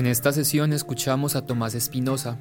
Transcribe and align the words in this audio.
En 0.00 0.06
esta 0.06 0.32
sesión 0.32 0.72
escuchamos 0.72 1.36
a 1.36 1.44
Tomás 1.44 1.74
Espinosa, 1.74 2.40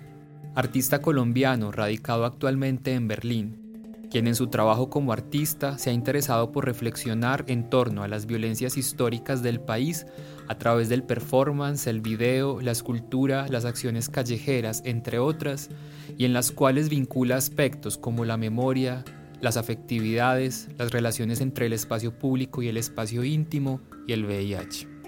artista 0.55 1.01
colombiano 1.01 1.73
radicado 1.73 2.23
actualmente 2.23 2.93
en 2.93 3.09
Berlín, 3.09 4.07
quien 4.09 4.27
en 4.27 4.35
su 4.35 4.47
trabajo 4.47 4.89
como 4.89 5.11
artista 5.11 5.77
se 5.77 5.89
ha 5.89 5.93
interesado 5.93 6.53
por 6.53 6.63
reflexionar 6.63 7.43
en 7.47 7.69
torno 7.69 8.03
a 8.03 8.07
las 8.07 8.27
violencias 8.27 8.77
históricas 8.77 9.43
del 9.43 9.59
país 9.59 10.05
a 10.47 10.57
través 10.57 10.87
del 10.87 11.03
performance, 11.03 11.85
el 11.87 11.99
video, 11.99 12.61
la 12.61 12.71
escultura, 12.71 13.45
las 13.49 13.65
acciones 13.65 14.07
callejeras, 14.07 14.81
entre 14.85 15.19
otras, 15.19 15.69
y 16.17 16.23
en 16.23 16.31
las 16.31 16.53
cuales 16.53 16.87
vincula 16.87 17.35
aspectos 17.35 17.97
como 17.97 18.23
la 18.23 18.37
memoria, 18.37 19.03
las 19.41 19.57
afectividades, 19.57 20.69
las 20.77 20.91
relaciones 20.91 21.41
entre 21.41 21.65
el 21.65 21.73
espacio 21.73 22.17
público 22.17 22.61
y 22.61 22.69
el 22.69 22.77
espacio 22.77 23.25
íntimo 23.25 23.81
y 24.07 24.13
el 24.13 24.23
VIH. 24.23 24.98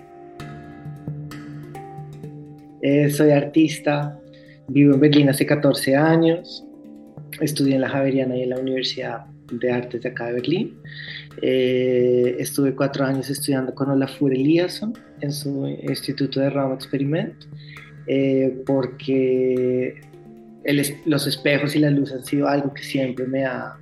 Eh, 2.82 3.12
soy 3.12 3.30
artista, 3.32 4.20
vivo 4.68 4.96
en 4.96 5.00
Berlín 5.00 5.30
hace 5.30 5.46
14 5.46 5.96
años, 5.96 6.66
estudié 7.40 7.76
en 7.76 7.82
la 7.82 7.90
Javeriana 7.90 8.36
y 8.36 8.44
en 8.44 8.50
la 8.50 8.60
Universidad 8.60 9.26
de 9.52 9.72
Artes 9.72 10.02
de 10.02 10.10
acá 10.10 10.28
de 10.28 10.34
Berlín. 10.34 10.78
Eh, 11.44 12.38
estuve 12.40 12.74
cuatro 12.74 13.06
años 13.06 13.30
estudiando 13.30 13.76
con 13.76 13.90
Olafur 13.90 14.34
Eliasson 14.34 14.94
en 15.22 15.32
su 15.32 15.68
Instituto 15.68 16.40
de 16.40 16.50
Raum 16.50 16.74
Experiment, 16.74 17.36
eh, 18.08 18.64
porque 18.66 20.02
los 21.06 21.28
espejos 21.28 21.76
y 21.76 21.80
la 21.80 21.92
luz 21.92 22.12
han 22.12 22.26
sido 22.26 22.48
algo 22.48 22.74
que 22.74 22.84
siempre 22.84 23.28
me 23.28 23.46
ha 23.46 23.76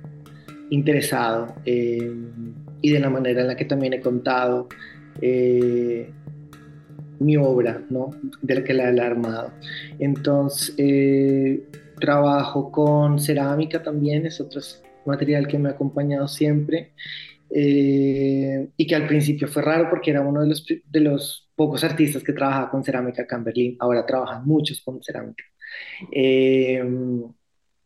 interesado 0.70 1.54
y 1.64 2.92
de 2.92 3.00
la 3.00 3.10
manera 3.10 3.42
en 3.42 3.48
la 3.48 3.56
que 3.56 3.64
también 3.64 3.92
he 3.92 4.00
contado 4.00 4.68
mi 7.20 7.36
obra, 7.36 7.82
¿no? 7.90 8.10
De 8.42 8.54
la 8.56 8.64
que 8.64 8.74
la 8.74 8.90
he 8.90 9.00
armado. 9.00 9.52
Entonces, 9.98 10.74
eh, 10.78 11.62
trabajo 12.00 12.72
con 12.72 13.18
cerámica 13.18 13.82
también, 13.82 14.26
es 14.26 14.40
otro 14.40 14.60
material 15.06 15.46
que 15.46 15.58
me 15.58 15.68
ha 15.68 15.72
acompañado 15.72 16.26
siempre. 16.28 16.92
Eh, 17.52 18.68
y 18.76 18.86
que 18.86 18.94
al 18.94 19.08
principio 19.08 19.48
fue 19.48 19.62
raro 19.62 19.88
porque 19.90 20.12
era 20.12 20.20
uno 20.20 20.40
de 20.40 20.48
los, 20.48 20.64
de 20.66 21.00
los 21.00 21.50
pocos 21.56 21.82
artistas 21.82 22.22
que 22.22 22.32
trabajaba 22.32 22.70
con 22.70 22.84
cerámica 22.84 23.22
acá 23.22 23.36
en 23.36 23.44
Berlín. 23.44 23.76
Ahora 23.80 24.06
trabajan 24.06 24.46
muchos 24.46 24.80
con 24.82 25.02
cerámica. 25.02 25.44
Eh, 26.12 26.82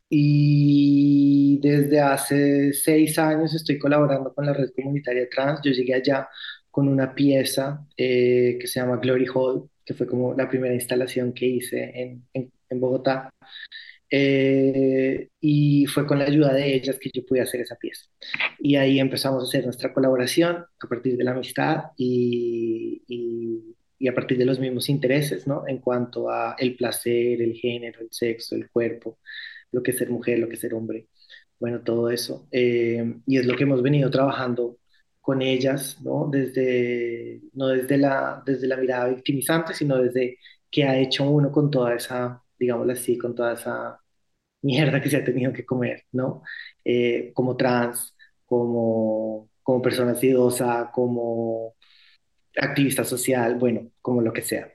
y 0.09 1.59
desde 1.61 2.01
hace 2.01 2.73
seis 2.73 3.19
años 3.19 3.55
estoy 3.55 3.79
colaborando 3.79 4.33
con 4.35 4.47
la 4.47 4.53
red 4.53 4.71
comunitaria 4.77 5.29
trans. 5.29 5.61
Yo 5.65 5.73
llegué 5.73 5.95
allá 5.95 6.29
con 6.75 6.89
una 6.89 7.15
pieza 7.15 7.87
eh, 7.97 8.59
que 8.61 8.67
se 8.67 8.81
llama 8.81 8.97
Glory 8.97 9.27
Hall, 9.33 9.71
que 9.85 9.95
fue 9.95 10.09
como 10.09 10.35
la 10.35 10.49
primera 10.49 10.75
instalación 10.75 11.33
que 11.33 11.47
hice 11.47 11.93
en, 11.95 12.27
en, 12.33 12.81
Bogotá. 12.81 13.31
Eh, 14.11 15.29
y 15.41 15.87
fue 15.87 16.05
con 16.05 16.19
la 16.19 16.25
ayuda 16.25 16.53
de 16.53 16.75
ellas 16.75 16.99
que 17.01 17.11
yo 17.15 17.25
pude 17.25 17.43
hacer 17.43 17.61
esa 17.61 17.77
pieza. 17.77 18.07
Y 18.59 18.75
ahí 18.75 18.99
empezamos 18.99 19.45
a 19.45 19.47
hacer 19.47 19.65
nuestra 19.65 19.93
colaboración 19.95 20.67
a 20.81 20.89
partir 20.89 21.17
de 21.17 21.23
la 21.23 21.31
amistad 21.31 21.93
y, 21.97 23.05
y, 23.07 24.09
a 24.09 24.15
partir 24.15 24.37
de 24.37 24.45
los 24.45 24.59
mismos 24.59 24.89
intereses, 24.89 25.47
¿no? 25.47 25.63
En 25.69 25.79
cuanto 25.79 26.29
a 26.29 26.57
el 26.59 26.75
placer, 26.75 27.41
el 27.41 27.55
género, 27.55 28.01
el 28.01 28.09
sexo, 28.11 28.57
el 28.57 28.69
cuerpo, 28.69 29.21
lo 29.71 29.81
que 29.81 29.93
es 29.93 29.99
ser 29.99 30.11
mujer, 30.11 30.41
lo 30.41 30.49
que 30.49 30.55
es 30.55 30.61
ser 30.61 30.75
hombre, 30.75 31.07
bueno, 31.61 31.83
todo 31.83 32.11
eso. 32.11 32.49
Eh, 32.51 33.15
y 33.27 33.39
es 33.39 33.47
lo 33.47 33.57
que 33.57 33.63
hemos 33.63 33.81
venido 33.83 34.11
trabajando 34.11 34.79
con 35.25 35.43
ellas, 35.43 35.99
¿no? 36.03 36.29
Desde, 36.31 37.43
no 37.55 37.69
desde 37.69 37.99
la, 37.99 38.43
desde 38.47 38.69
la 38.69 38.77
mirada 38.79 39.09
victimizante, 39.09 39.75
sino 39.75 39.99
desde 39.99 40.39
qué 40.71 40.85
ha 40.85 40.99
hecho 40.99 41.31
uno 41.31 41.51
con 41.53 41.71
toda 41.71 41.95
esa, 41.97 42.43
digámoslo 42.59 42.93
así, 42.95 43.19
con 43.19 43.35
toda 43.35 43.55
esa 43.55 44.01
mierda 44.63 45.01
que 45.03 45.11
se 45.11 45.19
ha 45.19 45.25
tenido 45.25 45.53
que 45.53 45.67
comer, 45.67 46.05
¿no? 46.13 46.43
Eh, 46.85 47.33
como 47.35 47.57
trans, 47.57 48.17
como, 48.47 49.51
como 49.63 49.83
persona 49.83 50.15
sidosa, 50.15 50.91
como 50.93 51.77
activista 52.57 53.05
social, 53.05 53.57
bueno, 53.59 53.91
como 54.03 54.23
lo 54.23 54.33
que 54.33 54.43
sea. 54.43 54.69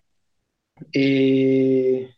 Eh, 0.93 2.09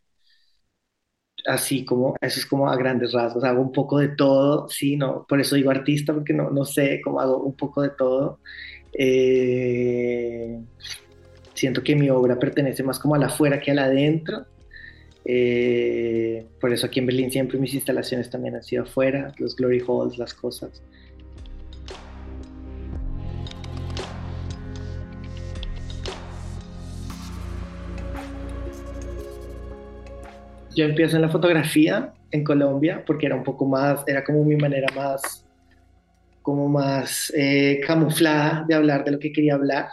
así 1.45 1.85
como, 1.85 2.15
eso 2.21 2.39
es 2.39 2.45
como 2.45 2.69
a 2.69 2.75
grandes 2.75 3.13
rasgos, 3.13 3.43
hago 3.43 3.61
un 3.61 3.71
poco 3.71 3.99
de 3.99 4.09
todo, 4.09 4.67
sí, 4.69 4.95
no, 4.95 5.25
por 5.27 5.39
eso 5.39 5.55
digo 5.55 5.71
artista, 5.71 6.13
porque 6.13 6.33
no, 6.33 6.49
no 6.49 6.65
sé 6.65 7.01
cómo 7.03 7.19
hago 7.19 7.43
un 7.43 7.55
poco 7.55 7.81
de 7.81 7.89
todo. 7.89 8.39
Eh, 8.93 10.59
siento 11.53 11.83
que 11.83 11.95
mi 11.95 12.09
obra 12.09 12.37
pertenece 12.39 12.83
más 12.83 12.99
como 12.99 13.15
a 13.15 13.17
la 13.17 13.27
afuera 13.27 13.59
que 13.59 13.71
a 13.71 13.73
la 13.73 13.85
adentro. 13.85 14.45
Eh, 15.23 16.47
por 16.59 16.73
eso 16.73 16.87
aquí 16.87 16.99
en 16.99 17.05
Berlín 17.05 17.31
siempre 17.31 17.59
mis 17.59 17.73
instalaciones 17.73 18.29
también 18.29 18.55
han 18.55 18.63
sido 18.63 18.83
afuera, 18.83 19.33
los 19.37 19.55
glory 19.55 19.83
halls, 19.87 20.17
las 20.17 20.33
cosas. 20.33 20.81
Yo 30.81 30.87
empiezo 30.87 31.15
en 31.15 31.21
la 31.21 31.29
fotografía 31.29 32.11
en 32.31 32.43
Colombia 32.43 33.03
porque 33.05 33.27
era 33.27 33.35
un 33.35 33.43
poco 33.43 33.65
más, 33.65 34.03
era 34.07 34.23
como 34.23 34.43
mi 34.43 34.55
manera 34.55 34.87
más, 34.95 35.45
como 36.41 36.67
más 36.67 37.31
eh, 37.37 37.79
camuflada 37.85 38.65
de 38.67 38.73
hablar 38.73 39.03
de 39.05 39.11
lo 39.11 39.19
que 39.19 39.31
quería 39.31 39.53
hablar. 39.53 39.89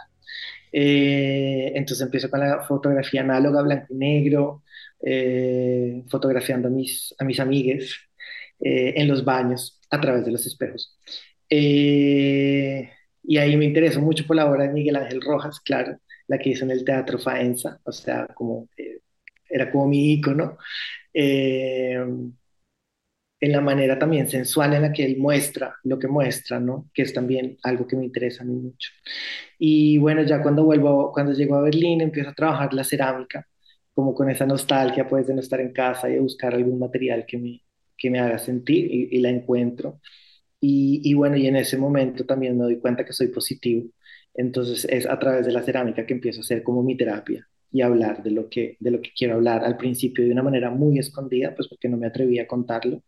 Eh, 0.71 1.71
entonces 1.75 2.03
empiezo 2.03 2.29
con 2.29 2.39
la 2.39 2.63
fotografía 2.63 3.21
análoga, 3.21 3.61
blanco 3.61 3.93
y 3.93 3.97
negro, 3.97 4.63
eh, 5.05 6.03
fotografiando 6.07 6.69
a 6.69 6.71
mis, 6.71 7.13
a 7.19 7.23
mis 7.23 7.39
amigues 7.39 7.95
en 8.61 9.07
los 9.07 9.23
baños 9.23 9.79
a 9.89 10.01
través 10.01 10.25
de 10.25 10.31
los 10.31 10.45
espejos. 10.45 10.97
y 11.49 13.37
ahí 13.37 13.55
me 13.57 13.65
interesó 13.65 14.01
mucho 14.01 14.25
por 14.25 14.35
la 14.35 14.49
obra 14.49 14.63
de 14.63 14.73
Miguel 14.73 14.95
Ángel 14.97 15.21
Rojas, 15.21 15.59
claro, 15.61 15.97
la 16.27 16.37
que 16.39 16.49
hizo 16.49 16.65
en 16.65 16.71
el 16.71 16.83
Teatro 16.83 17.19
Faenza, 17.19 17.79
o 17.83 17.91
sea, 17.91 18.27
como 18.35 18.67
era 19.49 19.71
como 19.71 19.87
mi 19.87 20.13
icono, 20.13 20.57
eh, 21.13 21.97
en 23.41 23.51
la 23.51 23.61
manera 23.61 23.97
también 23.97 24.27
sensual 24.29 24.73
en 24.73 24.81
la 24.83 24.91
que 24.93 25.05
él 25.05 25.17
muestra 25.17 25.75
lo 25.83 25.97
que 25.99 26.07
muestra, 26.07 26.59
¿no? 26.59 26.89
Que 26.93 27.03
es 27.03 27.13
también 27.13 27.57
algo 27.63 27.87
que 27.87 27.95
me 27.95 28.05
interesa 28.05 28.43
a 28.43 28.45
mí 28.45 28.55
mucho. 28.55 28.91
Y 29.57 29.97
bueno, 29.97 30.23
ya 30.23 30.41
cuando 30.41 30.65
vuelvo, 30.65 31.11
cuando 31.13 31.33
llego 31.33 31.55
a 31.55 31.61
Berlín, 31.61 32.01
empiezo 32.01 32.29
a 32.31 32.33
trabajar 32.33 32.73
la 32.73 32.83
cerámica, 32.83 33.47
como 33.93 34.13
con 34.15 34.29
esa 34.29 34.45
nostalgia, 34.45 35.07
pues, 35.07 35.27
de 35.27 35.33
no 35.35 35.41
estar 35.41 35.59
en 35.61 35.73
casa 35.73 36.09
y 36.09 36.13
de 36.13 36.19
buscar 36.21 36.53
algún 36.55 36.79
material 36.79 37.25
que 37.27 37.37
me, 37.37 37.63
que 37.97 38.09
me 38.09 38.19
haga 38.19 38.39
sentir 38.39 38.85
y, 38.91 39.19
la 39.19 39.29
encuentro. 39.29 40.01
Y, 40.59 41.01
y, 41.03 41.13
bueno, 41.15 41.37
y 41.37 41.47
en 41.47 41.57
ese 41.57 41.77
momento 41.77 42.25
también 42.25 42.57
me 42.57 42.63
doy 42.65 42.79
cuenta 42.79 43.05
que 43.05 43.13
soy 43.13 43.29
positivo. 43.29 43.89
Entonces 44.33 44.85
es 44.89 45.05
a 45.07 45.19
través 45.19 45.45
de 45.45 45.51
la 45.53 45.63
cerámica 45.63 46.05
que 46.05 46.13
empiezo 46.13 46.41
a 46.41 46.43
hacer 46.43 46.63
como 46.63 46.83
mi 46.83 46.97
terapia 46.97 47.47
y 47.71 47.81
hablar 47.81 48.23
de 48.23 48.31
lo 48.31 48.49
que, 48.49 48.77
de 48.79 48.91
lo 48.91 49.01
que 49.01 49.11
quiero 49.15 49.35
hablar. 49.35 49.63
Al 49.63 49.77
principio 49.77 50.25
de 50.25 50.31
una 50.31 50.43
manera 50.43 50.69
muy 50.71 50.99
escondida, 50.99 51.55
pues 51.55 51.67
porque 51.67 51.89
no 51.89 51.97
me 51.97 52.07
atrevía 52.07 52.43
a 52.43 52.47
contarlo. 52.47 53.03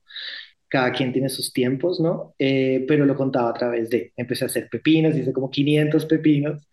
Cada 0.67 0.91
quien 0.93 1.11
tiene 1.13 1.29
sus 1.29 1.51
tiempos, 1.53 1.99
¿no? 1.99 2.33
Eh, 2.39 2.85
pero 2.87 3.05
lo 3.05 3.15
contaba 3.15 3.49
a 3.49 3.53
través 3.53 3.89
de, 3.89 4.13
empecé 4.15 4.45
a 4.45 4.47
hacer 4.47 4.69
pepinos, 4.69 5.15
hice 5.17 5.33
como 5.33 5.49
500 5.51 6.05
pepinos 6.05 6.67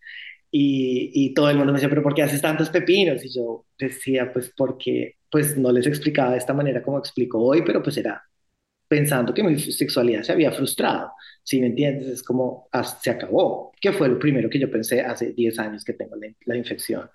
y, 0.51 1.11
y 1.13 1.33
todo 1.33 1.49
el 1.49 1.57
mundo 1.57 1.73
me 1.73 1.77
decía, 1.79 1.89
pero 1.89 2.03
¿por 2.03 2.15
qué 2.15 2.23
haces 2.23 2.41
tantos 2.41 2.69
pepinos? 2.69 3.23
Y 3.25 3.29
yo 3.33 3.65
decía, 3.77 4.31
pues 4.33 4.53
porque, 4.57 5.15
pues 5.31 5.57
no 5.57 5.71
les 5.71 5.87
explicaba 5.87 6.31
de 6.33 6.39
esta 6.39 6.53
manera 6.53 6.81
como 6.83 6.99
explico 6.99 7.39
hoy, 7.43 7.63
pero 7.65 7.83
pues 7.83 7.97
era 7.97 8.23
pensando 8.89 9.33
que 9.33 9.43
mi 9.43 9.57
sexualidad 9.59 10.23
se 10.23 10.31
había 10.31 10.51
frustrado. 10.51 11.11
Si 11.43 11.61
me 11.61 11.67
entiendes, 11.67 12.07
es 12.07 12.23
como 12.23 12.67
ah, 12.71 12.83
se 12.83 13.11
acabó, 13.11 13.71
que 13.79 13.93
fue 13.93 14.09
lo 14.09 14.19
primero 14.19 14.49
que 14.49 14.59
yo 14.59 14.69
pensé 14.69 15.01
hace 15.01 15.31
10 15.33 15.59
años 15.59 15.83
que 15.83 15.93
tengo 15.93 16.15
la, 16.45 16.55
infección. 16.55 17.09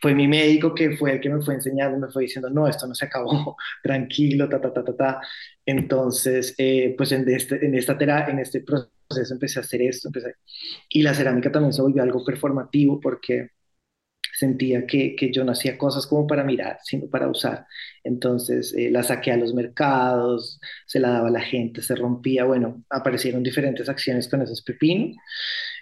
Fue 0.00 0.14
mi 0.14 0.26
médico 0.26 0.74
que 0.74 0.96
fue 0.96 1.12
el 1.12 1.20
que 1.20 1.28
me 1.28 1.42
fue 1.42 1.54
enseñando, 1.54 1.98
me 1.98 2.10
fue 2.10 2.22
diciendo, 2.24 2.50
no, 2.50 2.66
esto 2.66 2.86
no 2.86 2.94
se 2.94 3.04
acabó, 3.04 3.56
tranquilo, 3.82 4.48
ta, 4.48 4.60
ta, 4.60 4.72
ta, 4.72 4.84
ta, 4.84 4.96
ta. 4.96 5.20
Entonces, 5.66 6.54
eh, 6.58 6.94
pues 6.96 7.12
en 7.12 7.28
este, 7.28 7.64
en, 7.64 7.74
esta 7.74 7.96
en 8.28 8.38
este 8.38 8.62
proceso 8.62 9.34
empecé 9.34 9.58
a 9.58 9.62
hacer 9.62 9.82
esto, 9.82 10.08
empecé. 10.08 10.36
y 10.88 11.02
la 11.02 11.14
cerámica 11.14 11.52
también 11.52 11.72
se 11.74 11.82
volvió 11.82 12.02
algo 12.02 12.24
performativo 12.24 12.98
porque 13.00 13.50
sentía 14.42 14.86
que, 14.86 15.14
que, 15.16 15.30
yo 15.32 15.44
no 15.44 15.52
hacía 15.52 15.78
cosas 15.78 16.06
como 16.06 16.26
para 16.26 16.44
mirar, 16.44 16.78
sino 16.82 17.06
para 17.08 17.28
usar. 17.28 17.66
Entonces 18.04 18.74
eh, 18.76 18.90
la 18.90 19.02
saqué 19.02 19.30
a 19.32 19.36
los 19.36 19.54
mercados, 19.54 20.60
se 20.86 21.00
la 21.00 21.10
daba 21.10 21.28
a 21.28 21.30
la 21.30 21.40
gente, 21.40 21.82
se 21.82 21.94
rompía, 21.94 22.44
bueno, 22.44 22.84
aparecieron 22.90 23.42
diferentes 23.42 23.88
acciones 23.88 24.28
con 24.28 24.42
esos 24.42 24.62
pepinos. 24.62 25.16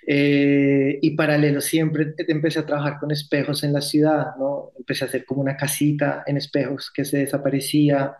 Eh, 0.07 0.99
y 1.03 1.11
paralelo 1.17 1.61
siempre 1.61 2.15
empecé 2.29 2.61
a 2.61 2.67
trabajar 2.67 2.99
con 3.01 3.11
espejos 3.11 3.65
en 3.65 3.73
la 3.73 3.81
ciudad, 3.81 4.27
¿no? 4.39 4.73
Empecé 4.79 5.05
a 5.05 5.09
hacer 5.09 5.25
como 5.25 5.41
una 5.43 5.57
casita 5.57 6.23
en 6.27 6.37
espejos 6.37 6.91
que 6.95 7.05
se 7.05 7.19
desaparecía, 7.19 8.17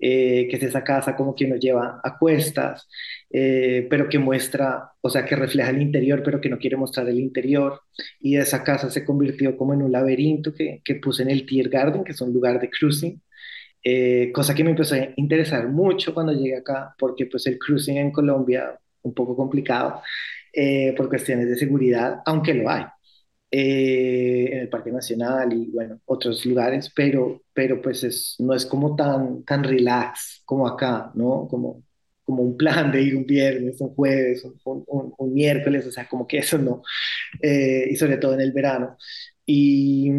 eh, 0.00 0.46
que 0.48 0.56
es 0.56 0.62
esa 0.62 0.84
casa 0.84 1.16
como 1.16 1.34
que 1.34 1.48
nos 1.48 1.58
lleva 1.58 2.00
a 2.04 2.18
cuestas, 2.18 2.88
eh, 3.30 3.86
pero 3.90 4.08
que 4.08 4.18
muestra, 4.18 4.92
o 5.00 5.10
sea, 5.10 5.24
que 5.24 5.36
refleja 5.36 5.70
el 5.70 5.82
interior, 5.82 6.22
pero 6.24 6.40
que 6.40 6.48
no 6.48 6.58
quiere 6.58 6.76
mostrar 6.76 7.08
el 7.08 7.18
interior. 7.20 7.80
Y 8.20 8.36
esa 8.36 8.64
casa 8.64 8.90
se 8.90 9.04
convirtió 9.04 9.56
como 9.56 9.74
en 9.74 9.82
un 9.82 9.92
laberinto 9.92 10.52
que, 10.54 10.80
que 10.84 10.96
puse 10.96 11.22
en 11.22 11.30
el 11.30 11.46
Tier 11.46 11.68
Garden, 11.68 12.04
que 12.04 12.12
es 12.12 12.20
un 12.20 12.32
lugar 12.32 12.60
de 12.60 12.70
cruising. 12.70 13.20
Eh, 13.84 14.32
cosa 14.34 14.54
que 14.54 14.64
me 14.64 14.70
empezó 14.70 14.94
a 14.96 15.08
interesar 15.16 15.68
mucho 15.68 16.14
cuando 16.14 16.32
llegué 16.32 16.56
acá, 16.56 16.94
porque 16.98 17.26
pues 17.26 17.46
el 17.46 17.58
cruising 17.58 17.98
en 17.98 18.12
Colombia 18.12 18.78
un 19.02 19.14
poco 19.14 19.36
complicado 19.36 20.02
por 20.96 21.08
cuestiones 21.08 21.48
de 21.48 21.56
seguridad, 21.56 22.20
aunque 22.26 22.52
lo 22.54 22.68
hay. 22.68 22.84
Eh, 23.50 24.50
en 24.52 24.58
el 24.60 24.68
Parque 24.68 24.90
Nacional 24.92 25.50
y 25.54 25.70
bueno, 25.70 26.00
otros 26.04 26.44
lugares, 26.44 26.92
pero, 26.94 27.42
pero 27.54 27.80
pues 27.80 28.04
es, 28.04 28.36
no 28.40 28.52
es 28.54 28.66
como 28.66 28.94
tan, 28.94 29.42
tan 29.44 29.64
relax 29.64 30.42
como 30.44 30.68
acá, 30.68 31.10
¿no? 31.14 31.48
Como, 31.48 31.82
como 32.28 32.42
un 32.42 32.58
plan 32.58 32.92
de 32.92 33.00
ir 33.00 33.16
un 33.16 33.24
viernes, 33.24 33.80
un 33.80 33.94
jueves, 33.94 34.44
un, 34.44 34.84
un, 35.16 35.32
miércoles, 35.32 35.86
o 35.86 35.90
sea, 35.90 36.06
como 36.06 36.26
que 36.26 36.36
eso 36.36 36.58
no, 36.58 36.82
eh, 37.40 37.86
y 37.90 37.96
sobre 37.96 38.18
todo 38.18 38.34
en 38.34 38.42
el 38.42 38.52
verano. 38.52 38.98
Y, 39.46 40.10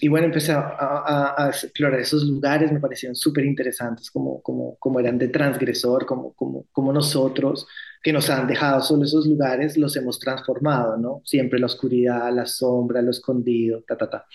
y 0.00 0.08
bueno, 0.08 0.28
empecé 0.28 0.52
a, 0.52 1.34
a, 1.36 1.50
explorar 1.50 2.00
esos 2.00 2.24
lugares, 2.24 2.72
me 2.72 2.80
parecieron 2.80 3.14
súper 3.14 3.44
interesantes, 3.44 4.10
como, 4.10 4.40
como, 4.40 4.76
como 4.78 5.00
eran 5.00 5.18
de 5.18 5.28
transgresor, 5.28 6.06
como, 6.06 6.32
como, 6.32 6.64
como 6.72 6.94
nosotros 6.94 7.66
que 8.02 8.12
nos 8.12 8.30
han 8.30 8.46
dejado 8.46 8.80
solo 8.82 9.04
esos 9.04 9.26
lugares, 9.26 9.76
los 9.76 9.96
hemos 9.96 10.18
transformado, 10.18 10.96
¿no? 10.96 11.22
Siempre 11.24 11.58
la 11.58 11.66
oscuridad, 11.66 12.32
la 12.34 12.46
sombra, 12.46 13.02
lo 13.02 13.10
escondido, 13.10 13.82
ta, 13.86 13.96
ta, 13.96 14.08
ta. 14.08 14.26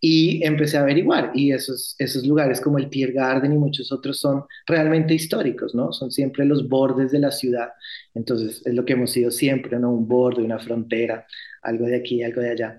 Y 0.00 0.42
empecé 0.44 0.78
a 0.78 0.82
averiguar, 0.82 1.32
y 1.34 1.52
esos, 1.52 1.94
esos 1.98 2.26
lugares 2.26 2.60
como 2.60 2.78
el 2.78 2.88
Tier 2.90 3.12
Garden 3.12 3.52
y 3.52 3.58
muchos 3.58 3.92
otros 3.92 4.18
son 4.18 4.44
realmente 4.66 5.14
históricos, 5.14 5.74
¿no? 5.74 5.92
Son 5.92 6.10
siempre 6.10 6.44
los 6.44 6.68
bordes 6.68 7.12
de 7.12 7.18
la 7.18 7.30
ciudad. 7.30 7.70
Entonces, 8.14 8.62
es 8.64 8.74
lo 8.74 8.84
que 8.84 8.94
hemos 8.94 9.10
sido 9.12 9.30
siempre, 9.30 9.78
¿no? 9.78 9.90
Un 9.92 10.08
borde, 10.08 10.42
una 10.42 10.58
frontera, 10.58 11.26
algo 11.62 11.86
de 11.86 11.96
aquí, 11.96 12.22
algo 12.22 12.40
de 12.40 12.50
allá. 12.50 12.78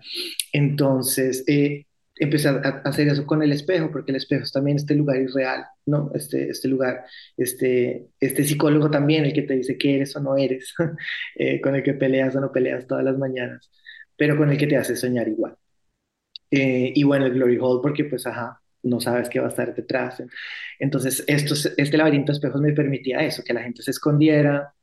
Entonces, 0.51 1.43
eh, 1.47 1.85
empecé 2.16 2.50
a, 2.50 2.81
hacer 2.86 3.08
eso 3.08 3.25
con 3.25 3.42
el 3.44 3.52
espejo, 3.52 3.92
porque 3.92 4.12
el 4.12 4.18
espejo 4.18 4.44
es 4.44 4.52
también 4.52 4.78
este 4.78 4.96
lugar 4.96 5.18
irreal, 5.18 5.66
¿no? 5.86 6.12
Este, 6.13 6.50
este 6.50 6.68
lugar, 6.68 7.06
este, 7.38 8.08
este 8.19 8.44
psicólogo 8.44 8.90
también, 8.92 9.25
el 9.25 9.34
que 9.34 9.44
te 9.44 9.56
dice 9.56 9.78
que 9.78 9.96
eres 9.96 10.16
o 10.16 10.22
no 10.22 10.38
eres, 10.38 10.74
eh, 11.36 11.62
con 11.62 11.75
el 11.75 11.84
que 11.84 11.94
peleas 11.94 12.36
o 12.36 12.42
no 12.42 12.52
peleas 12.52 12.88
todas 12.88 13.04
las 13.04 13.18
mañanas, 13.18 13.69
pero 14.16 14.38
con 14.38 14.50
el 14.52 14.58
que 14.58 14.68
te 14.68 14.78
hace 14.78 14.96
soñar 14.96 15.28
igual. 15.28 15.56
Eh, 16.52 16.92
y 16.96 17.04
bueno, 17.04 17.25
el 17.25 17.34
Glory 17.34 17.58
Hall, 17.58 17.81
porque 17.81 18.06
pues, 18.06 18.28
ajá, 18.28 18.62
no 18.84 19.00
sabes 19.00 19.30
qué 19.30 19.40
va 19.40 19.48
a 19.48 19.50
estar 19.50 19.74
detrás. 19.74 20.22
Entonces, 20.80 21.24
estos, 21.28 21.66
este 21.78 21.98
laberinto 21.98 22.31
de 22.31 22.38
espejos 22.38 22.62
me 22.62 22.74
permitía 22.74 23.19
eso, 23.19 23.44
que 23.44 23.54
la 23.54 23.63
gente 23.63 23.81
se 23.84 23.92
escondiera, 23.92 24.74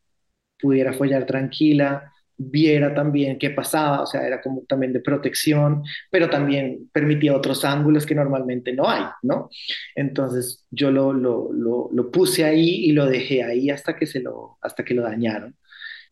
pudiera 0.60 0.92
follar 0.92 1.26
tranquila, 1.26 2.12
viera 2.38 2.94
también 2.94 3.38
qué 3.38 3.50
pasaba, 3.50 4.02
o 4.02 4.06
sea, 4.06 4.26
era 4.26 4.40
como 4.40 4.62
también 4.62 4.92
de 4.92 5.00
protección, 5.00 5.82
pero 6.10 6.30
también 6.30 6.88
permitía 6.92 7.36
otros 7.36 7.64
ángulos 7.64 8.06
que 8.06 8.14
normalmente 8.14 8.72
no 8.72 8.88
hay, 8.88 9.04
¿no? 9.22 9.50
Entonces 9.94 10.64
yo 10.70 10.90
lo, 10.90 11.12
lo, 11.12 11.50
lo, 11.52 12.10
puse 12.10 12.44
ahí 12.44 12.86
y 12.86 12.92
lo 12.92 13.06
dejé 13.06 13.42
ahí 13.42 13.70
hasta 13.70 13.96
que, 13.96 14.06
se 14.06 14.20
lo, 14.20 14.58
hasta 14.62 14.84
que 14.84 14.94
lo 14.94 15.02
dañaron. 15.02 15.56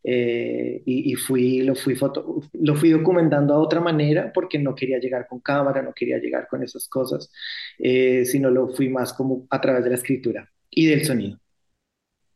Eh, 0.08 0.82
y, 0.84 1.14
fui, 1.16 1.62
lo, 1.62 1.74
fui 1.74 1.96
foto, 1.96 2.40
lo 2.52 2.76
fui 2.76 2.90
documentando 2.90 3.54
a 3.54 3.58
otra 3.58 3.80
manera 3.80 4.32
porque 4.32 4.58
no 4.58 4.74
quería 4.74 4.98
llegar 4.98 5.26
con 5.26 5.40
cámara, 5.40 5.82
no 5.82 5.92
quería 5.92 6.18
llegar 6.18 6.46
con 6.48 6.62
esas 6.62 6.86
cosas, 6.88 7.32
eh, 7.78 8.24
sino 8.24 8.50
lo 8.50 8.68
fui 8.68 8.88
más 8.88 9.12
como 9.12 9.46
a 9.50 9.60
través 9.60 9.82
de 9.82 9.90
la 9.90 9.96
escritura 9.96 10.48
y 10.70 10.86
del 10.86 11.04
sonido. 11.04 11.40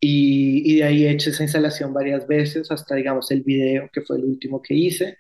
Y, 0.00 0.76
de 0.76 0.84
ahí 0.84 1.04
he 1.04 1.10
hecho 1.10 1.30
esa 1.30 1.42
instalación 1.42 1.92
varias 1.92 2.26
veces, 2.26 2.70
hasta 2.70 2.94
digamos 2.94 3.30
el 3.30 3.42
video, 3.42 3.90
que 3.92 4.00
fue 4.02 4.16
el 4.18 4.24
último 4.24 4.62
que 4.62 4.74
hice, 4.74 5.18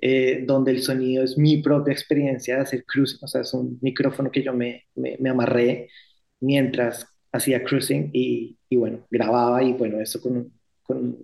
eh, 0.00 0.44
donde 0.46 0.72
el 0.72 0.82
sonido 0.82 1.24
es 1.24 1.38
mi 1.38 1.58
propia 1.62 1.92
experiencia 1.92 2.56
de 2.56 2.62
hacer 2.62 2.84
cruising, 2.86 3.18
o 3.22 3.28
sea, 3.28 3.42
es 3.42 3.54
un 3.54 3.78
micrófono 3.82 4.30
que 4.30 4.42
yo 4.42 4.52
me, 4.54 4.86
me, 4.96 5.30
amarré 5.30 5.88
mientras 6.40 7.06
hacía 7.32 7.64
cruising 7.64 8.10
y, 8.12 8.58
y, 8.68 8.76
bueno, 8.76 9.06
grababa 9.10 9.62
y 9.62 9.72
bueno, 9.74 10.00
eso 10.00 10.20
con, 10.20 10.52
con 10.82 11.18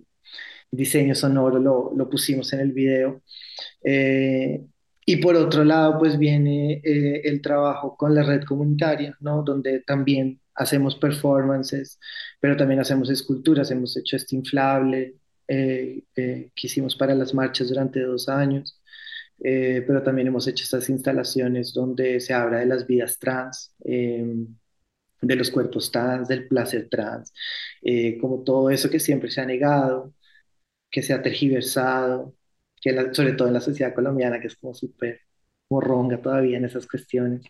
diseño 0.71 1.15
sonoro 1.15 1.59
lo, 1.59 1.93
lo, 1.95 2.09
pusimos 2.09 2.51
en 2.53 2.61
el 2.61 2.71
video. 2.73 3.23
Eh, 3.83 4.61
y 5.05 5.17
por 5.17 5.35
otro 5.35 5.63
lado, 5.63 5.99
pues 5.99 6.17
viene 6.17 6.81
eh, 6.83 7.21
el 7.25 7.41
trabajo 7.41 7.97
con 7.97 8.15
la 8.15 8.23
red 8.23 8.43
comunitaria, 8.43 9.17
¿no? 9.19 9.43
Donde 9.43 9.81
también 9.81 10.40
hacemos 10.55 10.95
performances, 10.95 11.99
pero 12.39 12.57
también 12.57 12.79
hacemos 12.79 13.09
esculturas, 13.09 13.71
hemos 13.71 13.95
hecho 13.97 14.15
este 14.15 14.35
inflable 14.35 15.15
eh, 15.47 16.03
eh, 16.15 16.51
que 16.55 16.67
hicimos 16.67 16.95
para 16.95 17.15
las 17.15 17.33
marchas 17.33 17.69
durante 17.69 18.01
dos 18.01 18.29
años, 18.29 18.81
eh, 19.43 19.83
pero 19.87 20.03
también 20.03 20.27
hemos 20.27 20.47
hecho 20.47 20.63
estas 20.63 20.89
instalaciones 20.89 21.73
donde 21.73 22.19
se 22.19 22.33
habla 22.33 22.59
de 22.59 22.65
las 22.67 22.85
vidas 22.87 23.19
trans, 23.19 23.73
de 23.83 25.35
los 25.35 25.51
cuerpos 25.51 25.91
trans, 25.91 26.27
del 26.27 26.47
placer 26.47 26.89
trans, 26.89 27.33
como 28.19 28.43
todo 28.43 28.69
eso 28.69 28.89
que 28.89 28.99
siempre 28.99 29.29
se 29.31 29.41
ha 29.41 29.45
negado, 29.45 30.13
que 30.89 31.01
se 31.03 31.13
ha 31.13 31.21
tergiversado, 31.21 32.35
que 32.81 33.13
sobre 33.13 33.33
todo 33.33 33.47
en 33.47 33.53
la 33.55 33.61
sociedad 33.61 33.93
colombiana, 33.93 34.39
que 34.39 34.47
es 34.47 34.55
como 34.57 34.73
súper 34.73 35.21
morronga 35.69 36.21
todavía 36.21 36.57
en 36.57 36.65
esas 36.65 36.87
cuestiones. 36.87 37.43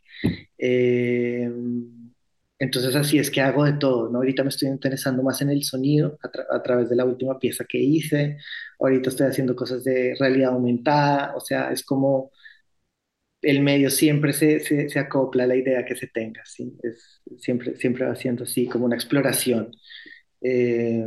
Entonces 2.62 2.96
así 2.96 3.18
es 3.18 3.32
que 3.32 3.42
hago 3.42 3.66
de 3.66 3.74
todo, 3.74 4.08
¿no? 4.10 4.20
Ahorita 4.20 4.44
me 4.44 4.50
estoy 4.50 4.70
interesando 4.70 5.24
más 5.24 5.42
en 5.42 5.50
el 5.50 5.64
sonido 5.64 6.20
a, 6.52 6.62
través 6.62 6.90
de 6.90 6.96
la 6.96 7.06
última 7.06 7.40
pieza 7.40 7.66
que 7.66 7.80
hice, 7.80 8.38
ahorita 8.80 9.10
estoy 9.10 9.28
haciendo 9.28 9.56
cosas 9.56 9.84
de 9.84 10.16
realidad 10.20 10.52
aumentada, 10.54 11.36
o 11.36 11.40
sea, 11.40 11.72
es 11.72 11.84
como 11.84 12.32
el 13.42 13.62
medio 13.62 13.90
siempre 13.90 14.34
se, 14.34 14.60
se, 14.60 15.00
acopla 15.00 15.44
a 15.46 15.48
la 15.48 15.56
idea 15.56 15.86
que 15.86 15.96
se 15.96 16.08
tenga, 16.08 16.44
¿sí? 16.46 16.78
Es, 16.84 17.22
siempre, 17.40 17.76
siempre 17.78 18.06
va 18.06 18.16
siendo 18.16 18.44
así, 18.44 18.68
como 18.68 18.86
una 18.86 18.96
exploración, 18.96 19.72
eh, 20.42 21.04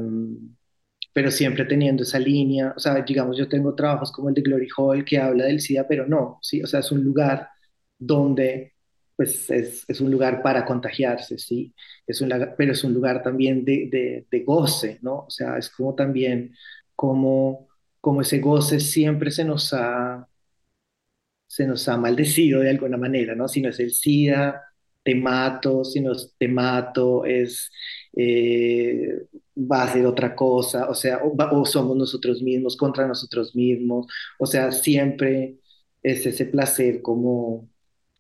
pero 1.13 1.31
siempre 1.31 1.65
teniendo 1.65 2.03
esa 2.03 2.19
línea, 2.19 2.75
o 2.77 2.81
sea, 2.81 2.97
digamos, 3.03 3.39
yo 3.39 3.49
tengo 3.49 3.75
trabajos 3.75 4.11
como 4.13 4.29
el 4.29 4.35
de 4.35 4.43
Glory 4.43 4.69
Hall 4.77 5.05
que 5.05 5.19
habla 5.19 5.45
del 5.47 5.61
SIDA, 5.61 5.87
pero 5.89 6.07
no, 6.07 6.39
¿sí? 6.43 6.63
O 6.63 6.67
sea, 6.67 6.81
es 6.81 6.91
un 6.93 7.03
lugar 7.05 7.49
donde 7.99 8.74
pues 9.17 9.49
es, 9.51 10.01
un 10.01 10.11
lugar 10.11 10.43
para 10.43 10.65
contagiarse, 10.65 11.39
¿sí? 11.39 11.75
Es 12.07 12.21
un, 12.21 12.31
pero 12.59 12.73
es 12.73 12.85
un 12.85 12.95
lugar 12.95 13.23
también 13.23 13.65
de, 13.65 14.27
de, 14.31 14.41
goce, 14.41 14.99
¿no? 15.03 15.27
O 15.27 15.31
sea, 15.31 15.59
es 15.59 15.71
como 15.71 15.95
también 15.95 16.55
como, 16.97 17.69
como 18.01 18.21
ese 18.23 18.41
goce 18.41 18.81
siempre 18.81 19.31
se 19.31 19.45
nos 19.45 19.73
ha 19.73 20.29
se 21.47 21.67
nos 21.67 21.89
ha 21.89 21.97
maldecido 21.97 22.61
de 22.61 22.71
alguna 22.71 22.97
manera, 22.97 23.35
¿no? 23.35 23.49
Si 23.49 23.61
no 23.61 23.69
es 23.71 23.79
el 23.81 23.93
SIDA, 23.93 24.63
te 25.05 25.15
mato, 25.15 25.85
si 25.85 26.01
no 26.01 26.13
es 26.13 26.35
te 26.39 26.49
mato, 26.49 27.25
es, 27.25 27.71
eh, 28.17 29.27
va 29.57 29.85
a 29.85 29.93
ser 29.93 30.07
otra 30.07 30.35
cosa, 30.35 30.89
o 30.89 30.95
sea, 30.95 31.21
o, 31.23 31.67
somos 31.67 31.97
nosotros 31.97 32.43
mismos 32.43 32.77
contra 32.77 33.07
nosotros 33.07 33.55
mismos, 33.55 34.07
o 34.39 34.47
sea, 34.47 34.73
siempre 34.73 35.59
es 36.03 36.27
ese 36.27 36.47
placer 36.47 37.03
como, 37.03 37.69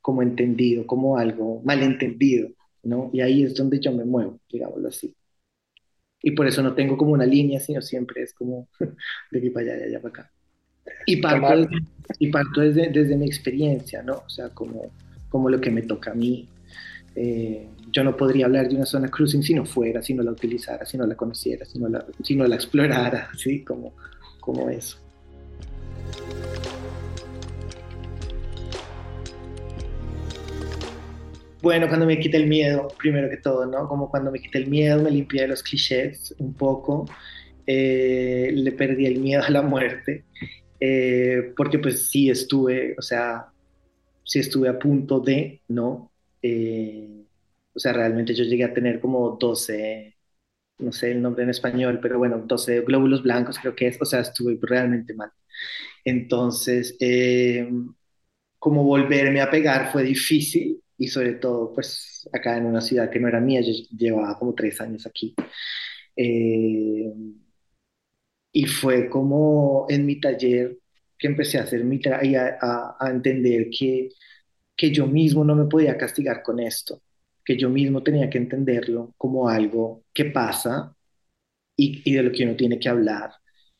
como 0.05 0.21
entendido, 0.21 0.87
como 0.87 1.17
algo 1.17 1.63
malentendido, 1.65 2.51
¿no? 2.83 3.09
Y 3.15 3.23
ahí 3.23 3.43
es 3.43 3.55
donde 3.55 3.81
yo 3.81 3.91
me 3.91 4.05
muevo, 4.05 4.39
digámoslo 4.53 4.89
así. 4.89 5.15
Y 6.21 6.33
por 6.33 6.47
eso 6.47 6.63
no 6.63 6.75
tengo 6.75 6.99
como 6.99 7.13
una 7.13 7.25
línea, 7.25 7.59
sino 7.59 7.81
siempre 7.81 8.23
es 8.23 8.35
como 8.35 8.69
de 9.31 9.39
aquí 9.39 9.49
para 9.49 9.65
allá, 9.65 9.77
de 9.79 9.85
allá 9.87 10.03
para 10.03 10.13
acá. 10.13 10.33
Y 11.07 11.17
parto, 11.17 11.57
desde, 11.57 11.87
y 12.19 12.29
parto 12.29 12.61
desde, 12.61 12.91
desde, 12.91 13.17
mi 13.17 13.25
experiencia, 13.25 14.03
¿no? 14.03 14.17
O 14.27 14.29
sea, 14.29 14.51
como, 14.51 14.93
como 15.31 15.49
lo 15.49 15.59
que 15.59 15.71
me 15.71 15.81
toca 15.81 16.11
a 16.11 16.15
mí. 16.15 16.51
Eh, 17.17 17.67
yo 17.91 18.05
no 18.05 18.15
podría 18.15 18.45
hablar 18.45 18.69
de 18.69 18.77
una 18.77 18.85
zona 18.85 19.09
cruising 19.09 19.43
si 19.43 19.55
no 19.55 19.65
fuera, 19.65 20.03
si 20.03 20.13
no 20.13 20.23
la 20.23 20.33
utilizara, 20.33 20.85
si 20.85 20.99
no 20.99 21.07
la 21.07 21.15
conociera, 21.15 21.65
si 21.65 21.79
no 21.79 21.89
la, 21.89 22.05
si 22.23 22.37
no 22.37 22.47
la 22.47 22.57
explorara, 22.57 23.31
¿sí? 23.39 23.65
Como, 23.65 23.95
como 24.39 24.69
eso. 24.69 24.99
Bueno, 31.65 31.89
cuando 31.89 32.05
me 32.07 32.19
quité 32.21 32.37
el 32.37 32.47
miedo, 32.47 32.89
primero 32.99 33.31
que 33.31 33.39
todo, 33.39 33.65
¿no? 33.67 33.89
Como 33.89 34.11
cuando 34.11 34.31
me 34.31 34.39
quité 34.41 34.59
el 34.59 34.69
miedo, 34.69 35.03
me 35.03 35.11
limpié 35.11 35.43
de 35.43 35.49
los 35.49 35.63
clichés 35.63 36.35
un 36.39 36.55
poco, 36.55 37.07
eh, 37.67 38.51
le 38.55 38.73
perdí 38.73 39.07
el 39.07 39.21
miedo 39.21 39.43
a 39.43 39.51
la 39.51 39.63
muerte, 39.63 40.27
eh, 40.81 41.53
porque 41.57 41.79
pues 41.79 42.11
sí 42.11 42.31
estuve, 42.31 42.95
o 42.99 43.03
sea, 43.03 43.47
sí 44.25 44.41
estuve 44.41 44.69
a 44.69 44.79
punto 44.79 45.21
de, 45.21 45.63
¿no? 45.69 46.13
Eh, 46.43 47.25
o 47.75 47.79
sea, 47.81 47.93
realmente 47.95 48.35
yo 48.35 48.45
llegué 48.45 48.65
a 48.65 48.75
tener 48.75 49.01
como 49.01 49.37
12, 49.41 50.17
no 50.79 50.93
sé 50.93 51.13
el 51.13 51.23
nombre 51.23 51.45
en 51.45 51.51
español, 51.51 52.01
pero 52.03 52.19
bueno, 52.19 52.39
12 52.47 52.83
glóbulos 52.83 53.23
blancos 53.25 53.59
creo 53.61 53.77
que 53.77 53.89
es, 53.89 54.03
o 54.03 54.07
sea, 54.07 54.21
estuve 54.21 54.59
realmente 54.63 55.15
mal. 55.15 55.31
Entonces, 56.05 56.97
eh, 57.01 57.69
como 58.59 58.85
volverme 58.85 59.41
a 59.43 59.51
pegar 59.51 59.93
fue 59.93 60.03
difícil 60.05 60.83
y 60.99 61.09
sobre 61.09 61.35
todo, 61.35 61.73
pues 61.73 62.29
acá 62.33 62.57
en 62.57 62.67
una 62.67 62.81
ciudad 62.81 63.11
que 63.11 63.21
no 63.21 63.29
era 63.29 63.41
mía, 63.41 63.61
yo 63.61 63.73
llevaba 63.97 64.39
como 64.39 64.55
tres 64.55 64.81
años 64.81 65.07
aquí. 65.07 65.35
Eh, 66.17 67.13
y 68.53 68.67
fue 68.67 69.09
como 69.11 69.87
en 69.89 70.07
mi 70.07 70.21
taller 70.21 70.79
que 71.19 71.27
empecé 71.29 71.59
a 71.59 71.63
hacer 71.65 71.85
mi 71.85 72.01
y 72.23 72.35
a, 72.37 72.59
a, 72.61 73.11
entender 73.11 73.69
que, 73.71 74.11
que 74.77 74.91
yo 74.93 75.07
mismo 75.07 75.45
no 75.45 75.57
me 75.57 75.67
podía 75.67 75.99
castigar 75.99 76.43
con 76.43 76.61
esto, 76.61 77.03
que 77.45 77.57
yo 77.57 77.71
mismo 77.71 78.03
tenía 78.03 78.31
que 78.31 78.39
entenderlo 78.39 79.15
como 79.19 79.49
algo 79.49 80.05
que 80.13 80.27
pasa 80.27 80.97
y, 81.77 82.03
y 82.11 82.15
de 82.15 82.23
lo 82.25 82.33
que 82.33 82.45
uno 82.45 82.57
tiene 82.57 82.79
que 82.79 82.89
hablar 82.89 83.33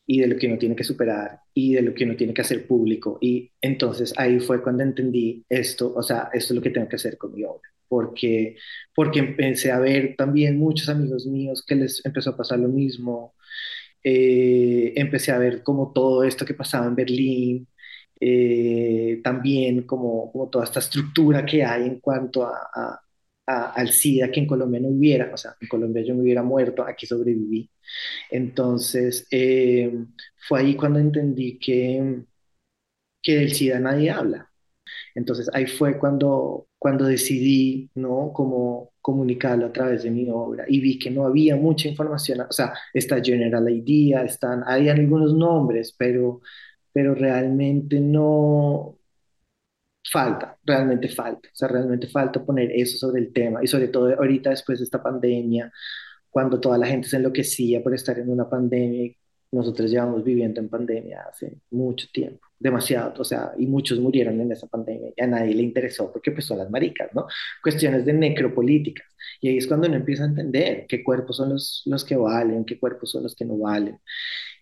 y 0.07 0.19
de 0.21 0.27
lo 0.27 0.37
que 0.37 0.47
uno 0.47 0.57
tiene 0.57 0.75
que 0.75 0.83
superar 0.83 1.39
y 1.53 1.73
de 1.73 1.81
lo 1.81 1.93
que 1.93 2.03
uno 2.05 2.15
tiene 2.15 2.33
que 2.33 2.41
hacer 2.41 2.67
público. 2.67 3.17
Y 3.21 3.51
entonces 3.61 4.13
ahí 4.17 4.39
fue 4.39 4.61
cuando 4.61 4.83
entendí 4.83 5.43
esto, 5.49 5.93
o 5.95 6.03
sea, 6.03 6.29
esto 6.33 6.53
es 6.53 6.55
lo 6.57 6.61
que 6.61 6.69
tengo 6.71 6.87
que 6.87 6.97
hacer 6.97 7.17
con 7.17 7.33
mi 7.33 7.43
obra, 7.43 7.69
porque, 7.87 8.57
porque 8.93 9.19
empecé 9.19 9.71
a 9.71 9.79
ver 9.79 10.15
también 10.17 10.57
muchos 10.57 10.89
amigos 10.89 11.25
míos 11.25 11.63
que 11.67 11.75
les 11.75 12.05
empezó 12.05 12.31
a 12.31 12.37
pasar 12.37 12.59
lo 12.59 12.69
mismo. 12.69 13.33
Eh, 14.03 14.93
empecé 14.95 15.31
a 15.31 15.39
ver 15.39 15.63
como 15.63 15.91
todo 15.93 16.23
esto 16.23 16.45
que 16.45 16.53
pasaba 16.53 16.85
en 16.87 16.95
Berlín, 16.95 17.67
eh, 18.19 19.21
también 19.23 19.83
como, 19.83 20.31
como 20.31 20.49
toda 20.49 20.65
esta 20.65 20.79
estructura 20.79 21.45
que 21.45 21.63
hay 21.63 21.83
en 21.87 21.99
cuanto 21.99 22.45
a, 22.45 23.01
al 23.47 23.89
SIDA 23.91 24.31
que 24.31 24.39
en 24.41 24.47
Colombia 24.47 24.79
no 24.81 24.89
hubiera, 24.89 25.33
o 25.33 25.37
sea, 25.37 25.55
en 25.59 25.67
Colombia 25.67 26.03
yo 26.03 26.15
me 26.15 26.21
hubiera 26.23 26.43
muerto, 26.43 26.83
aquí 26.85 27.05
sobreviví. 27.05 27.69
Entonces, 28.31 29.27
eh, 29.31 29.91
fue 30.37 30.61
ahí 30.61 30.75
cuando 30.75 30.99
entendí 30.99 31.59
que, 31.59 32.23
que 33.21 33.35
del 33.37 33.53
SIDA 33.53 33.79
nadie 33.79 34.11
habla. 34.11 34.49
Entonces, 35.15 35.49
ahí 35.53 35.67
fue 35.67 35.97
cuando, 35.99 36.67
cuando 36.79 37.05
decidí, 37.05 37.91
¿no? 37.95 38.31
Como 38.33 38.93
comunicarlo 39.01 39.67
a 39.67 39.73
través 39.73 40.03
de 40.03 40.11
mi 40.11 40.29
obra 40.29 40.65
y 40.67 40.79
vi 40.81 40.99
que 40.99 41.11
no 41.11 41.25
había 41.27 41.55
mucha 41.57 41.89
información, 41.89 42.41
o 42.41 42.51
sea, 42.53 42.73
está 42.93 43.21
General 43.23 43.69
Idea, 43.69 44.23
están, 44.25 44.63
hay 44.67 44.89
algunos 44.89 45.33
nombres, 45.35 45.95
pero, 45.97 46.41
pero 46.93 47.15
realmente 47.15 47.99
no, 48.01 48.97
falta, 50.11 50.57
realmente 50.63 51.09
falta, 51.09 51.49
o 51.49 51.55
sea, 51.55 51.67
realmente 51.67 52.07
falta 52.07 52.43
poner 52.43 52.71
eso 52.71 52.97
sobre 52.97 53.21
el 53.21 53.33
tema 53.33 53.63
y 53.63 53.67
sobre 53.67 53.87
todo 53.87 54.13
ahorita 54.17 54.51
después 54.51 54.79
de 54.79 54.85
esta 54.85 55.01
pandemia, 55.01 55.71
cuando 56.29 56.59
toda 56.59 56.77
la 56.77 56.87
gente 56.87 57.07
se 57.07 57.17
enloquecía 57.17 57.81
por 57.81 57.93
estar 57.93 58.17
en 58.19 58.29
una 58.29 58.49
pandemia, 58.49 59.13
nosotros 59.51 59.89
llevamos 59.89 60.23
viviendo 60.23 60.59
en 60.59 60.69
pandemia 60.69 61.21
hace 61.29 61.57
mucho 61.71 62.07
tiempo, 62.11 62.45
demasiado, 62.59 63.13
o 63.21 63.23
sea, 63.23 63.53
y 63.57 63.65
muchos 63.67 63.99
murieron 63.99 64.39
en 64.41 64.51
esa 64.51 64.67
pandemia 64.67 65.11
y 65.15 65.21
a 65.21 65.27
nadie 65.27 65.55
le 65.55 65.63
interesó 65.63 66.11
porque 66.11 66.31
pues 66.31 66.45
son 66.45 66.57
las 66.57 66.69
maricas, 66.69 67.09
¿no? 67.13 67.27
Cuestiones 67.63 68.05
de 68.05 68.13
necropolíticas. 68.13 69.07
Y 69.45 69.49
ahí 69.49 69.57
es 69.57 69.67
cuando 69.67 69.87
uno 69.87 69.95
empieza 69.97 70.23
a 70.23 70.27
entender 70.27 70.87
qué 70.87 71.03
cuerpos 71.03 71.37
son 71.37 71.49
los, 71.49 71.83
los 71.85 72.03
que 72.03 72.15
valen, 72.15 72.65
qué 72.65 72.79
cuerpos 72.79 73.11
son 73.11 73.21
los 73.21 73.35
que 73.35 73.45
no 73.45 73.59
valen. 73.59 73.99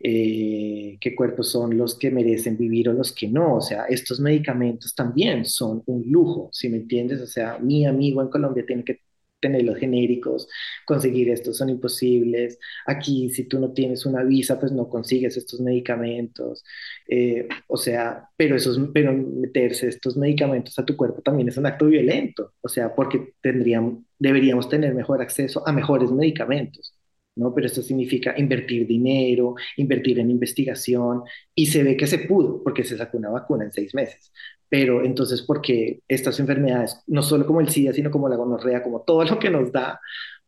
Eh, 0.01 0.97
qué 0.99 1.15
cuerpos 1.15 1.51
son 1.51 1.77
los 1.77 1.97
que 1.97 2.11
merecen 2.11 2.57
vivir 2.57 2.89
o 2.89 2.93
los 2.93 3.13
que 3.13 3.29
no. 3.29 3.55
O 3.55 3.61
sea, 3.61 3.85
estos 3.85 4.19
medicamentos 4.19 4.93
también 4.93 5.45
son 5.45 5.83
un 5.85 6.03
lujo, 6.11 6.49
si 6.51 6.67
me 6.67 6.77
entiendes? 6.77 7.21
O 7.21 7.27
sea, 7.27 7.59
mi 7.59 7.85
amigo 7.85 8.21
en 8.21 8.27
Colombia 8.29 8.65
tiene 8.65 8.83
que 8.83 8.99
tener 9.39 9.63
los 9.63 9.77
genéricos, 9.77 10.47
conseguir 10.85 11.29
estos 11.29 11.57
son 11.57 11.69
imposibles. 11.69 12.57
Aquí, 12.85 13.29
si 13.29 13.43
tú 13.45 13.59
no 13.59 13.73
tienes 13.73 14.05
una 14.05 14.23
visa, 14.23 14.59
pues 14.59 14.71
no 14.71 14.89
consigues 14.89 15.37
estos 15.37 15.59
medicamentos. 15.61 16.63
Eh, 17.07 17.47
o 17.67 17.77
sea, 17.77 18.29
pero, 18.37 18.55
esos, 18.55 18.79
pero 18.93 19.13
meterse 19.13 19.87
estos 19.89 20.17
medicamentos 20.17 20.77
a 20.79 20.85
tu 20.85 20.95
cuerpo 20.97 21.21
también 21.21 21.49
es 21.49 21.57
un 21.57 21.65
acto 21.65 21.85
violento. 21.87 22.53
O 22.61 22.69
sea, 22.69 22.95
porque 22.95 23.33
tendríamos, 23.41 24.03
deberíamos 24.23 24.69
tener 24.69 24.95
mejor 24.95 25.21
acceso 25.21 25.67
a 25.67 25.73
mejores 25.73 26.09
medicamentos. 26.11 26.95
¿no? 27.35 27.53
Pero 27.53 27.67
esto 27.67 27.81
significa 27.81 28.33
invertir 28.37 28.87
dinero, 28.87 29.55
invertir 29.77 30.19
en 30.19 30.31
investigación, 30.31 31.23
y 31.55 31.65
se 31.65 31.83
ve 31.83 31.97
que 31.97 32.07
se 32.07 32.19
pudo, 32.19 32.63
porque 32.63 32.83
se 32.83 32.97
sacó 32.97 33.17
una 33.17 33.29
vacuna 33.31 33.65
en 33.65 33.71
seis 33.71 33.93
meses. 33.93 34.31
Pero 34.69 35.03
entonces, 35.03 35.41
¿por 35.41 35.61
qué 35.61 36.01
estas 36.07 36.39
enfermedades, 36.39 37.01
no 37.07 37.21
solo 37.21 37.45
como 37.45 37.59
el 37.61 37.69
SIDA, 37.69 37.91
sino 37.93 38.11
como 38.11 38.29
la 38.29 38.37
gonorrea, 38.37 38.81
como 38.83 39.01
todo 39.01 39.23
lo 39.25 39.39
que 39.39 39.49
nos 39.49 39.71
da, 39.71 39.99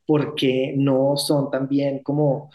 porque 0.05 0.73
no 0.77 1.17
son 1.17 1.51
también 1.51 2.01
como 2.03 2.51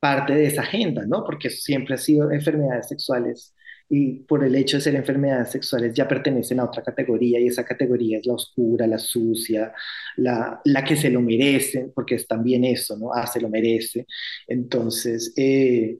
parte 0.00 0.34
de 0.34 0.46
esa 0.46 0.62
agenda, 0.62 1.04
¿no? 1.06 1.24
Porque 1.24 1.50
siempre 1.50 1.94
ha 1.94 1.98
sido 1.98 2.30
enfermedades 2.32 2.88
sexuales 2.88 3.54
y 3.92 4.20
por 4.20 4.44
el 4.44 4.54
hecho 4.54 4.76
de 4.76 4.82
ser 4.82 4.94
enfermedades 4.94 5.50
sexuales 5.50 5.92
ya 5.92 6.06
pertenecen 6.06 6.60
a 6.60 6.64
otra 6.64 6.82
categoría 6.82 7.40
y 7.40 7.48
esa 7.48 7.64
categoría 7.64 8.18
es 8.18 8.26
la 8.26 8.34
oscura, 8.34 8.86
la 8.86 8.98
sucia, 8.98 9.72
la, 10.16 10.60
la 10.64 10.84
que 10.84 10.96
se 10.96 11.10
lo 11.10 11.20
merecen, 11.20 11.92
porque 11.92 12.14
es 12.14 12.26
también 12.28 12.64
eso, 12.64 12.96
¿no? 12.96 13.12
Ah, 13.12 13.26
se 13.26 13.40
lo 13.40 13.48
merece. 13.48 14.06
Entonces, 14.46 15.32
eh, 15.36 15.98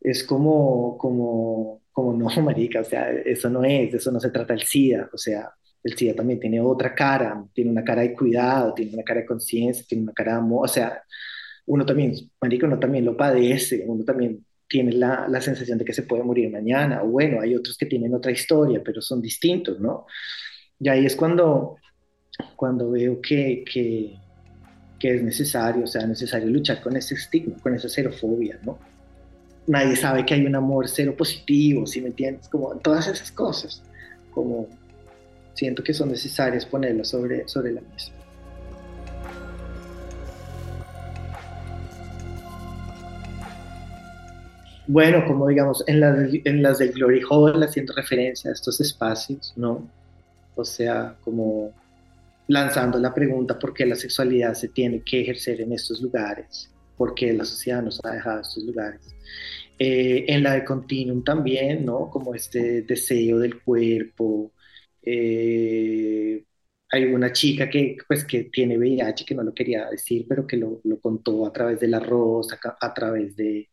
es 0.00 0.24
como, 0.24 0.98
como, 0.98 1.82
como, 1.92 2.12
no, 2.18 2.28
marica, 2.42 2.80
o 2.80 2.84
sea, 2.84 3.10
eso 3.10 3.48
no 3.50 3.64
es, 3.64 3.92
de 3.92 3.98
eso 3.98 4.12
no 4.12 4.20
se 4.20 4.30
trata 4.30 4.54
el 4.54 4.62
SIDA, 4.62 5.08
o 5.12 5.18
sea, 5.18 5.50
el 5.82 5.96
SIDA 5.96 6.14
también 6.14 6.38
tiene 6.40 6.60
otra 6.60 6.94
cara, 6.94 7.44
tiene 7.54 7.70
una 7.70 7.84
cara 7.84 8.02
de 8.02 8.14
cuidado, 8.14 8.74
tiene 8.74 8.92
una 8.94 9.04
cara 9.04 9.20
de 9.20 9.26
conciencia, 9.26 9.84
tiene 9.88 10.04
una 10.04 10.12
cara 10.12 10.32
de 10.32 10.38
amor, 10.38 10.66
o 10.66 10.68
sea, 10.68 11.02
uno 11.66 11.86
también, 11.86 12.14
marica, 12.40 12.66
uno 12.66 12.78
también 12.78 13.04
lo 13.04 13.16
padece, 13.16 13.84
uno 13.86 14.04
también 14.04 14.44
tienes 14.72 14.94
la, 14.94 15.28
la, 15.28 15.38
sensación 15.42 15.76
de 15.76 15.84
que 15.84 15.92
se 15.92 16.04
puede 16.04 16.22
morir 16.22 16.50
mañana, 16.50 17.02
o 17.02 17.08
bueno, 17.08 17.42
hay 17.42 17.54
otros 17.54 17.76
que 17.76 17.84
tienen 17.84 18.14
otra 18.14 18.32
historia, 18.32 18.80
pero 18.82 19.02
son 19.02 19.20
distintos, 19.20 19.78
¿no? 19.78 20.06
Y 20.80 20.88
ahí 20.88 21.04
es 21.04 21.14
cuando, 21.14 21.76
cuando 22.56 22.90
veo 22.90 23.20
que, 23.20 23.64
que, 23.70 24.16
que 24.98 25.14
es 25.16 25.22
necesario, 25.22 25.84
o 25.84 25.86
sea, 25.86 26.06
necesario 26.06 26.48
luchar 26.48 26.80
con 26.80 26.96
ese 26.96 27.16
estigma, 27.16 27.54
con 27.62 27.74
esa 27.74 27.86
xerofobia, 27.86 28.58
¿no? 28.64 28.78
Nadie 29.66 29.94
sabe 29.94 30.24
que 30.24 30.32
hay 30.32 30.46
un 30.46 30.56
amor 30.56 30.88
cero 30.88 31.14
positivo, 31.18 31.86
si 31.86 32.00
me 32.00 32.08
entiendes? 32.08 32.48
Como 32.48 32.74
todas 32.76 33.08
esas 33.08 33.30
cosas, 33.30 33.82
como 34.30 34.68
siento 35.52 35.84
que 35.84 35.92
son 35.92 36.08
necesarias 36.08 36.64
ponerlas 36.64 37.08
sobre, 37.10 37.46
sobre 37.46 37.72
la 37.72 37.82
mesa. 37.82 38.10
Bueno, 44.92 45.24
como 45.26 45.48
digamos, 45.48 45.82
en, 45.86 46.02
en 46.44 46.62
las 46.62 46.78
del 46.78 46.92
Glory 46.92 47.22
Hall, 47.30 47.62
haciendo 47.62 47.94
referencia 47.94 48.50
a 48.50 48.52
estos 48.52 48.78
espacios, 48.78 49.54
¿no? 49.56 49.90
O 50.54 50.64
sea, 50.66 51.16
como 51.22 51.72
lanzando 52.48 52.98
la 52.98 53.14
pregunta 53.14 53.58
por 53.58 53.72
qué 53.72 53.86
la 53.86 53.96
sexualidad 53.96 54.52
se 54.54 54.68
tiene 54.68 55.02
que 55.02 55.22
ejercer 55.22 55.62
en 55.62 55.72
estos 55.72 56.02
lugares, 56.02 56.70
por 56.98 57.14
qué 57.14 57.32
la 57.32 57.46
sociedad 57.46 57.82
nos 57.82 58.00
ha 58.04 58.10
dejado 58.12 58.42
estos 58.42 58.64
lugares. 58.64 59.00
Eh, 59.78 60.26
en 60.28 60.42
la 60.42 60.52
de 60.54 60.64
Continuum 60.64 61.24
también, 61.24 61.86
¿no? 61.86 62.10
Como 62.10 62.34
este 62.34 62.82
deseo 62.82 63.38
del 63.38 63.62
cuerpo. 63.62 64.52
Eh, 65.02 66.44
hay 66.90 67.04
una 67.04 67.32
chica 67.32 67.70
que, 67.70 67.96
pues, 68.06 68.24
que 68.26 68.44
tiene 68.44 68.76
VIH, 68.78 69.24
que 69.24 69.34
no 69.34 69.42
lo 69.42 69.54
quería 69.54 69.88
decir, 69.90 70.26
pero 70.28 70.46
que 70.46 70.58
lo, 70.58 70.80
lo 70.84 71.00
contó 71.00 71.46
a 71.46 71.52
través 71.52 71.80
del 71.80 71.94
arroz, 71.94 72.52
a, 72.52 72.76
a 72.86 72.94
través 72.94 73.34
de, 73.36 73.70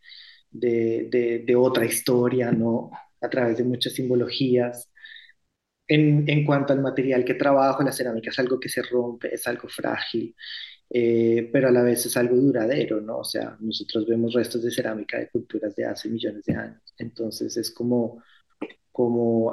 de, 0.52 1.44
de, 1.46 1.56
otra 1.56 1.86
historia, 1.86 2.52
¿no? 2.52 2.92
A 3.22 3.30
través 3.30 3.58
de 3.58 3.64
muchas 3.64 3.94
simbologías. 3.94 4.90
En, 5.88 6.30
en, 6.30 6.46
cuanto 6.46 6.74
al 6.74 6.82
material 6.82 7.26
que 7.26 7.34
trabajo, 7.34 7.84
la 7.84 7.92
cerámica 7.92 8.30
es 8.30 8.40
algo 8.40 8.60
que 8.60 8.70
se 8.70 8.84
rompe, 8.84 9.34
es 9.34 9.48
algo 9.48 9.68
frágil, 9.70 10.36
eh, 10.90 11.50
pero 11.52 11.68
a 11.70 11.72
la 11.72 11.82
vez 11.84 12.06
es 12.06 12.16
algo 12.18 12.36
duradero, 12.36 13.02
¿no? 13.02 13.20
O 13.20 13.24
sea, 13.24 13.58
nosotros 13.60 14.08
vemos 14.08 14.34
restos 14.34 14.64
de 14.64 14.72
cerámica 14.72 15.20
de 15.20 15.30
culturas 15.30 15.76
de 15.76 15.86
hace 15.86 16.10
millones 16.10 16.44
de 16.46 16.56
años. 16.56 16.82
Entonces 16.98 17.58
es 17.58 17.72
como, 17.72 18.24
como, 18.92 19.52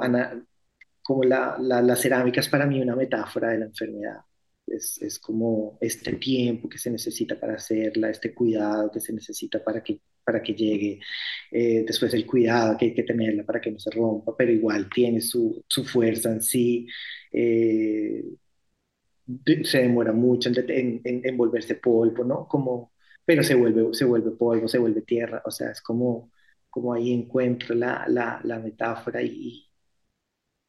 como 1.01 1.23
la, 1.23 1.57
la, 1.59 1.81
la 1.81 1.95
cerámica 1.95 2.39
es 2.41 2.49
para 2.49 2.65
mí 2.67 2.81
una 2.81 2.95
metáfora 2.95 3.49
de 3.49 3.59
la 3.59 3.65
enfermedad. 3.65 4.21
Es, 4.67 5.01
es, 5.01 5.19
como 5.19 5.77
este 5.81 6.13
tiempo 6.17 6.69
que 6.69 6.77
se 6.77 6.91
necesita 6.91 7.39
para 7.39 7.55
hacerla, 7.55 8.09
este 8.09 8.33
cuidado 8.33 8.91
que 8.91 8.99
se 8.99 9.13
necesita 9.13 9.63
para 9.63 9.81
que 9.81 10.01
para 10.23 10.43
que 10.43 10.53
llegue, 10.53 10.99
eh, 11.51 11.85
después 11.87 12.13
el 12.13 12.25
cuidado 12.25 12.77
que 12.77 12.85
hay 12.87 12.93
que 12.93 13.03
tenerla 13.03 13.45
para 13.45 13.61
que 13.61 13.71
no 13.71 13.79
se 13.79 13.89
rompa, 13.91 14.35
pero 14.37 14.51
igual 14.51 14.89
tiene 14.89 15.21
su, 15.21 15.63
su 15.67 15.85
fuerza 15.85 16.29
en 16.31 16.41
sí, 16.41 16.85
eh, 17.31 18.23
se 19.63 19.79
demora 19.79 20.11
mucho 20.13 20.49
en, 20.49 21.01
en, 21.03 21.37
volverse 21.37 21.75
polvo, 21.75 22.23
¿no? 22.23 22.47
Como, 22.47 22.93
pero 23.25 23.43
se 23.43 23.55
vuelve, 23.55 23.93
se 23.93 24.05
vuelve 24.05 24.31
polvo, 24.31 24.67
se 24.67 24.77
vuelve 24.77 25.01
tierra, 25.01 25.41
o 25.45 25.51
sea, 25.51 25.71
es 25.71 25.81
como, 25.81 26.31
como 26.69 26.93
ahí 26.93 27.13
encuentro 27.13 27.75
la, 27.75 28.05
la, 28.07 28.39
la 28.43 28.59
metáfora 28.59 29.21
y, 29.21 29.67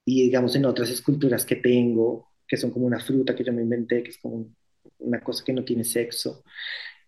y 0.04 0.22
digamos 0.24 0.54
en 0.56 0.64
otras 0.64 0.90
esculturas 0.90 1.44
que 1.44 1.56
tengo, 1.56 2.27
que 2.48 2.56
son 2.56 2.70
como 2.70 2.86
una 2.86 3.00
fruta 3.00 3.36
que 3.36 3.44
yo 3.44 3.52
me 3.52 3.62
inventé, 3.62 4.02
que 4.02 4.10
es 4.10 4.18
como 4.18 4.48
una 4.98 5.20
cosa 5.20 5.44
que 5.44 5.52
no 5.52 5.64
tiene 5.64 5.84
sexo, 5.84 6.42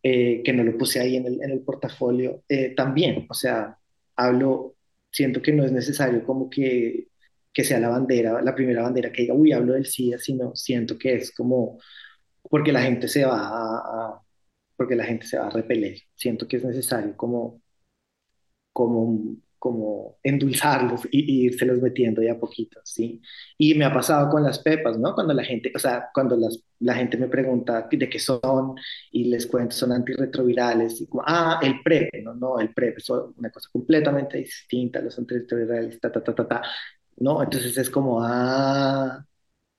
eh, 0.02 0.42
que 0.44 0.52
no 0.52 0.64
lo 0.64 0.76
puse 0.78 1.00
ahí 1.00 1.16
en 1.16 1.26
el, 1.26 1.42
en 1.42 1.50
el 1.50 1.60
portafolio, 1.60 2.44
eh, 2.48 2.74
también, 2.76 3.26
o 3.28 3.34
sea, 3.34 3.78
hablo, 4.16 4.76
siento 5.10 5.42
que 5.42 5.52
no 5.52 5.64
es 5.64 5.72
necesario 5.72 6.24
como 6.24 6.50
que, 6.50 7.08
que 7.52 7.64
sea 7.64 7.80
la 7.80 7.88
bandera, 7.88 8.42
la 8.42 8.54
primera 8.54 8.82
bandera 8.82 9.12
que 9.12 9.22
diga, 9.22 9.34
uy, 9.34 9.52
hablo 9.52 9.74
del 9.74 9.86
SIDA, 9.86 10.18
sino 10.18 10.54
siento 10.54 10.98
que 10.98 11.14
es 11.16 11.32
como 11.34 11.78
porque 12.50 12.72
la 12.72 12.82
gente 12.82 13.08
se 13.08 13.24
va 13.24 13.38
a, 13.38 14.22
porque 14.76 14.96
la 14.96 15.04
gente 15.04 15.26
se 15.26 15.38
va 15.38 15.46
a 15.48 15.50
repeler. 15.50 15.98
Siento 16.14 16.48
que 16.48 16.56
es 16.58 16.64
necesario 16.64 17.16
como, 17.16 17.62
como 18.72 19.36
como 19.60 20.18
endulzarlos 20.22 21.02
y, 21.12 21.46
irse 21.46 21.66
los 21.66 21.80
metiendo 21.82 22.22
de 22.22 22.30
a 22.30 22.38
poquito, 22.40 22.80
¿sí? 22.84 23.22
Y 23.58 23.74
me 23.74 23.84
ha 23.84 23.92
pasado 23.92 24.30
con 24.30 24.42
las 24.42 24.58
pepas, 24.58 24.98
¿no? 24.98 25.14
Cuando 25.14 25.34
la 25.34 25.44
gente, 25.44 25.72
o 25.76 25.78
sea, 25.78 26.08
cuando 26.14 26.36
las, 26.36 26.64
la 26.80 26.94
gente 26.94 27.18
me 27.18 27.28
pregunta 27.28 27.86
de 27.90 28.08
qué 28.08 28.18
son 28.18 28.74
y 29.12 29.24
les 29.26 29.46
cuento 29.46 29.76
son 29.76 29.92
antirretrovirales 29.92 31.00
y 31.02 31.06
como, 31.08 31.22
ah, 31.26 31.60
el 31.62 31.82
PrEP, 31.82 32.10
no, 32.24 32.34
no, 32.34 32.58
el 32.60 32.72
PrEP 32.74 32.98
es 32.98 33.10
una 33.10 33.50
cosa 33.50 33.68
completamente 33.72 34.38
distinta, 34.38 35.00
los 35.02 35.18
antirretrovirales, 35.18 36.00
ta, 36.00 36.10
ta, 36.10 36.22
ta, 36.24 36.34
ta, 36.34 36.48
ta, 36.48 36.62
¿no? 37.18 37.42
Entonces 37.42 37.76
es 37.78 37.90
como, 37.90 38.20
ah, 38.22 39.24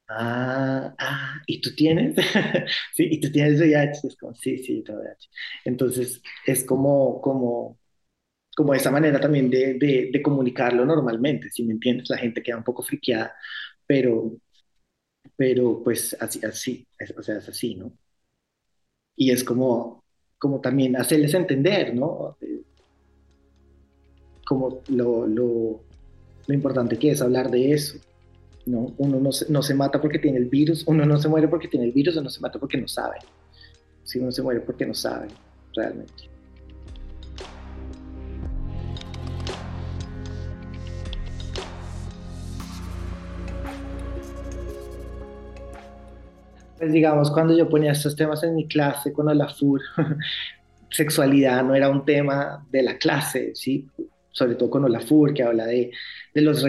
ah, 0.09 0.95
ah, 0.97 1.41
¿y 1.47 1.61
tú 1.61 1.73
tienes? 1.75 2.15
sí, 2.93 3.07
¿y 3.11 3.19
tú 3.19 3.31
tienes 3.31 3.59
VIH? 3.59 4.07
Es 4.07 4.17
como, 4.17 4.35
sí, 4.35 4.57
sí, 4.59 4.83
tengo 4.83 4.99
VIH. 5.01 5.29
Entonces 5.65 6.21
es 6.45 6.63
como, 6.65 7.21
como, 7.21 7.79
como 8.61 8.75
esa 8.75 8.91
manera 8.91 9.19
también 9.19 9.49
de, 9.49 9.73
de, 10.11 10.21
comunicarlo 10.21 10.85
normalmente, 10.85 11.49
si 11.49 11.63
me 11.63 11.73
entiendes, 11.73 12.11
la 12.11 12.17
gente 12.19 12.43
queda 12.43 12.57
un 12.57 12.63
poco 12.63 12.83
friqueada, 12.83 13.33
pero, 13.87 14.33
pero 15.35 15.81
pues 15.83 16.15
así, 16.19 16.45
así, 16.45 16.85
o 17.17 17.23
sea, 17.23 17.39
es 17.39 17.49
así, 17.49 17.73
¿no? 17.73 17.91
Y 19.15 19.31
es 19.31 19.43
como, 19.43 20.03
como 20.37 20.61
también 20.61 20.95
hacerles 20.95 21.33
entender, 21.33 21.95
¿no? 21.95 22.37
Como 24.45 24.83
lo, 24.89 25.25
lo, 25.25 25.81
lo 26.45 26.53
importante 26.53 26.99
que 26.99 27.09
es 27.09 27.21
hablar 27.23 27.49
de 27.49 27.71
eso, 27.71 27.97
¿no? 28.67 28.93
Uno 28.99 29.19
no 29.19 29.31
se, 29.31 29.51
no 29.51 29.63
se 29.63 29.73
mata 29.73 29.99
porque 29.99 30.19
tiene 30.19 30.37
el 30.37 30.49
virus, 30.49 30.83
uno 30.85 31.03
no 31.03 31.17
se 31.17 31.29
muere 31.29 31.47
porque 31.47 31.67
tiene 31.67 31.87
el 31.87 31.93
virus, 31.93 32.15
uno 32.15 32.29
se 32.29 32.41
mata 32.41 32.59
porque 32.59 32.77
no 32.77 32.87
sabe. 32.87 33.17
Si 34.03 34.19
uno 34.19 34.31
se 34.31 34.43
muere 34.43 34.59
porque 34.61 34.85
no 34.85 34.93
sabe, 34.93 35.29
realmente. 35.75 36.29
Pues 46.81 46.93
digamos, 46.93 47.29
cuando 47.29 47.55
yo 47.55 47.69
ponía 47.69 47.91
estos 47.91 48.15
temas 48.15 48.41
en 48.41 48.55
mi 48.55 48.67
clase 48.67 49.13
con 49.13 49.37
la 49.37 49.47
FUR, 49.47 49.81
sexualidad 50.89 51.63
no 51.63 51.75
era 51.75 51.89
un 51.89 52.03
tema 52.03 52.65
de 52.71 52.81
la 52.81 52.97
clase, 52.97 53.51
¿sí? 53.53 53.87
sobre 54.31 54.55
todo 54.55 54.71
con 54.71 54.83
Olafur, 54.85 55.31
que 55.31 55.43
habla 55.43 55.67
de, 55.67 55.91
de 56.33 56.41
los 56.41 56.65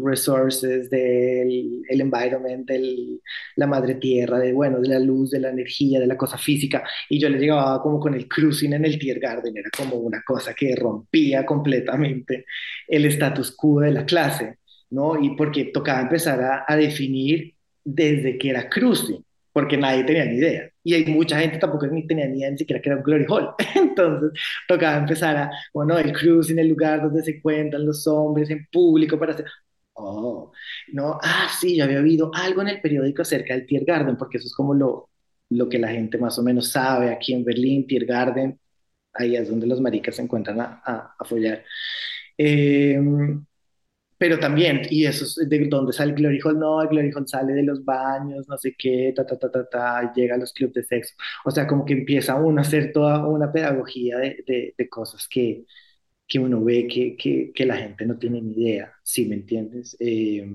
resources, 0.00 0.88
del 0.90 1.82
el 1.88 2.00
environment, 2.00 2.68
de 2.68 3.18
la 3.56 3.66
madre 3.66 3.96
tierra, 3.96 4.38
de, 4.38 4.52
bueno, 4.52 4.78
de 4.78 4.88
la 4.90 5.00
luz, 5.00 5.32
de 5.32 5.40
la 5.40 5.50
energía, 5.50 5.98
de 5.98 6.06
la 6.06 6.16
cosa 6.16 6.38
física, 6.38 6.84
y 7.08 7.18
yo 7.18 7.28
le 7.28 7.40
llegaba 7.40 7.82
como 7.82 7.98
con 7.98 8.14
el 8.14 8.28
cruising 8.28 8.74
en 8.74 8.84
el 8.84 8.96
Tiergarten, 8.96 9.56
era 9.56 9.70
como 9.76 9.96
una 9.96 10.22
cosa 10.24 10.54
que 10.54 10.76
rompía 10.76 11.44
completamente 11.44 12.44
el 12.86 13.06
status 13.06 13.50
quo 13.56 13.80
de 13.80 13.90
la 13.90 14.06
clase, 14.06 14.58
¿no? 14.90 15.20
Y 15.20 15.34
porque 15.34 15.64
tocaba 15.74 16.00
empezar 16.02 16.40
a, 16.40 16.64
a 16.68 16.76
definir 16.76 17.54
desde 17.84 18.38
que 18.38 18.50
era 18.50 18.68
cruising, 18.70 19.24
porque 19.52 19.76
nadie 19.76 20.04
tenía 20.04 20.24
ni 20.24 20.36
idea. 20.36 20.70
Y 20.82 20.94
hay 20.94 21.04
mucha 21.06 21.38
gente 21.38 21.58
tampoco 21.58 21.86
ni 21.86 22.06
tenía 22.06 22.26
ni 22.26 22.38
idea 22.38 22.50
ni 22.50 22.58
siquiera 22.58 22.80
que 22.82 22.88
era 22.88 22.96
un 22.98 23.02
glory 23.04 23.26
hall. 23.28 23.50
Entonces 23.74 24.32
tocaba 24.68 24.98
empezar 24.98 25.36
a, 25.36 25.50
bueno, 25.74 25.98
el 25.98 26.12
cruise 26.12 26.50
en 26.50 26.58
el 26.58 26.68
lugar 26.68 27.02
donde 27.02 27.22
se 27.22 27.40
cuentan 27.40 27.86
los 27.86 28.06
hombres 28.06 28.50
en 28.50 28.66
público 28.72 29.18
para 29.18 29.32
hacer, 29.34 29.46
oh, 29.94 30.52
no, 30.92 31.18
ah, 31.22 31.48
sí, 31.60 31.76
yo 31.76 31.84
había 31.84 32.00
oído 32.00 32.30
algo 32.34 32.62
en 32.62 32.68
el 32.68 32.80
periódico 32.80 33.22
acerca 33.22 33.54
del 33.54 33.66
Tiergarten, 33.66 34.16
porque 34.16 34.38
eso 34.38 34.46
es 34.46 34.54
como 34.54 34.74
lo, 34.74 35.10
lo 35.50 35.68
que 35.68 35.78
la 35.78 35.88
gente 35.88 36.18
más 36.18 36.38
o 36.38 36.42
menos 36.42 36.68
sabe 36.70 37.10
aquí 37.10 37.32
en 37.34 37.44
Berlín, 37.44 37.86
Tiergarten, 37.86 38.58
ahí 39.14 39.36
es 39.36 39.48
donde 39.50 39.66
los 39.66 39.80
maricas 39.80 40.16
se 40.16 40.22
encuentran 40.22 40.60
a, 40.60 40.82
a, 40.84 41.16
a 41.18 41.24
follar. 41.24 41.64
Eh, 42.38 42.98
pero 44.22 44.38
también, 44.38 44.82
y 44.88 45.04
eso 45.04 45.24
es 45.24 45.48
de 45.48 45.66
donde 45.66 45.92
sale 45.92 46.12
Glory 46.12 46.38
Hall, 46.44 46.56
no, 46.56 46.80
el 46.80 46.86
Glory 46.90 47.10
Hall 47.12 47.26
sale 47.26 47.54
de 47.54 47.64
los 47.64 47.84
baños, 47.84 48.46
no 48.48 48.56
sé 48.56 48.72
qué, 48.78 49.12
ta, 49.16 49.26
ta, 49.26 49.36
ta, 49.36 49.50
ta, 49.50 49.68
ta, 49.68 50.12
llega 50.14 50.36
a 50.36 50.38
los 50.38 50.52
clubes 50.52 50.74
de 50.74 50.84
sexo. 50.84 51.14
O 51.44 51.50
sea, 51.50 51.66
como 51.66 51.84
que 51.84 51.94
empieza 51.94 52.36
uno 52.36 52.60
a 52.60 52.62
hacer 52.62 52.92
toda 52.92 53.26
una 53.26 53.50
pedagogía 53.50 54.18
de, 54.18 54.74
de, 54.78 54.88
cosas 54.88 55.26
que, 55.28 55.64
que 56.28 56.38
uno 56.38 56.62
ve 56.64 56.86
que, 56.86 57.16
que, 57.16 57.52
que, 57.52 57.66
la 57.66 57.76
gente 57.76 58.06
no 58.06 58.16
tiene 58.16 58.40
ni 58.40 58.52
idea, 58.62 58.92
¿sí 59.02 59.26
me 59.26 59.34
entiendes? 59.34 59.96
Eh, 59.98 60.46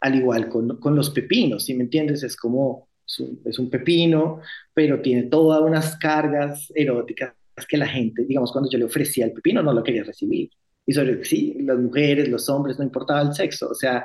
al 0.00 0.14
igual 0.14 0.48
con, 0.48 0.78
con, 0.80 0.96
los 0.96 1.10
pepinos, 1.10 1.64
¿sí 1.66 1.74
me 1.74 1.84
entiendes? 1.84 2.22
Es 2.22 2.36
como, 2.36 2.88
es 3.06 3.20
un, 3.20 3.42
es 3.44 3.58
un 3.58 3.68
pepino, 3.70 4.40
pero 4.72 5.02
tiene 5.02 5.24
todas 5.24 5.60
unas 5.60 5.96
cargas 5.98 6.72
eróticas 6.74 7.34
que 7.68 7.76
la 7.76 7.86
gente, 7.86 8.24
digamos, 8.24 8.52
cuando 8.52 8.70
yo 8.70 8.78
le 8.78 8.86
ofrecía 8.86 9.26
el 9.26 9.32
pepino 9.32 9.62
no 9.62 9.74
lo 9.74 9.82
quería 9.82 10.04
recibir 10.04 10.50
y 10.86 10.92
sobre 10.92 11.24
sí, 11.24 11.56
las 11.60 11.78
mujeres, 11.78 12.28
los 12.28 12.48
hombres, 12.48 12.78
no 12.78 12.84
importaba 12.84 13.22
el 13.22 13.34
sexo, 13.34 13.70
o 13.70 13.74
sea, 13.74 14.04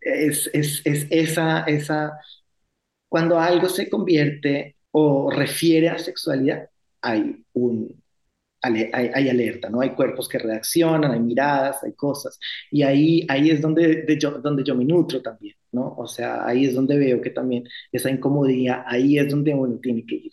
es, 0.00 0.50
es, 0.52 0.82
es 0.84 1.06
esa, 1.10 1.60
esa, 1.62 2.18
cuando 3.08 3.38
algo 3.38 3.68
se 3.68 3.88
convierte 3.88 4.76
o 4.92 5.30
refiere 5.30 5.88
a 5.88 5.98
sexualidad, 5.98 6.68
hay 7.00 7.44
un, 7.54 8.02
hay, 8.62 8.90
hay, 8.92 9.28
alerta, 9.28 9.68
¿no? 9.68 9.80
Hay 9.80 9.90
cuerpos 9.90 10.28
que 10.28 10.38
reaccionan, 10.38 11.10
hay 11.10 11.20
miradas, 11.20 11.82
hay 11.82 11.94
cosas. 11.94 12.38
Y 12.70 12.82
ahí, 12.82 13.26
ahí 13.28 13.50
es 13.50 13.60
donde, 13.60 14.02
de 14.02 14.18
yo, 14.18 14.30
donde 14.38 14.62
yo 14.64 14.74
me 14.76 14.84
nutro 14.84 15.20
también, 15.20 15.56
¿no? 15.72 15.94
O 15.96 16.06
sea, 16.06 16.46
ahí 16.46 16.66
es 16.66 16.74
donde 16.74 16.98
veo 16.98 17.20
que 17.20 17.30
también 17.30 17.68
esa 17.90 18.10
incomodidad, 18.10 18.84
ahí 18.86 19.18
es 19.18 19.30
donde 19.30 19.54
uno 19.54 19.78
tiene 19.80 20.04
que 20.06 20.14
ir. 20.16 20.30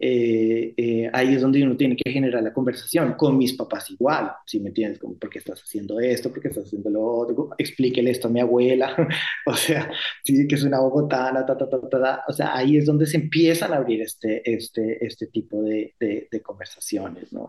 Eh, 0.00 0.74
eh, 0.76 1.10
ahí 1.12 1.34
es 1.34 1.42
donde 1.42 1.62
uno 1.64 1.76
tiene 1.76 1.96
que 1.96 2.12
generar 2.12 2.40
la 2.42 2.52
conversación 2.52 3.14
con 3.14 3.36
mis 3.36 3.54
papás 3.54 3.90
igual, 3.90 4.30
si 4.46 4.60
me 4.60 4.68
entiendes, 4.68 5.00
como, 5.00 5.18
¿por 5.18 5.28
qué 5.28 5.40
estás 5.40 5.60
haciendo 5.60 5.98
esto? 5.98 6.30
¿Por 6.30 6.40
qué 6.40 6.48
estás 6.48 6.66
haciendo 6.66 6.88
lo 6.90 7.04
otro? 7.04 7.50
Explíquele 7.58 8.10
esto 8.12 8.28
a 8.28 8.30
mi 8.30 8.40
abuela, 8.40 8.94
o 9.46 9.54
sea, 9.54 9.90
sí, 10.24 10.46
que 10.46 10.54
es 10.54 10.62
una 10.62 10.78
bogotana, 10.80 11.44
ta, 11.44 11.56
ta, 11.56 11.68
ta, 11.68 11.88
ta, 11.88 12.24
o 12.28 12.32
sea, 12.32 12.56
ahí 12.56 12.76
es 12.76 12.86
donde 12.86 13.06
se 13.06 13.16
empiezan 13.16 13.72
a 13.72 13.76
abrir 13.76 14.02
este, 14.02 14.48
este, 14.50 15.04
este 15.04 15.26
tipo 15.26 15.62
de, 15.62 15.94
de, 15.98 16.28
de 16.30 16.42
conversaciones, 16.42 17.32
¿no? 17.32 17.48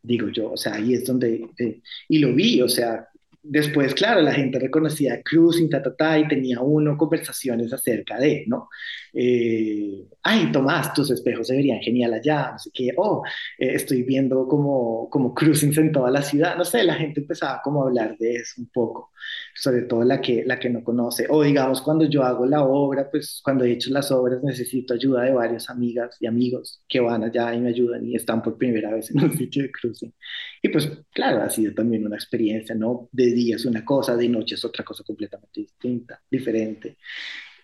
Digo 0.00 0.28
yo, 0.28 0.52
o 0.52 0.56
sea, 0.56 0.74
ahí 0.74 0.94
es 0.94 1.04
donde, 1.04 1.48
eh, 1.58 1.80
y 2.08 2.18
lo 2.18 2.32
vi, 2.32 2.62
o 2.62 2.68
sea, 2.68 3.08
después, 3.42 3.94
claro, 3.94 4.20
la 4.20 4.32
gente 4.32 4.58
reconocía 4.58 5.22
Cruising, 5.22 5.68
ta, 5.70 6.18
y 6.18 6.28
tenía 6.28 6.60
uno 6.60 6.96
conversaciones 6.96 7.72
acerca 7.72 8.18
de, 8.18 8.44
¿no? 8.46 8.68
Eh, 9.12 10.04
ay, 10.22 10.50
Tomás, 10.52 10.94
tus 10.94 11.10
espejos 11.10 11.46
se 11.48 11.56
verían 11.56 11.80
genial 11.80 12.14
allá, 12.14 12.52
no 12.52 12.58
sé 12.58 12.70
qué, 12.72 12.90
oh, 12.96 13.22
eh, 13.58 13.74
estoy 13.74 14.02
viendo 14.02 14.46
como, 14.48 15.08
como 15.10 15.34
cruising 15.34 15.72
en 15.78 15.92
toda 15.92 16.10
la 16.10 16.22
ciudad, 16.22 16.56
no 16.56 16.64
sé, 16.64 16.84
la 16.84 16.94
gente 16.94 17.20
empezaba 17.20 17.60
como 17.62 17.82
a 17.82 17.86
hablar 17.88 18.16
de 18.18 18.36
eso 18.36 18.60
un 18.60 18.68
poco, 18.68 19.11
sobre 19.54 19.82
todo 19.82 20.04
la 20.04 20.20
que, 20.20 20.44
la 20.46 20.58
que 20.58 20.70
no 20.70 20.82
conoce, 20.82 21.26
o 21.28 21.42
digamos, 21.42 21.82
cuando 21.82 22.04
yo 22.06 22.22
hago 22.22 22.46
la 22.46 22.64
obra, 22.64 23.10
pues 23.10 23.40
cuando 23.44 23.64
he 23.64 23.72
hecho 23.72 23.90
las 23.90 24.10
obras 24.10 24.42
necesito 24.42 24.94
ayuda 24.94 25.22
de 25.24 25.32
varias 25.32 25.68
amigas 25.70 26.16
y 26.20 26.26
amigos 26.26 26.82
que 26.88 27.00
van 27.00 27.24
allá 27.24 27.54
y 27.54 27.60
me 27.60 27.70
ayudan 27.70 28.06
y 28.06 28.16
están 28.16 28.42
por 28.42 28.56
primera 28.58 28.90
vez 28.94 29.10
en 29.10 29.20
un 29.24 29.32
sitio 29.36 29.62
de 29.62 29.72
cruising. 29.72 30.14
Y 30.62 30.68
pues, 30.68 30.90
claro, 31.12 31.42
ha 31.42 31.50
sido 31.50 31.74
también 31.74 32.06
una 32.06 32.16
experiencia, 32.16 32.74
¿no? 32.74 33.08
De 33.12 33.26
día 33.32 33.56
es 33.56 33.64
una 33.66 33.84
cosa, 33.84 34.16
de 34.16 34.28
noche 34.28 34.54
es 34.54 34.64
otra 34.64 34.84
cosa 34.84 35.04
completamente 35.04 35.60
distinta, 35.60 36.20
diferente. 36.30 36.96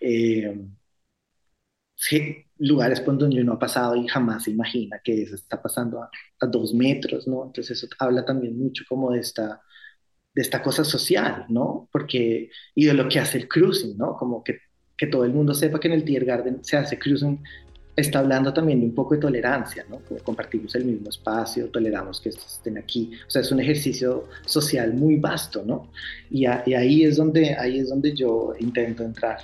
Eh, 0.01 0.53
sí, 1.95 2.45
lugares 2.57 3.01
por 3.01 3.17
donde 3.17 3.41
uno 3.41 3.53
ha 3.53 3.59
pasado 3.59 3.95
y 3.95 4.07
jamás 4.07 4.43
se 4.43 4.51
imagina 4.51 4.99
que 5.03 5.23
eso 5.23 5.35
está 5.35 5.61
pasando 5.61 6.01
a, 6.03 6.09
dos 6.47 6.73
metros, 6.73 7.27
¿no? 7.27 7.45
Entonces 7.45 7.77
eso 7.83 7.87
habla 7.99 8.25
también 8.25 8.57
mucho 8.57 8.85
como 8.87 9.11
de 9.11 9.19
esta, 9.19 9.61
de 10.39 10.43
esta 10.43 10.61
cosa 10.61 10.85
social, 10.85 11.43
¿no? 11.49 11.89
Porque, 11.91 12.49
y 12.73 12.85
de 12.85 12.93
lo 12.93 13.09
que 13.09 13.19
hace 13.19 13.37
el 13.37 13.49
cruising, 13.49 13.97
¿no? 13.97 14.15
Como 14.15 14.41
que, 14.41 14.59
que 14.97 15.07
todo 15.07 15.25
el 15.25 15.33
mundo 15.33 15.53
sepa 15.53 15.81
que 15.81 15.89
en 15.89 15.95
el 15.95 16.05
Tiergarten 16.05 16.63
se 16.63 16.77
hace 16.77 16.97
cruising, 16.97 17.43
está 17.93 18.19
hablando 18.19 18.53
también 18.53 18.79
de 18.79 18.85
un 18.85 18.95
poco 18.95 19.15
de 19.15 19.19
tolerancia, 19.19 19.85
¿no? 19.89 19.99
Como 20.07 20.21
compartimos 20.21 20.73
el 20.75 20.85
mismo 20.85 21.09
espacio, 21.09 21.67
toleramos 21.67 22.21
que 22.21 22.29
estén 22.29 22.77
aquí, 22.77 23.11
o 23.27 23.29
sea, 23.29 23.41
es 23.41 23.51
un 23.51 23.59
ejercicio 23.59 24.29
social 24.45 24.93
muy 24.93 25.17
vasto, 25.17 25.61
¿no? 25.65 25.91
Y, 26.31 26.45
y 26.45 26.73
ahí, 26.73 27.03
es 27.03 27.17
donde, 27.17 27.53
ahí 27.55 27.79
es 27.79 27.89
donde 27.89 28.15
yo 28.15 28.53
intento 28.61 29.03
entrar. 29.03 29.39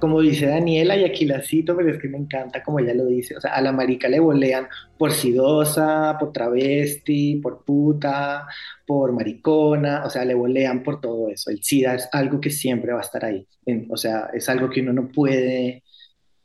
Como 0.00 0.20
dice 0.20 0.46
Daniela, 0.46 0.96
y 0.96 1.04
aquí 1.04 1.24
la 1.24 1.42
cito, 1.42 1.76
pero 1.76 1.90
es 1.90 1.98
que 2.00 2.08
me 2.08 2.18
encanta 2.18 2.62
como 2.62 2.78
ella 2.78 2.94
lo 2.94 3.06
dice, 3.06 3.36
o 3.36 3.40
sea, 3.40 3.54
a 3.54 3.60
la 3.60 3.72
marica 3.72 4.08
le 4.08 4.20
bolean 4.20 4.68
por 4.96 5.12
sidosa, 5.12 6.16
por 6.18 6.32
travesti, 6.32 7.36
por 7.36 7.64
puta, 7.64 8.46
por 8.86 9.12
maricona, 9.12 10.04
o 10.04 10.10
sea, 10.10 10.24
le 10.24 10.34
bolean 10.34 10.82
por 10.82 11.00
todo 11.00 11.28
eso. 11.28 11.50
El 11.50 11.62
SIDA 11.62 11.94
es 11.94 12.08
algo 12.12 12.40
que 12.40 12.50
siempre 12.50 12.92
va 12.92 13.00
a 13.00 13.02
estar 13.02 13.24
ahí, 13.24 13.46
o 13.88 13.96
sea, 13.96 14.30
es 14.32 14.48
algo 14.48 14.70
que 14.70 14.80
uno 14.80 14.92
no 14.92 15.08
puede 15.08 15.82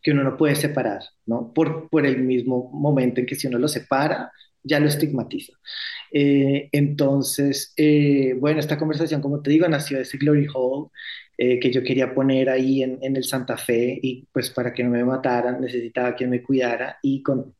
que 0.01 0.11
uno 0.11 0.23
no 0.23 0.37
puede 0.37 0.55
separar, 0.55 1.01
¿no? 1.25 1.53
Por, 1.53 1.89
por 1.89 2.05
el 2.05 2.21
mismo 2.21 2.69
momento 2.73 3.21
en 3.21 3.25
que 3.25 3.35
si 3.35 3.47
uno 3.47 3.57
lo 3.57 3.69
separa, 3.69 4.31
ya 4.63 4.79
lo 4.79 4.87
estigmatiza. 4.87 5.53
Eh, 6.11 6.69
entonces, 6.71 7.73
eh, 7.77 8.35
bueno, 8.39 8.59
esta 8.59 8.77
conversación, 8.77 9.21
como 9.21 9.41
te 9.41 9.51
digo, 9.51 9.67
nació 9.67 9.97
de 9.97 10.03
ese 10.03 10.17
Glory 10.17 10.47
Hall 10.53 10.89
eh, 11.37 11.59
que 11.59 11.71
yo 11.71 11.83
quería 11.83 12.13
poner 12.13 12.49
ahí 12.49 12.83
en, 12.83 12.99
el 13.01 13.23
Santa 13.23 13.57
Fe 13.57 13.99
y 14.01 14.27
pues 14.31 14.49
para 14.51 14.73
que 14.73 14.83
no 14.83 14.91
me 14.91 15.03
mataran 15.03 15.61
necesitaba 15.61 16.15
quien 16.15 16.29
me 16.29 16.43
cuidara 16.43 16.99
y 17.01 17.23
con, 17.23 17.55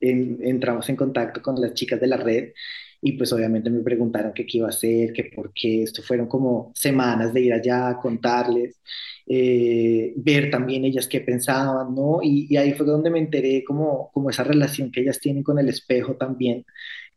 entramos 0.00 0.88
en 0.88 0.96
contacto 0.96 1.42
con 1.42 1.60
las 1.60 1.74
chicas 1.74 2.00
de 2.00 2.06
la 2.06 2.16
red 2.18 2.52
y 3.00 3.12
pues 3.12 3.32
obviamente 3.32 3.70
me 3.70 3.80
preguntaron 3.80 4.32
qué 4.34 4.46
iba 4.48 4.66
a 4.66 4.70
hacer, 4.70 5.12
qué 5.12 5.24
por 5.34 5.52
qué, 5.54 5.82
esto 5.82 6.02
fueron 6.02 6.26
como 6.28 6.72
semanas 6.74 7.32
de 7.34 7.40
ir 7.42 7.52
allá 7.52 7.88
a 7.88 8.00
contarles, 8.00 8.80
eh, 9.26 10.12
ver 10.16 10.50
también 10.50 10.84
ellas 10.84 11.08
qué 11.08 11.20
pensaban, 11.20 11.94
¿no? 11.94 12.20
Y, 12.22 12.46
y, 12.50 12.56
ahí 12.56 12.72
fue 12.74 12.86
donde 12.86 13.10
me 13.10 13.18
enteré 13.18 13.64
como, 13.64 14.10
como 14.12 14.30
esa 14.30 14.44
relación 14.44 14.90
que 14.90 15.00
ellas 15.00 15.20
tienen 15.20 15.42
con 15.42 15.58
el 15.58 15.68
espejo 15.68 16.16
también, 16.16 16.64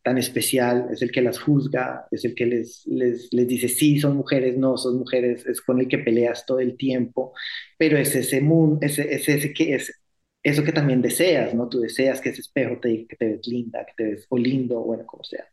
tan 0.03 0.17
especial, 0.17 0.87
es 0.91 1.01
el 1.01 1.11
que 1.11 1.21
las 1.21 1.39
juzga, 1.39 2.07
es 2.11 2.25
el 2.25 2.33
que 2.35 2.45
les, 2.45 2.83
les, 2.87 3.29
les, 3.31 3.47
dice, 3.47 3.67
sí, 3.67 3.99
son 3.99 4.15
mujeres, 4.17 4.57
no, 4.57 4.77
son 4.77 4.97
mujeres, 4.99 5.45
es 5.45 5.61
con 5.61 5.79
el 5.79 5.87
que 5.87 5.99
peleas 5.99 6.45
todo 6.45 6.59
el 6.59 6.77
tiempo, 6.77 7.33
pero 7.77 7.97
es 7.97 8.15
ese 8.15 8.41
mundo, 8.41 8.79
ese, 8.81 9.13
ese, 9.13 9.35
ese 9.35 9.53
que 9.53 9.75
es 9.75 9.93
eso 10.41 10.63
que 10.63 10.71
también 10.71 11.01
deseas, 11.01 11.53
¿no? 11.53 11.67
Tú 11.67 11.81
deseas 11.81 12.21
que 12.21 12.29
ese 12.29 12.41
espejo 12.41 12.79
te 12.79 12.89
diga 12.89 13.07
que 13.09 13.15
te 13.17 13.25
ves 13.27 13.47
linda, 13.47 13.85
que 13.85 13.93
te 13.95 14.03
ves 14.11 14.25
o 14.29 14.37
lindo, 14.37 14.79
bueno, 14.81 15.05
como 15.05 15.23
sea. 15.23 15.45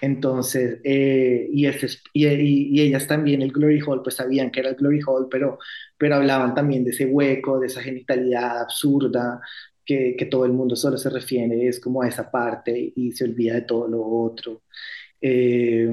Entonces, 0.00 0.80
eh, 0.84 1.48
y, 1.52 1.66
ese, 1.66 1.88
y, 2.12 2.80
ellas 2.80 3.06
también, 3.06 3.42
el 3.42 3.52
Glory 3.52 3.80
Hall, 3.80 4.02
pues 4.02 4.16
sabían 4.16 4.50
que 4.50 4.60
era 4.60 4.70
el 4.70 4.76
Glory 4.76 5.00
Hall, 5.06 5.28
pero, 5.30 5.58
pero 5.98 6.16
hablaban 6.16 6.54
también 6.54 6.84
de 6.84 6.90
ese 6.90 7.06
hueco, 7.06 7.58
de 7.58 7.66
esa 7.68 7.82
genitalidad 7.82 8.62
absurda, 8.62 9.40
que, 9.84 10.16
que, 10.16 10.26
todo 10.26 10.44
el 10.46 10.52
mundo 10.52 10.76
solo 10.76 10.96
se 10.96 11.10
refiere, 11.10 11.68
es 11.68 11.80
como 11.80 12.02
a 12.02 12.08
esa 12.08 12.30
parte 12.30 12.92
y 12.96 13.12
se 13.12 13.24
olvida 13.24 13.54
de 13.54 13.62
todo 13.62 13.88
lo 13.88 14.02
otro. 14.06 14.62
Eh, 15.20 15.88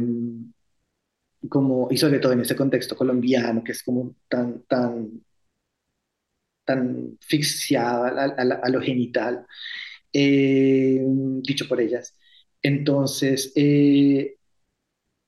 como, 1.50 1.88
y 1.92 1.98
sobre 1.98 2.20
todo 2.20 2.34
en 2.34 2.42
ese 2.42 2.56
contexto 2.56 2.96
colombiano, 2.96 3.64
que 3.64 3.72
es 3.72 3.84
como 3.84 4.16
tan, 4.28 4.64
tan, 4.64 5.24
tan 6.72 7.18
asfixiada 7.20 8.36
a, 8.64 8.70
lo 8.70 8.82
genital, 8.82 9.46
eh, 10.14 11.02
dicho 11.42 11.68
por 11.68 11.82
ellas. 11.82 12.14
Entonces, 12.62 13.52
eh, 13.56 14.38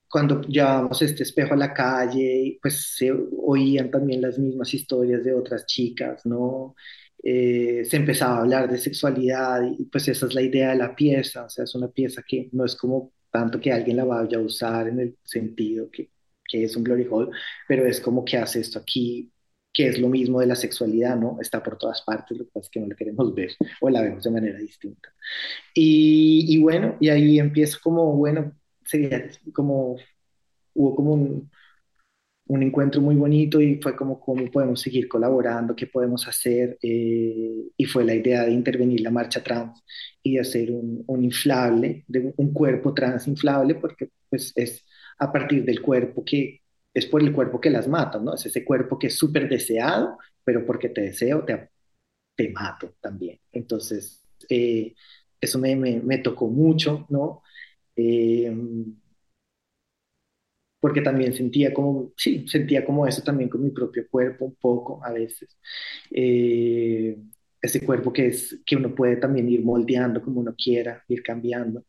cuando 0.08 0.40
llevábamos 0.42 1.02
este 1.02 1.24
espejo 1.24 1.54
a 1.54 1.56
la 1.56 1.74
calle, 1.74 2.58
pues 2.62 2.94
se 2.96 3.12
oían 3.12 3.90
también 3.90 4.22
las 4.22 4.38
mismas 4.38 4.72
historias 4.72 5.24
de 5.24 5.34
otras 5.34 5.66
chicas, 5.66 6.24
¿no? 6.24 6.76
Eh, 7.22 7.84
se 7.84 7.96
empezaba 7.96 8.36
a 8.38 8.40
hablar 8.42 8.70
de 8.70 8.78
sexualidad 8.78 9.62
y 9.78 9.86
pues 9.86 10.08
esa 10.08 10.26
es 10.26 10.34
la 10.34 10.42
idea 10.42 10.70
de 10.70 10.76
la 10.76 10.94
pieza, 10.94 11.44
o 11.46 11.50
sea, 11.50 11.64
es 11.64 11.74
una 11.74 11.88
pieza 11.88 12.22
que 12.26 12.48
no 12.52 12.64
es 12.64 12.76
como 12.76 13.12
tanto 13.30 13.60
que 13.60 13.72
alguien 13.72 13.96
la 13.96 14.04
vaya 14.04 14.38
a 14.38 14.40
usar 14.42 14.88
en 14.88 15.00
el 15.00 15.18
sentido 15.24 15.90
que, 15.90 16.10
que 16.48 16.64
es 16.64 16.76
un 16.76 16.84
glory 16.84 17.06
hole, 17.10 17.30
pero 17.66 17.86
es 17.86 18.00
como 18.00 18.24
que 18.24 18.36
hace 18.38 18.60
esto 18.60 18.78
aquí 18.78 19.32
que 19.74 19.88
es 19.88 19.98
lo 19.98 20.08
mismo 20.08 20.40
de 20.40 20.46
la 20.46 20.54
sexualidad, 20.54 21.16
¿no? 21.16 21.38
Está 21.40 21.60
por 21.62 21.76
todas 21.76 22.00
partes, 22.02 22.38
lo 22.38 22.44
que 22.44 22.50
pasa 22.52 22.66
es 22.66 22.70
que 22.70 22.80
no 22.80 22.86
la 22.86 22.94
queremos 22.94 23.34
ver 23.34 23.50
o 23.80 23.90
la 23.90 24.02
vemos 24.02 24.22
de 24.22 24.30
manera 24.30 24.58
distinta. 24.58 25.12
Y, 25.74 26.58
bueno, 26.62 26.96
y 27.00 27.08
ahí 27.08 27.38
empieza 27.40 27.78
como, 27.82 28.14
bueno, 28.16 28.52
sería 28.84 29.28
como, 29.52 29.96
hubo 30.74 30.94
como 30.94 31.14
un, 31.14 31.50
encuentro 32.46 33.00
muy 33.00 33.16
bonito 33.16 33.60
y 33.60 33.80
fue 33.82 33.96
como 33.96 34.20
cómo 34.20 34.48
podemos 34.50 34.80
seguir 34.80 35.08
colaborando, 35.08 35.74
qué 35.74 35.88
podemos 35.88 36.28
hacer, 36.28 36.78
eh, 36.80 37.64
y 37.76 37.84
fue 37.86 38.04
la 38.04 38.14
idea 38.14 38.44
de 38.44 38.52
intervenir 38.52 39.00
la 39.00 39.10
marcha 39.10 39.42
trans 39.42 39.82
y 40.22 40.34
de 40.34 40.40
hacer 40.40 40.70
un, 40.70 41.24
inflable, 41.24 42.04
un 42.36 42.52
cuerpo 42.52 42.94
trans 42.94 43.26
inflable, 43.26 43.74
porque 43.74 44.10
pues 44.30 44.52
es 44.54 44.84
a 45.18 45.32
partir 45.32 45.64
del 45.64 45.82
cuerpo 45.82 46.24
que 46.24 46.63
es 46.94 47.06
por 47.06 47.22
el 47.22 47.32
cuerpo 47.32 47.60
que 47.60 47.70
las 47.70 47.88
mata, 47.88 48.18
¿no? 48.20 48.34
Es 48.34 48.46
ese 48.46 48.64
cuerpo 48.64 48.98
que 48.98 49.08
es 49.08 49.16
súper 49.18 49.48
deseado, 49.48 50.18
pero 50.44 50.64
porque 50.64 50.88
te 50.88 51.02
deseo, 51.02 51.44
te, 51.44 51.70
te 52.36 52.50
mato 52.50 52.94
también. 53.00 53.40
Entonces, 53.52 54.24
eh, 54.48 54.94
eso 55.40 55.58
me, 55.58 55.76
me, 55.76 56.18
tocó 56.18 56.48
mucho, 56.48 57.06
¿no? 57.10 57.42
Eh, 57.96 58.54
porque 60.80 61.00
también 61.00 61.32
sentía 61.34 61.72
como, 61.72 62.12
sí, 62.16 62.46
sentía 62.46 62.84
como 62.84 63.06
eso 63.06 63.22
también 63.22 63.48
con 63.48 63.62
mi 63.62 63.70
propio 63.70 64.06
cuerpo 64.10 64.44
un 64.44 64.54
poco 64.56 65.02
a 65.04 65.12
veces. 65.12 65.56
Eh, 66.10 67.16
ese 67.62 67.80
cuerpo 67.84 68.12
que, 68.12 68.26
es, 68.26 68.60
que 68.66 68.76
uno 68.76 68.94
puede 68.94 69.16
también 69.16 69.48
ir 69.48 69.64
moldeando 69.64 70.20
como 70.22 70.40
uno 70.40 70.54
quiera, 70.56 71.02
ir 71.08 71.22
cambiando 71.22 71.84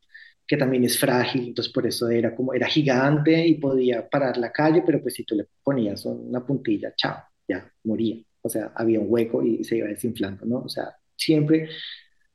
que 0.48 0.58
también 0.58 0.84
es 0.84 1.00
frágil, 1.00 1.48
entonces 1.48 1.74
por 1.74 1.88
eso 1.88 2.10
era 2.10 2.36
como, 2.36 2.54
era 2.54 2.68
gigante 2.68 3.46
y 3.48 3.56
podía 3.56 4.08
parar 4.08 4.38
la 4.38 4.52
calle, 4.52 4.84
pero 4.86 5.02
pues 5.02 5.16
si 5.16 5.24
tú 5.24 5.36
le 5.36 5.48
ponías 5.64 6.06
una 6.06 6.46
puntilla, 6.46 6.94
chao, 6.96 7.18
ya 7.48 7.72
moría. 7.84 8.18
O 8.42 8.50
sea, 8.50 8.72
había 8.76 9.00
un 9.00 9.08
hueco 9.10 9.44
y 9.44 9.64
se 9.64 9.78
iba 9.78 9.88
desinflando, 9.88 10.46
¿no? 10.46 10.60
O 10.60 10.70
sea, 10.70 10.96
siempre 11.16 11.70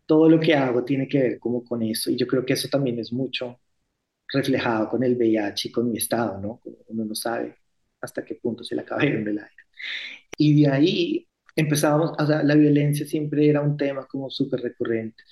todo 0.06 0.28
lo 0.28 0.40
que 0.40 0.54
hago 0.54 0.84
tiene 0.84 1.06
que 1.06 1.20
ver 1.20 1.38
como 1.38 1.64
con 1.64 1.82
eso 1.82 2.10
y 2.10 2.16
yo 2.16 2.26
creo 2.26 2.44
que 2.44 2.54
eso 2.54 2.68
también 2.68 2.98
es 2.98 3.12
mucho 3.12 3.60
reflejado 4.32 4.88
con 4.88 5.02
el 5.04 5.16
VIH 5.16 5.68
y 5.68 5.72
con 5.72 5.90
mi 5.90 5.98
estado, 5.98 6.40
¿no? 6.40 6.60
Uno 6.88 7.04
no 7.04 7.14
sabe 7.14 7.56
hasta 8.00 8.24
qué 8.24 8.36
punto 8.36 8.64
se 8.64 8.74
le 8.74 8.82
acaba 8.82 9.02
de 9.02 9.08
el 9.08 9.28
aire. 9.28 9.50
Y 10.36 10.62
de 10.62 10.70
ahí 10.70 11.28
empezábamos, 11.56 12.12
o 12.18 12.26
sea, 12.26 12.42
la 12.42 12.54
violencia 12.54 13.06
siempre 13.06 13.48
era 13.48 13.60
un 13.60 13.76
tema 13.76 14.06
como 14.06 14.30
súper 14.30 14.60
recurrente 14.60 15.22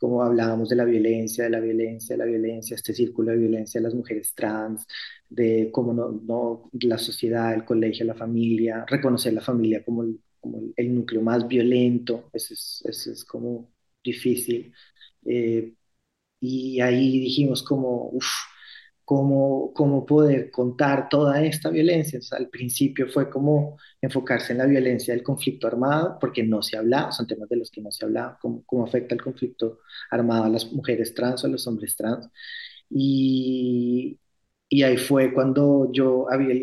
como 0.00 0.22
hablábamos 0.24 0.68
de 0.70 0.76
la 0.76 0.84
violencia, 0.84 1.44
de 1.44 1.50
la 1.50 1.60
violencia, 1.60 2.14
de 2.16 2.18
la 2.24 2.30
violencia, 2.30 2.74
este 2.76 2.94
círculo 2.94 3.32
de 3.32 3.38
violencia 3.38 3.80
de 3.80 3.84
las 3.84 3.94
mujeres 3.94 4.34
trans, 4.34 4.86
de 5.28 5.70
cómo 5.72 5.92
no, 5.94 6.10
no 6.24 6.70
la 6.82 6.98
sociedad, 6.98 7.54
el 7.54 7.64
colegio, 7.64 8.06
la 8.06 8.14
familia, 8.14 8.84
reconocer 8.88 9.32
la 9.34 9.40
familia 9.42 9.84
como 9.84 10.02
el, 10.04 10.20
como 10.40 10.60
el 10.76 10.94
núcleo 10.94 11.22
más 11.22 11.46
violento, 11.46 12.30
eso 12.32 12.54
es, 12.54 12.82
eso 12.86 13.12
es 13.12 13.24
como 13.24 13.70
difícil. 14.02 14.72
Eh, 15.26 15.74
y 16.40 16.80
ahí 16.80 17.20
dijimos 17.20 17.62
como, 17.62 18.08
uff, 18.12 18.26
cómo, 19.10 19.72
cómo 19.74 20.06
poder 20.06 20.52
contar 20.52 21.08
toda 21.08 21.42
esta 21.42 21.68
violencia. 21.68 22.20
al 22.30 22.48
principio 22.48 23.08
fue 23.08 23.28
como 23.28 23.76
enfocarse 24.00 24.52
en 24.52 24.58
la 24.58 24.66
violencia 24.66 25.12
del 25.12 25.24
conflicto 25.24 25.66
armado, 25.66 26.16
porque 26.20 26.44
no 26.44 26.62
se 26.62 26.76
hablaba, 26.76 27.10
son 27.10 27.26
temas 27.26 27.48
de 27.48 27.56
los 27.56 27.72
que 27.72 27.80
no 27.80 27.90
se 27.90 28.04
hablaba, 28.04 28.38
cómo, 28.40 28.62
cómo 28.64 28.84
afecta 28.84 29.16
el 29.16 29.22
conflicto 29.22 29.80
armado 30.12 30.44
a 30.44 30.48
las 30.48 30.72
mujeres 30.72 31.12
trans 31.12 31.42
o 31.42 31.48
a 31.48 31.50
los 31.50 31.66
hombres 31.66 31.96
trans. 31.96 32.28
Y, 32.88 34.16
y 34.68 34.82
ahí 34.84 34.96
fue 34.96 35.32
cuando 35.34 35.90
yo, 35.92 36.30
había, 36.30 36.54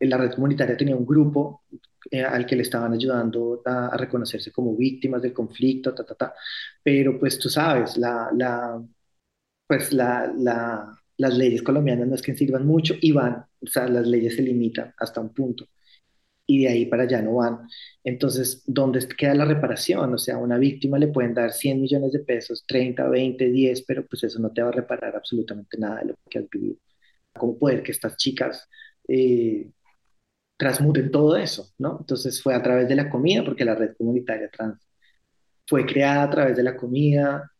la 0.00 0.16
red 0.18 0.32
comunitaria 0.34 0.76
tenía 0.76 0.96
un 0.96 1.06
grupo 1.06 1.62
eh, 2.10 2.24
al 2.24 2.46
que 2.46 2.56
le 2.56 2.62
estaban 2.62 2.92
ayudando 2.94 3.62
a, 3.64 3.88
a, 3.88 3.96
reconocerse 3.96 4.50
como 4.52 4.76
víctimas 4.76 5.22
del 5.22 5.32
conflicto, 5.32 5.94
ta, 5.94 6.04
ta, 6.04 6.14
ta. 6.16 6.34
Pero 6.82 7.18
pues 7.20 7.38
tú 7.38 7.48
sabes, 7.48 7.96
la, 7.96 8.28
la, 8.34 8.82
pues 9.66 9.92
la, 9.92 10.32
la 10.36 11.01
las 11.16 11.36
leyes 11.36 11.62
colombianas 11.62 12.08
no 12.08 12.14
es 12.14 12.22
que 12.22 12.34
sirvan 12.36 12.66
mucho 12.66 12.94
y 13.00 13.12
van, 13.12 13.44
o 13.60 13.66
sea, 13.66 13.88
las 13.88 14.06
leyes 14.06 14.36
se 14.36 14.42
limitan 14.42 14.92
hasta 14.98 15.20
un 15.20 15.32
punto 15.34 15.66
y 16.46 16.62
de 16.62 16.68
ahí 16.68 16.86
para 16.86 17.04
allá 17.04 17.22
no 17.22 17.36
van. 17.36 17.68
Entonces, 18.04 18.62
¿dónde 18.66 19.06
queda 19.16 19.34
la 19.34 19.44
reparación? 19.44 20.12
O 20.14 20.18
sea, 20.18 20.36
a 20.36 20.38
una 20.38 20.58
víctima 20.58 20.98
le 20.98 21.08
pueden 21.08 21.34
dar 21.34 21.52
100 21.52 21.80
millones 21.80 22.12
de 22.12 22.20
pesos, 22.20 22.64
30, 22.66 23.08
20, 23.08 23.50
10, 23.50 23.82
pero 23.82 24.06
pues 24.06 24.24
eso 24.24 24.38
no 24.40 24.52
te 24.52 24.62
va 24.62 24.68
a 24.68 24.72
reparar 24.72 25.16
absolutamente 25.16 25.78
nada 25.78 26.00
de 26.00 26.06
lo 26.06 26.14
que 26.28 26.38
has 26.40 26.50
vivido. 26.50 26.76
¿Cómo 27.34 27.58
poder 27.58 27.82
que 27.82 27.92
estas 27.92 28.16
chicas 28.16 28.68
eh, 29.08 29.70
transmuten 30.56 31.10
todo 31.10 31.36
eso? 31.36 31.72
¿no? 31.78 31.98
Entonces 32.00 32.42
fue 32.42 32.54
a 32.54 32.62
través 32.62 32.88
de 32.88 32.96
la 32.96 33.10
comida, 33.10 33.44
porque 33.44 33.64
la 33.64 33.74
red 33.74 33.94
comunitaria 33.96 34.50
trans 34.50 34.78
fue 35.66 35.86
creada 35.86 36.24
a 36.24 36.30
través 36.30 36.56
de 36.56 36.62
la 36.62 36.76
comida. 36.76 37.50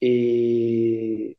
Eh, 0.00 1.36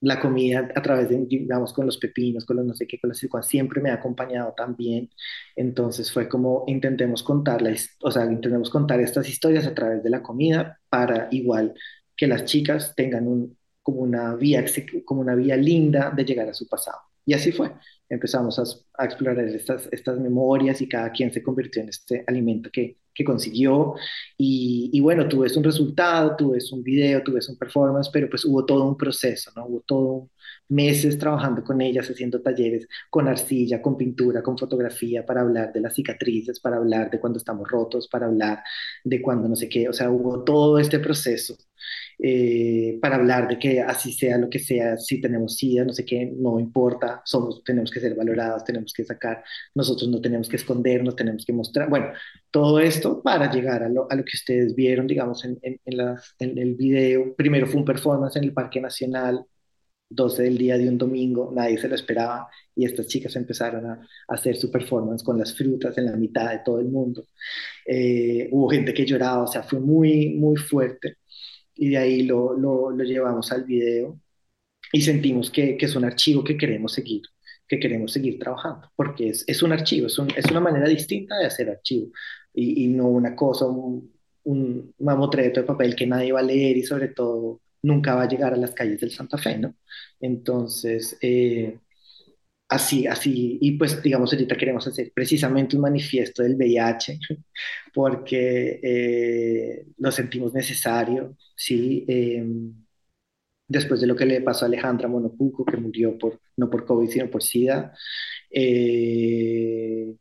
la 0.00 0.20
comida 0.20 0.68
a 0.74 0.82
través 0.82 1.08
de, 1.08 1.18
digamos, 1.26 1.72
con 1.72 1.86
los 1.86 1.98
pepinos, 1.98 2.44
con 2.44 2.56
los 2.56 2.66
no 2.66 2.74
sé 2.74 2.86
qué, 2.86 2.98
con 3.00 3.08
las 3.08 3.18
siempre 3.42 3.80
me 3.80 3.90
ha 3.90 3.94
acompañado 3.94 4.54
también. 4.56 5.10
Entonces 5.56 6.12
fue 6.12 6.28
como 6.28 6.64
intentemos 6.68 7.22
contar, 7.22 7.62
o 8.02 8.10
sea, 8.10 8.24
intentemos 8.26 8.70
contar 8.70 9.00
estas 9.00 9.28
historias 9.28 9.66
a 9.66 9.74
través 9.74 10.02
de 10.02 10.10
la 10.10 10.22
comida 10.22 10.80
para 10.88 11.28
igual 11.30 11.74
que 12.16 12.26
las 12.26 12.44
chicas 12.44 12.94
tengan 12.96 13.26
un, 13.28 13.56
como, 13.82 14.00
una 14.00 14.34
vía, 14.34 14.64
como 15.04 15.20
una 15.20 15.34
vía 15.34 15.56
linda 15.56 16.10
de 16.14 16.24
llegar 16.24 16.48
a 16.48 16.54
su 16.54 16.68
pasado. 16.68 16.98
Y 17.24 17.34
así 17.34 17.52
fue. 17.52 17.72
Empezamos 18.08 18.58
a, 18.58 19.04
explorar 19.04 19.38
estas, 19.40 19.88
estas 19.92 20.18
memorias 20.18 20.80
y 20.80 20.88
cada 20.88 21.12
quien 21.12 21.32
se 21.32 21.42
convirtió 21.42 21.82
en 21.82 21.90
este 21.90 22.24
alimento 22.26 22.70
que, 22.72 22.98
que 23.14 23.24
consiguió. 23.24 23.94
Y, 24.36 24.90
y, 24.92 25.00
bueno, 25.00 25.28
tú 25.28 25.40
ves 25.40 25.56
un 25.56 25.64
resultado, 25.64 26.36
tú 26.36 26.52
ves 26.52 26.72
un 26.72 26.82
video, 26.82 27.22
tú 27.22 27.32
ves 27.32 27.48
un 27.48 27.58
performance, 27.58 28.10
pero 28.12 28.28
pues 28.30 28.44
hubo 28.44 28.64
todo 28.64 28.84
un 28.88 28.96
proceso, 28.96 29.50
¿no? 29.56 29.66
Hubo 29.66 29.80
todo 29.86 30.30
meses 30.68 31.18
trabajando 31.18 31.64
con 31.64 31.80
ellas, 31.80 32.08
haciendo 32.10 32.40
talleres 32.42 32.88
con 33.10 33.28
arcilla, 33.28 33.80
con 33.82 33.96
pintura, 33.96 34.42
con 34.42 34.58
fotografía, 34.58 35.24
para 35.26 35.40
hablar 35.42 35.72
de 35.72 35.80
las 35.80 35.94
cicatrices, 35.94 36.60
para 36.60 36.76
hablar 36.76 37.10
de 37.10 37.20
cuando 37.20 37.38
estamos 37.38 37.68
rotos, 37.68 38.08
para 38.08 38.26
hablar 38.26 38.62
de 39.04 39.22
cuando 39.22 39.48
no 39.48 39.56
sé 39.56 39.68
qué, 39.68 39.88
o 39.88 39.92
sea, 39.92 40.10
hubo 40.10 40.44
todo 40.44 40.78
este 40.78 40.98
proceso 40.98 41.56
eh, 42.20 42.98
para 43.00 43.16
hablar 43.16 43.46
de 43.48 43.58
que 43.58 43.80
así 43.80 44.12
sea 44.12 44.38
lo 44.38 44.50
que 44.50 44.58
sea, 44.58 44.96
si 44.96 45.20
tenemos 45.20 45.56
SIDA, 45.56 45.84
no 45.84 45.92
sé 45.92 46.04
qué, 46.04 46.26
no 46.36 46.58
importa, 46.58 47.22
somos, 47.24 47.62
tenemos 47.62 47.90
que 47.92 48.00
ser 48.00 48.14
valorados, 48.16 48.64
tenemos 48.64 48.92
que 48.92 49.04
sacar, 49.04 49.44
nosotros 49.74 50.10
no 50.10 50.20
tenemos 50.20 50.48
que 50.48 50.56
escondernos, 50.56 51.14
tenemos 51.14 51.44
que 51.46 51.52
mostrar, 51.52 51.88
bueno, 51.88 52.08
todo 52.50 52.80
esto 52.80 53.22
para 53.22 53.50
llegar 53.52 53.84
a 53.84 53.88
lo, 53.88 54.10
a 54.10 54.16
lo 54.16 54.24
que 54.24 54.36
ustedes 54.36 54.74
vieron, 54.74 55.06
digamos, 55.06 55.44
en, 55.44 55.58
en, 55.62 56.58
el 56.58 56.74
video. 56.74 57.34
Primero 57.36 57.66
fue 57.66 57.76
un 57.76 57.84
performance 57.84 58.36
en 58.36 58.44
el 58.44 58.52
Parque 58.52 58.80
Nacional, 58.80 59.44
12 60.10 60.42
del 60.42 60.58
día 60.58 60.78
de 60.78 60.88
un 60.88 60.98
domingo, 60.98 61.52
nadie 61.54 61.78
se 61.78 61.88
lo 61.88 61.94
esperaba 61.94 62.48
y 62.74 62.84
estas 62.86 63.06
chicas 63.06 63.36
empezaron 63.36 63.86
a, 63.86 64.00
hacer 64.28 64.56
su 64.56 64.70
performance 64.70 65.22
con 65.22 65.38
las 65.38 65.54
frutas 65.56 65.96
en 65.98 66.06
la 66.06 66.16
mitad 66.16 66.50
de 66.50 66.60
todo 66.64 66.80
el 66.80 66.88
mundo. 66.88 67.28
Eh, 67.86 68.48
hubo 68.50 68.68
gente 68.70 68.94
que 68.94 69.04
lloraba, 69.06 69.42
o 69.44 69.46
sea, 69.46 69.62
fue 69.62 69.80
muy, 69.80 70.30
muy 70.34 70.56
fuerte 70.56 71.18
y 71.78 71.90
de 71.90 71.98
ahí 71.98 72.22
lo, 72.24 72.54
lo, 72.58 72.90
lo 72.90 73.04
llevamos 73.04 73.52
al 73.52 73.64
video 73.64 74.20
y 74.92 75.02
sentimos 75.02 75.50
que, 75.50 75.76
que, 75.76 75.86
es 75.86 75.96
un 75.96 76.04
archivo 76.04 76.44
que 76.44 76.56
queremos 76.56 76.92
seguir, 76.92 77.22
que 77.68 77.78
queremos 77.80 78.12
seguir 78.12 78.38
trabajando, 78.38 78.90
porque 78.96 79.30
es, 79.30 79.44
es 79.46 79.62
un 79.62 79.72
archivo, 79.72 80.06
es, 80.08 80.18
un, 80.18 80.30
es, 80.36 80.50
una 80.50 80.60
manera 80.60 80.88
distinta 80.88 81.36
de 81.38 81.46
hacer 81.46 81.70
archivo 81.70 82.10
y, 82.54 82.84
y 82.84 82.88
no 82.88 83.08
una 83.08 83.36
cosa, 83.36 83.66
un, 83.66 84.12
un 84.44 84.94
mamotreto 84.98 85.60
de 85.60 85.66
papel 85.66 85.94
que 85.96 86.06
nadie 86.06 86.32
va 86.32 86.40
a 86.40 86.42
leer 86.42 86.76
y 86.76 86.82
sobre 86.82 87.08
todo 87.08 87.60
nunca 87.82 88.14
va 88.14 88.22
a 88.24 88.28
llegar 88.28 88.54
a 88.54 88.56
las 88.56 88.72
calles 88.72 89.00
del 89.00 89.10
Santa 89.12 89.38
Fe, 89.38 89.58
¿no? 89.58 89.74
Entonces, 90.20 91.16
eh, 91.22 91.78
así, 92.68 93.06
así, 93.06 93.58
y 93.60 93.72
pues 93.78 94.02
digamos, 94.02 94.32
ahorita 94.32 94.56
queremos 94.56 94.86
hacer 94.86 95.12
precisamente 95.14 95.76
un 95.76 95.82
manifiesto 95.82 96.42
del 96.42 96.56
VIH, 96.56 97.18
porque 97.94 98.80
eh, 98.82 99.86
lo 99.98 100.12
sentimos 100.12 100.52
necesario, 100.54 101.36
¿sí? 101.56 102.04
Eh, 102.08 102.44
después 103.68 104.00
de 104.00 104.06
lo 104.06 104.16
que 104.16 104.26
le 104.26 104.40
pasó 104.40 104.64
a 104.64 104.68
Alejandra 104.68 105.08
Monopuco, 105.08 105.64
que 105.64 105.76
murió 105.76 106.16
por, 106.18 106.40
no 106.56 106.70
por 106.70 106.84
COVID, 106.86 107.08
sino 107.10 107.30
por 107.30 107.42
SIDA. 107.42 107.92
Eh, 108.50 110.14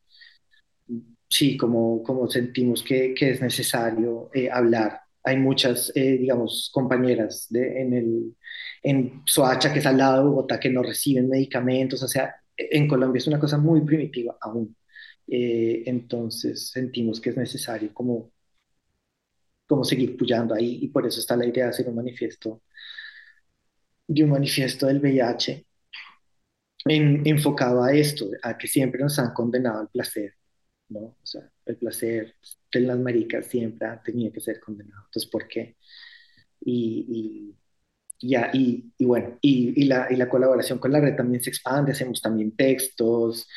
sí, 1.30 1.58
como, 1.58 2.04
como 2.04 2.30
sentimos 2.30 2.84
que, 2.84 3.14
que 3.14 3.32
es 3.32 3.42
necesario 3.42 4.30
eh, 4.34 4.50
hablar. 4.52 5.02
Hay 5.28 5.38
muchas, 5.38 5.92
eh, 5.96 6.18
digamos, 6.18 6.70
compañeras 6.74 7.48
de, 7.50 8.36
en, 8.84 9.24
Soacha, 9.26 9.74
que 9.74 9.80
es 9.80 9.86
al 9.86 9.98
lado 9.98 10.18
de 10.24 10.30
Bogotá, 10.30 10.60
que 10.60 10.70
no 10.70 10.84
reciben 10.84 11.30
medicamentos. 11.30 12.02
O 12.04 12.08
sea, 12.08 12.36
en 12.58 12.88
Colombia 12.88 13.20
es 13.20 13.28
una 13.28 13.40
cosa 13.40 13.58
muy 13.58 13.82
primitiva 13.82 14.38
aún. 14.42 14.76
Eh, 15.28 15.84
entonces 15.88 16.70
sentimos 16.72 17.20
que 17.22 17.32
es 17.32 17.38
necesario 17.38 17.94
como, 17.94 18.32
como 19.68 19.84
seguir 19.84 20.18
puyando 20.18 20.54
ahí 20.56 20.80
y 20.82 20.88
por 20.90 21.06
eso 21.06 21.20
está 21.20 21.36
la 21.36 21.46
idea 21.46 21.66
de 21.66 21.70
hacer 21.72 21.88
un 21.90 21.96
manifiesto 21.96 22.62
de 24.08 24.24
un 24.24 24.30
manifiesto 24.32 24.88
del 24.88 25.00
VIH 25.00 25.66
en, 26.86 27.28
enfocado 27.28 27.84
a 27.84 27.94
esto, 27.94 28.30
a 28.44 28.58
que 28.58 28.68
siempre 28.68 29.02
nos 29.02 29.20
han 29.20 29.34
condenado 29.34 29.82
al 29.82 29.90
placer, 29.90 30.36
¿no? 30.90 31.00
O 31.00 31.26
sea, 31.26 31.50
el 31.66 31.78
placer 31.78 32.36
de 32.72 32.80
las 32.82 33.00
maricas 33.00 33.48
siempre 33.48 33.88
ha 33.88 34.02
tenido 34.02 34.32
que 34.32 34.42
ser 34.42 34.60
condenado. 34.60 35.04
Entonces, 35.06 35.30
¿por 35.30 35.48
qué? 35.48 35.78
Y, 36.62 37.56
ya, 38.20 38.50
y, 38.54 38.92
bueno, 39.00 39.38
y, 39.42 39.86
la, 39.86 40.08
y 40.10 40.16
la 40.16 40.30
colaboración 40.30 40.80
con 40.80 40.92
la 40.92 41.00
red 41.00 41.16
también 41.16 41.44
se 41.44 41.50
expande, 41.52 41.92
hacemos 41.92 42.22
también 42.22 42.56
textos. 42.56 43.48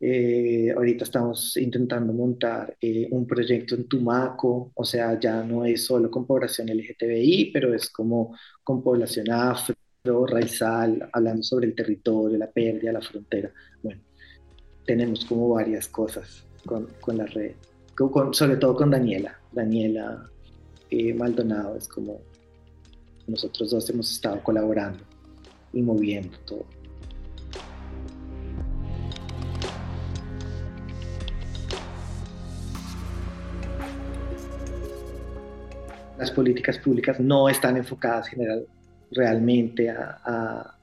Eh, 0.00 0.72
ahorita 0.76 1.04
estamos 1.04 1.56
intentando 1.56 2.12
montar 2.12 2.76
eh, 2.80 3.08
un 3.10 3.26
proyecto 3.26 3.74
en 3.74 3.88
Tumaco, 3.88 4.72
o 4.74 4.84
sea, 4.84 5.18
ya 5.18 5.42
no 5.42 5.64
es 5.64 5.84
solo 5.84 6.10
con 6.10 6.26
población 6.26 6.68
LGTBI, 6.68 7.50
pero 7.52 7.74
es 7.74 7.90
como 7.90 8.36
con 8.62 8.82
población 8.82 9.30
afro, 9.30 9.74
raizal, 10.26 11.08
hablando 11.12 11.42
sobre 11.42 11.66
el 11.66 11.74
territorio, 11.74 12.38
la 12.38 12.50
pérdida, 12.50 12.92
la 12.92 13.02
frontera. 13.02 13.52
Bueno, 13.82 14.02
tenemos 14.84 15.24
como 15.24 15.50
varias 15.50 15.88
cosas 15.88 16.47
con, 16.68 17.16
la 17.16 17.26
red, 17.26 17.54
sobre 18.32 18.56
todo 18.56 18.76
con 18.76 18.90
Daniela. 18.90 19.36
Daniela 19.50 20.24
eh, 20.90 21.12
Maldonado 21.14 21.76
es 21.76 21.88
como 21.88 22.20
nosotros 23.26 23.70
dos 23.70 23.90
hemos 23.90 24.10
estado 24.12 24.42
colaborando 24.42 25.00
y 25.72 25.82
moviendo 25.82 26.38
todo. 26.46 26.64
Las 36.16 36.30
políticas 36.32 36.78
públicas 36.78 37.20
no 37.20 37.48
están 37.48 37.76
enfocadas 37.76 38.28
realmente 39.12 39.88
a, 39.90 40.77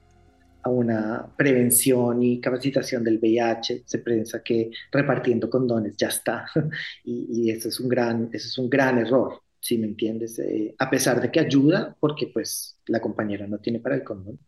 a, 0.66 0.68
una 0.70 1.26
prevención 1.36 2.22
y 2.22 2.40
capacitación 2.40 3.04
del 3.04 3.18
VIH. 3.18 3.82
Se 3.84 3.98
piensa 3.98 4.42
que 4.42 4.70
repartiendo 4.90 5.48
condones 5.50 5.96
ya 5.96 6.08
está 6.08 6.46
y, 7.04 7.48
y 7.48 7.50
eso, 7.50 7.68
es 7.68 7.80
un 7.80 7.88
gran, 7.88 8.30
eso 8.32 8.48
es 8.48 8.58
un 8.58 8.68
gran 8.70 8.98
error, 8.98 9.42
si 9.60 9.78
me 9.78 9.86
entiendes. 9.86 10.38
Eh, 10.38 10.74
a 10.78 10.90
pesar 10.90 11.20
de 11.20 11.30
que 11.30 11.40
ayuda, 11.40 11.96
porque 12.00 12.28
pues 12.28 12.78
la 12.86 13.00
compañera 13.00 13.46
no 13.46 13.58
tiene 13.58 13.80
para 13.80 13.96
el 13.96 14.04
condón, 14.04 14.38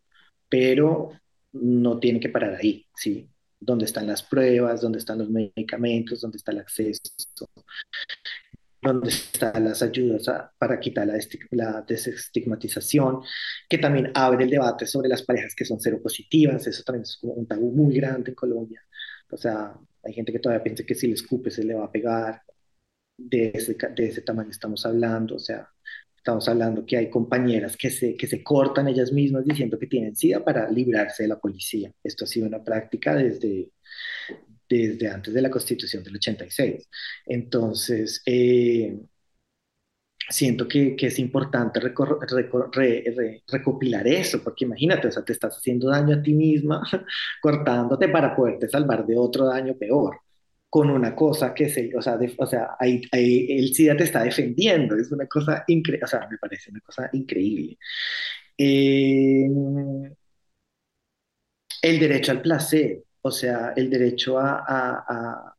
pero 0.49 1.11
no 1.53 1.99
tiene 1.99 2.21
que 2.21 2.29
parar 2.29 2.55
ahí, 2.55 2.87
¿sí? 2.95 3.29
¿Dónde 3.61 3.87
están 3.87 4.07
las 4.07 4.23
pruebas? 4.23 4.81
¿Dónde 4.81 4.99
están 4.99 5.19
los 5.19 5.31
medicamentos? 5.31 6.21
¿Dónde 6.21 6.37
está 6.39 6.53
el 6.53 6.59
acceso? 6.59 7.49
Donde 8.81 9.09
están 9.09 9.65
las 9.65 9.83
ayudas 9.83 10.27
para 10.59 10.79
quitar 10.81 11.07
la, 11.07 11.19
la, 11.51 11.83
desestigmatización, 11.83 13.21
que 13.69 13.79
también 13.79 14.13
abre 14.15 14.45
el 14.45 14.51
debate 14.51 14.87
sobre 14.87 15.09
las 15.09 15.23
parejas 15.23 15.55
que 15.55 15.65
son 15.65 15.81
seropositivas, 15.81 16.67
eso 16.67 16.83
también 16.85 17.03
es 17.03 17.17
como 17.21 17.35
un 17.35 17.47
tabú 17.47 17.73
muy 17.73 17.95
grande 17.95 18.31
en 18.31 18.35
Colombia, 18.35 18.83
o 19.31 19.37
sea, 19.37 19.75
hay 20.05 20.13
gente 20.13 20.33
que 20.33 20.39
todavía 20.39 20.63
piensa 20.63 20.85
que 20.85 20.95
si 20.95 21.09
le 21.09 21.15
escupe 21.15 21.51
se 21.51 21.65
le 21.65 21.75
va 21.75 21.85
a 21.87 21.93
pegar, 21.93 22.43
de 23.19 23.51
ese, 23.53 23.77
de 23.97 24.07
ese 24.07 24.23
tamaño 24.23 24.51
estamos 24.51 24.87
hablando, 24.87 25.37
o 25.37 25.39
sea, 25.41 25.69
estamos 26.17 26.49
hablando 26.49 26.87
que 26.87 26.97
hay 26.97 27.11
compañeras 27.11 27.77
que 27.77 27.91
se, 27.91 28.17
que 28.17 28.27
se 28.27 28.43
cortan 28.43 28.89
ellas 28.89 29.13
mismas 29.13 29.45
diciendo 29.45 29.79
que 29.79 29.87
tienen 29.87 30.15
SIDA 30.15 30.45
para 30.45 30.71
librarse 30.71 31.25
de 31.25 31.29
la 31.31 31.39
policía. 31.39 31.93
Esto 32.03 32.25
ha 32.25 32.29
sido 32.29 32.47
una 32.47 32.63
práctica 32.63 33.15
desde, 33.17 33.73
desde 34.69 35.09
antes 35.09 35.35
de 35.35 35.43
la 35.43 35.51
constitución 35.51 36.03
del 36.05 36.17
86. 36.17 36.89
Entonces, 37.27 38.23
eh, 38.27 38.99
siento 40.29 40.69
que, 40.69 40.97
es 40.99 41.19
importante 41.19 41.81
recopilar 41.81 44.07
eso, 44.07 44.43
porque 44.43 44.65
imagínate, 44.65 45.09
o 45.09 45.13
sea, 45.13 45.25
te 45.25 45.33
estás 45.33 45.57
haciendo 45.57 45.91
daño 45.91 46.17
a 46.17 46.23
ti 46.23 46.35
misma, 46.35 46.83
cortándote 47.43 48.09
para 48.09 48.35
poderte 48.37 48.69
salvar 48.69 49.07
de 49.07 49.17
otro 49.17 49.47
daño 49.47 49.77
peor, 49.77 50.19
con 50.69 50.91
una 50.91 51.15
cosa 51.15 51.55
que 51.55 51.69
se, 51.71 51.91
o 51.97 52.03
sea, 52.03 52.19
o 52.39 52.47
sea 52.47 52.77
el 52.81 53.75
SIDA 53.75 53.97
te 53.97 54.05
está 54.05 54.23
defendiendo, 54.23 54.97
es 54.97 55.11
una 55.13 55.27
cosa 55.27 55.65
increíble, 55.67 56.05
o 56.05 56.09
sea, 56.09 56.29
me 56.31 56.39
parece 56.39 56.71
una 56.71 56.81
cosa 56.81 57.09
increíble. 57.13 57.79
Eh, 58.59 59.47
el 61.83 61.99
derecho 61.99 62.33
al 62.33 62.43
placer, 62.43 63.03
o 63.29 63.31
sea, 63.31 63.73
el 63.77 63.91
derecho 63.91 64.39
a, 64.39 65.55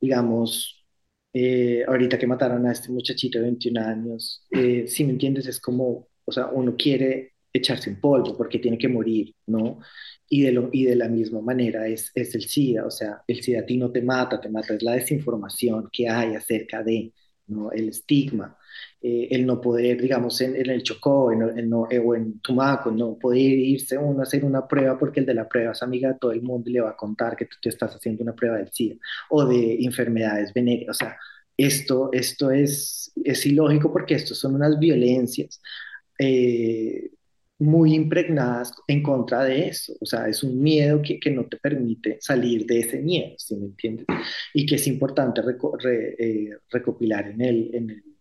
digamos, 0.00 0.86
eh, 1.32 1.84
ahorita 1.86 2.18
que 2.18 2.26
mataron 2.26 2.66
a 2.66 2.72
este 2.72 2.90
muchachito 2.92 3.38
de 3.38 3.44
21 3.44 3.78
años, 3.78 4.46
eh, 4.50 4.86
si 4.88 5.04
me 5.04 5.12
entiendes, 5.12 5.46
es 5.46 5.60
como, 5.60 6.08
o 6.24 6.32
sea, 6.32 6.46
uno 6.48 6.76
quiere 6.76 7.34
echarse 7.52 7.90
un 7.90 8.00
polvo 8.00 8.36
porque 8.36 8.58
tiene 8.58 8.78
que 8.78 8.88
morir, 8.88 9.34
¿no? 9.46 9.80
Y 10.28 10.42
de, 10.42 10.52
lo, 10.52 10.70
y 10.72 10.84
de 10.84 10.96
la 10.96 11.08
misma 11.08 11.40
manera 11.40 11.86
es, 11.88 12.10
es 12.14 12.34
el 12.34 12.42
SIDA, 12.44 12.86
o 12.86 12.90
sea, 12.90 13.22
el 13.26 13.42
SIDA 13.42 13.60
a 13.60 13.66
ti 13.66 13.76
no 13.76 13.92
te 13.92 14.02
mata, 14.02 14.40
te 14.40 14.48
mata, 14.50 14.74
es 14.74 14.82
la 14.82 14.92
desinformación 14.94 15.88
que 15.92 16.08
hay 16.08 16.34
acerca 16.34 16.82
de, 16.82 17.12
¿no? 17.46 17.70
El 17.72 17.88
estigma 17.90 18.56
eh, 19.06 19.28
el 19.32 19.44
no 19.44 19.60
poder, 19.60 20.00
digamos, 20.00 20.40
en, 20.40 20.56
en 20.56 20.70
el 20.70 20.82
Chocó 20.82 21.30
en, 21.30 21.42
en, 21.42 21.70
eh, 21.90 21.98
o 21.98 22.14
en 22.14 22.40
Tumaco, 22.40 22.90
no 22.90 23.18
poder 23.18 23.42
irse 23.42 23.98
uno 23.98 24.20
a 24.20 24.22
hacer 24.22 24.46
una 24.46 24.66
prueba 24.66 24.98
porque 24.98 25.20
el 25.20 25.26
de 25.26 25.34
la 25.34 25.46
prueba 25.46 25.72
es 25.72 25.82
amiga 25.82 26.08
de 26.08 26.18
todo 26.18 26.32
el 26.32 26.40
mundo 26.40 26.70
y 26.70 26.72
le 26.72 26.80
va 26.80 26.90
a 26.90 26.96
contar 26.96 27.36
que 27.36 27.44
tú 27.44 27.58
te 27.60 27.68
estás 27.68 27.94
haciendo 27.94 28.22
una 28.22 28.34
prueba 28.34 28.56
del 28.56 28.72
SIDA 28.72 28.96
o 29.28 29.44
de 29.44 29.84
enfermedades 29.84 30.54
venéreas. 30.54 30.88
O 30.88 30.94
sea, 30.94 31.18
esto, 31.54 32.08
esto 32.14 32.50
es, 32.50 33.12
es 33.22 33.44
ilógico 33.44 33.92
porque 33.92 34.14
esto 34.14 34.34
son 34.34 34.54
unas 34.54 34.78
violencias. 34.78 35.60
Eh, 36.18 37.10
muy 37.58 37.94
impregnadas 37.94 38.72
en 38.88 39.02
contra 39.02 39.44
de 39.44 39.68
eso. 39.68 39.92
O 40.00 40.06
sea, 40.06 40.28
es 40.28 40.42
un 40.42 40.60
miedo 40.62 41.02
que, 41.02 41.20
que 41.20 41.30
no 41.30 41.44
te 41.46 41.58
permite 41.58 42.18
salir 42.20 42.64
de 42.66 42.80
ese 42.80 43.00
miedo, 43.02 43.34
¿sí 43.38 43.54
me 43.56 43.66
entiendes? 43.66 44.06
Y 44.54 44.66
que 44.66 44.76
es 44.76 44.86
importante 44.86 45.42
recopilar 46.70 47.28
en 47.28 47.40
el 47.42 48.13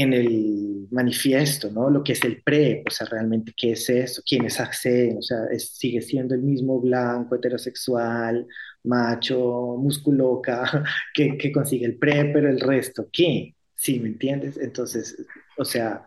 en 0.00 0.12
el 0.12 0.88
manifiesto, 0.92 1.70
¿no? 1.72 1.90
Lo 1.90 2.04
que 2.04 2.12
es 2.12 2.22
el 2.24 2.42
PRE, 2.42 2.84
o 2.86 2.90
sea, 2.90 3.06
realmente 3.08 3.52
qué 3.56 3.72
es 3.72 3.88
eso, 3.90 4.22
quiénes 4.24 4.60
acceden, 4.60 5.18
o 5.18 5.22
sea, 5.22 5.38
sigue 5.58 6.00
siendo 6.02 6.34
el 6.36 6.42
mismo 6.42 6.80
blanco, 6.80 7.34
heterosexual, 7.34 8.46
macho, 8.84 9.76
musculoca, 9.78 10.84
que, 11.14 11.36
que 11.36 11.50
consigue 11.50 11.86
el 11.86 11.98
PRE, 11.98 12.26
pero 12.32 12.48
el 12.48 12.60
resto, 12.60 13.08
¿qué? 13.12 13.56
¿Sí, 13.74 13.98
me 13.98 14.08
entiendes? 14.08 14.56
Entonces, 14.58 15.16
o 15.56 15.64
sea, 15.64 16.06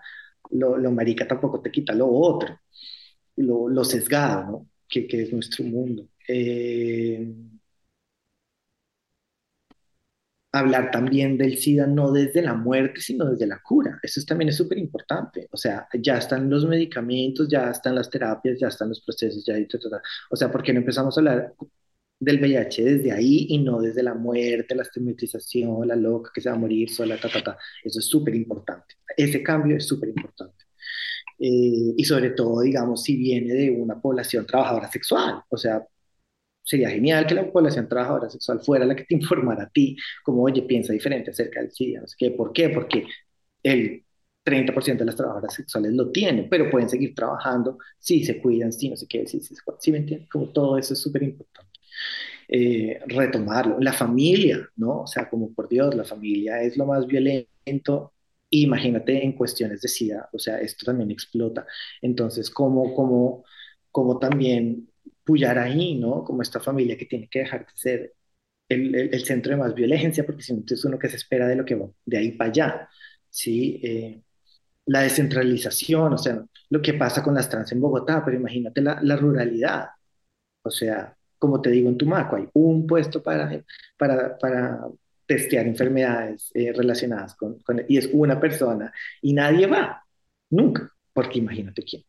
lo, 0.51 0.77
lo 0.77 0.91
marica 0.91 1.27
tampoco 1.27 1.61
te 1.61 1.71
quita 1.71 1.93
lo 1.93 2.07
otro, 2.09 2.59
lo, 3.37 3.67
lo 3.69 3.83
sesgado, 3.83 4.51
¿no? 4.51 4.69
Que, 4.87 5.07
que 5.07 5.23
es 5.23 5.33
nuestro 5.33 5.65
mundo. 5.65 6.07
Eh, 6.27 7.27
hablar 10.51 10.91
también 10.91 11.37
del 11.37 11.57
SIDA 11.57 11.87
no 11.87 12.11
desde 12.11 12.41
la 12.41 12.53
muerte, 12.53 12.99
sino 13.01 13.25
desde 13.25 13.47
la 13.47 13.61
cura. 13.61 13.99
Eso 14.03 14.21
también 14.25 14.49
es 14.49 14.57
súper 14.57 14.77
importante. 14.77 15.47
O 15.51 15.57
sea, 15.57 15.87
ya 15.93 16.17
están 16.17 16.49
los 16.49 16.65
medicamentos, 16.67 17.47
ya 17.49 17.69
están 17.71 17.95
las 17.95 18.09
terapias, 18.09 18.59
ya 18.59 18.67
están 18.67 18.89
los 18.89 19.01
procesos, 19.01 19.45
ya 19.45 19.55
O 20.29 20.35
sea, 20.35 20.51
¿por 20.51 20.61
qué 20.63 20.73
no 20.73 20.79
empezamos 20.79 21.17
a 21.17 21.21
hablar 21.21 21.53
del 22.19 22.39
VIH 22.39 22.83
desde 22.83 23.11
ahí 23.11 23.47
y 23.49 23.57
no 23.59 23.81
desde 23.81 24.03
la 24.03 24.13
muerte, 24.13 24.75
la 24.75 24.83
estigmatización, 24.83 25.87
la 25.87 25.95
loca 25.95 26.31
que 26.33 26.41
se 26.41 26.49
va 26.49 26.55
a 26.55 26.59
morir 26.59 26.89
sola, 26.89 27.17
ta, 27.19 27.29
ta, 27.29 27.43
ta? 27.43 27.57
Eso 27.83 27.99
es 27.99 28.05
súper 28.05 28.35
importante. 28.35 28.95
Ese 29.17 29.41
cambio 29.43 29.77
es 29.77 29.87
súper 29.87 30.09
importante. 30.09 30.65
Eh, 31.39 31.93
y 31.97 32.03
sobre 32.05 32.31
todo, 32.31 32.61
digamos, 32.61 33.03
si 33.03 33.15
viene 33.17 33.53
de 33.53 33.71
una 33.71 33.99
población 33.99 34.45
trabajadora 34.45 34.91
sexual. 34.91 35.41
O 35.49 35.57
sea, 35.57 35.85
sería 36.71 36.89
genial 36.89 37.27
que 37.27 37.35
la 37.35 37.51
población 37.51 37.87
trabajadora 37.89 38.29
sexual 38.29 38.61
fuera 38.61 38.85
la 38.85 38.95
que 38.95 39.03
te 39.03 39.15
informara 39.21 39.63
a 39.63 39.69
ti, 39.69 39.97
como, 40.23 40.43
oye, 40.43 40.61
piensa 40.63 40.93
diferente 40.93 41.31
acerca 41.31 41.61
del 41.61 41.71
SIDA, 41.71 42.01
no 42.01 42.07
sé 42.07 42.15
qué, 42.17 42.31
¿por 42.31 42.53
qué? 42.53 42.69
Porque 42.69 43.05
el 43.63 44.05
30% 44.43 45.03
de 45.03 45.05
las 45.05 45.15
trabajadoras 45.15 45.53
sexuales 45.53 45.93
lo 45.93 46.11
tienen, 46.11 46.49
pero 46.49 46.69
pueden 46.71 46.89
seguir 46.89 47.13
trabajando 47.13 47.77
si 47.99 48.23
se 48.23 48.41
cuidan, 48.41 48.71
si 48.73 48.89
no 48.89 48.95
sé 48.97 49.07
qué, 49.07 49.27
si, 49.27 49.39
si, 49.41 49.55
si 49.79 49.91
me 49.91 49.99
entiendes, 49.99 50.29
como 50.29 50.49
todo 50.49 50.77
eso 50.77 50.93
es 50.93 51.01
súper 51.01 51.23
importante. 51.23 51.69
Eh, 52.47 52.99
retomarlo, 53.07 53.79
la 53.79 53.93
familia, 53.93 54.67
¿no? 54.75 55.01
O 55.03 55.07
sea, 55.07 55.29
como 55.29 55.53
por 55.53 55.69
Dios, 55.69 55.95
la 55.95 56.03
familia 56.05 56.61
es 56.61 56.77
lo 56.77 56.85
más 56.85 57.07
violento, 57.07 58.13
imagínate 58.49 59.23
en 59.23 59.33
cuestiones 59.33 59.81
de 59.81 59.87
SIDA, 59.87 60.29
o 60.33 60.39
sea, 60.39 60.59
esto 60.59 60.85
también 60.85 61.11
explota. 61.11 61.65
Entonces, 62.01 62.49
¿cómo, 62.49 62.93
cómo, 62.95 63.45
cómo 63.91 64.19
también 64.19 64.90
puyar 65.23 65.57
ahí, 65.59 65.95
¿no? 65.95 66.23
Como 66.23 66.41
esta 66.41 66.59
familia 66.59 66.97
que 66.97 67.05
tiene 67.05 67.27
que 67.29 67.39
dejar 67.39 67.65
de 67.65 67.71
ser 67.75 68.13
el, 68.69 68.95
el, 68.95 69.25
centro 69.25 69.51
de 69.51 69.57
más 69.57 69.73
violencia, 69.75 70.25
porque 70.25 70.43
si 70.43 70.53
no 70.53 70.63
es 70.67 70.85
uno 70.85 70.99
que 70.99 71.09
se 71.09 71.17
espera 71.17 71.47
de 71.47 71.55
lo 71.55 71.65
que 71.65 71.75
va 71.75 71.87
de 72.05 72.17
ahí 72.17 72.31
para 72.33 72.49
allá, 72.49 72.89
¿sí? 73.29 73.79
Eh, 73.83 74.21
la 74.85 75.01
descentralización, 75.01 76.13
o 76.13 76.17
sea, 76.17 76.43
lo 76.69 76.81
que 76.81 76.93
pasa 76.95 77.23
con 77.23 77.35
las 77.35 77.49
trans 77.49 77.71
en 77.71 77.81
Bogotá, 77.81 78.23
pero 78.25 78.37
imagínate 78.37 78.81
la, 78.81 78.99
la 79.01 79.15
ruralidad, 79.17 79.89
o 80.63 80.71
sea, 80.71 81.15
como 81.37 81.61
te 81.61 81.71
digo 81.71 81.89
en 81.89 81.97
Tumaco, 81.97 82.35
hay 82.37 82.47
un 82.53 82.87
puesto 82.87 83.23
para, 83.23 83.63
para, 83.97 84.37
para 84.37 84.87
testear 85.25 85.67
enfermedades 85.67 86.51
eh, 86.53 86.73
relacionadas 86.73 87.35
con, 87.35 87.59
con, 87.59 87.83
y 87.87 87.97
es 87.97 88.09
una 88.13 88.39
persona, 88.39 88.93
y 89.21 89.33
nadie 89.33 89.67
va, 89.67 90.03
nunca, 90.49 90.91
porque 91.13 91.39
imagínate 91.39 91.83
quién 91.83 92.03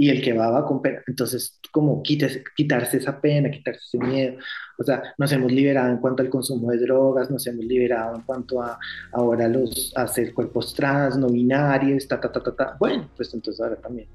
y 0.00 0.10
el 0.10 0.22
que 0.22 0.32
va 0.32 0.48
va 0.48 0.64
con 0.64 0.80
pena. 0.80 1.02
Entonces, 1.08 1.58
como 1.72 2.02
quites, 2.04 2.44
quitarse 2.56 2.98
esa 2.98 3.20
pena, 3.20 3.50
quitarse 3.50 3.80
ese 3.84 3.98
miedo. 3.98 4.38
O 4.78 4.84
sea, 4.84 5.02
nos 5.18 5.32
hemos 5.32 5.50
liberado 5.50 5.90
en 5.90 5.98
cuanto 5.98 6.22
al 6.22 6.30
consumo 6.30 6.70
de 6.70 6.78
drogas, 6.78 7.28
nos 7.32 7.44
hemos 7.48 7.64
liberado 7.64 8.14
en 8.14 8.22
cuanto 8.22 8.62
a 8.62 8.78
ahora 9.12 9.48
los 9.48 9.92
hacer 9.96 10.32
cuerpos 10.32 10.72
trans, 10.72 11.18
no 11.18 11.26
binarios, 11.28 12.06
ta, 12.06 12.20
ta, 12.20 12.30
ta, 12.30 12.40
ta, 12.40 12.54
ta. 12.54 12.76
Bueno, 12.78 13.10
pues 13.16 13.34
entonces 13.34 13.60
ahora 13.60 13.74
también 13.74 14.08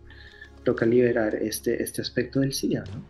toca 0.63 0.85
liberar 0.85 1.35
este, 1.35 1.83
este 1.83 2.01
aspecto 2.01 2.39
del 2.39 2.53
SIDA, 2.53 2.85
¿no? 2.85 3.03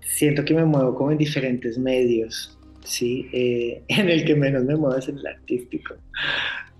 Siento 0.00 0.46
que 0.46 0.54
me 0.54 0.64
muevo 0.64 0.94
como 0.94 1.12
en 1.12 1.18
diferentes 1.18 1.76
medios 1.76 2.55
¿sí? 2.86 3.28
Eh, 3.32 3.84
en 3.88 4.08
el 4.08 4.24
que 4.24 4.34
menos 4.34 4.64
me 4.64 4.76
muevo 4.76 4.96
es 4.96 5.08
en 5.08 5.18
el 5.18 5.26
artístico. 5.26 5.94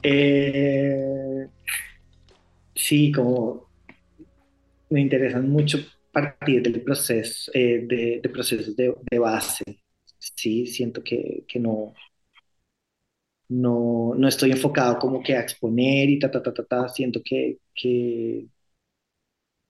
Eh, 0.02 1.48
sí, 2.74 3.12
como 3.12 3.66
me 4.90 5.00
interesan 5.00 5.48
mucho 5.50 5.78
partir 6.12 6.62
del 6.62 6.82
proceso, 6.82 7.50
eh, 7.54 7.86
de, 8.22 8.28
procesos 8.30 8.76
de, 8.76 9.18
base. 9.18 9.64
Sí, 10.18 10.66
siento 10.66 11.02
que, 11.04 11.44
no, 11.60 11.94
no, 13.48 14.14
no, 14.16 14.28
estoy 14.28 14.50
enfocado 14.52 14.98
como 14.98 15.22
que 15.22 15.34
a 15.36 15.40
exponer 15.40 16.08
y 16.10 16.18
ta, 16.18 16.30
ta, 16.30 16.42
ta, 16.42 16.52
ta, 16.54 16.64
ta. 16.64 16.88
Siento 16.88 17.20
que, 17.24 17.58
que, 17.74 18.46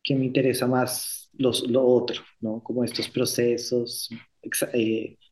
que 0.03 0.14
me 0.14 0.25
interesa 0.27 0.66
más 0.66 1.31
los, 1.35 1.68
lo 1.68 1.85
otro, 1.87 2.22
¿no? 2.40 2.62
Como 2.62 2.85
estos 2.85 3.09
procesos, 3.09 4.09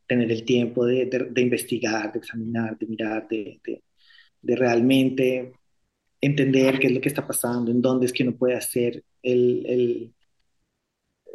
tener 0.06 0.30
el 0.30 0.44
tiempo 0.44 0.84
de, 0.86 1.06
de, 1.06 1.40
investigar, 1.40 2.12
de 2.12 2.18
examinar, 2.18 2.78
de 2.78 2.86
mirar, 2.86 3.28
de, 3.28 3.60
de, 4.42 4.56
realmente 4.56 5.52
entender 6.20 6.78
qué 6.78 6.88
es 6.88 6.92
lo 6.94 7.00
que 7.00 7.08
está 7.08 7.26
pasando, 7.26 7.70
en 7.70 7.82
dónde 7.82 8.06
es 8.06 8.12
que 8.12 8.22
uno 8.22 8.36
puede 8.36 8.54
hacer 8.54 9.02
el, 9.22 9.64
el, 9.66 10.14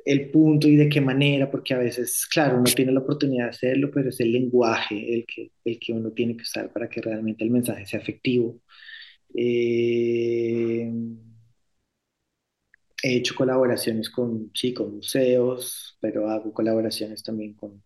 el, 0.05 0.31
punto 0.31 0.67
y 0.67 0.75
de 0.75 0.89
qué 0.89 1.01
manera, 1.01 1.49
porque 1.49 1.73
a 1.73 1.79
veces, 1.79 2.25
claro, 2.27 2.57
uno 2.57 2.71
tiene 2.75 2.91
la 2.91 3.01
oportunidad 3.01 3.45
de 3.45 3.49
hacerlo, 3.51 3.91
pero 3.93 4.09
es 4.09 4.19
el 4.19 4.31
lenguaje 4.31 5.15
el 5.15 5.25
que, 5.25 5.51
el 5.65 5.79
que 5.79 5.93
uno 5.93 6.11
tiene 6.11 6.35
que 6.37 6.43
usar 6.43 6.71
para 6.71 6.89
que 6.89 7.01
realmente 7.01 7.43
el 7.43 7.51
mensaje 7.51 7.85
sea 7.85 7.99
efectivo. 7.99 8.61
Eh, 9.35 10.91
he 13.03 13.17
hecho 13.17 13.35
colaboraciones 13.35 14.09
con, 14.09 14.51
sí, 14.53 14.73
con 14.73 14.95
museos, 14.95 15.97
pero 16.01 16.29
hago 16.29 16.53
colaboraciones 16.53 17.23
también 17.23 17.53
con, 17.53 17.81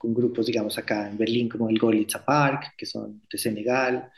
con 0.00 0.14
grupos, 0.14 0.46
digamos, 0.46 0.78
acá 0.78 1.08
en 1.10 1.18
Berlín, 1.18 1.48
como 1.48 1.68
el 1.68 1.78
Golitza 1.78 2.24
Park, 2.24 2.74
que 2.78 2.86
son 2.86 3.22
de 3.30 3.38
Senegal, 3.38 4.10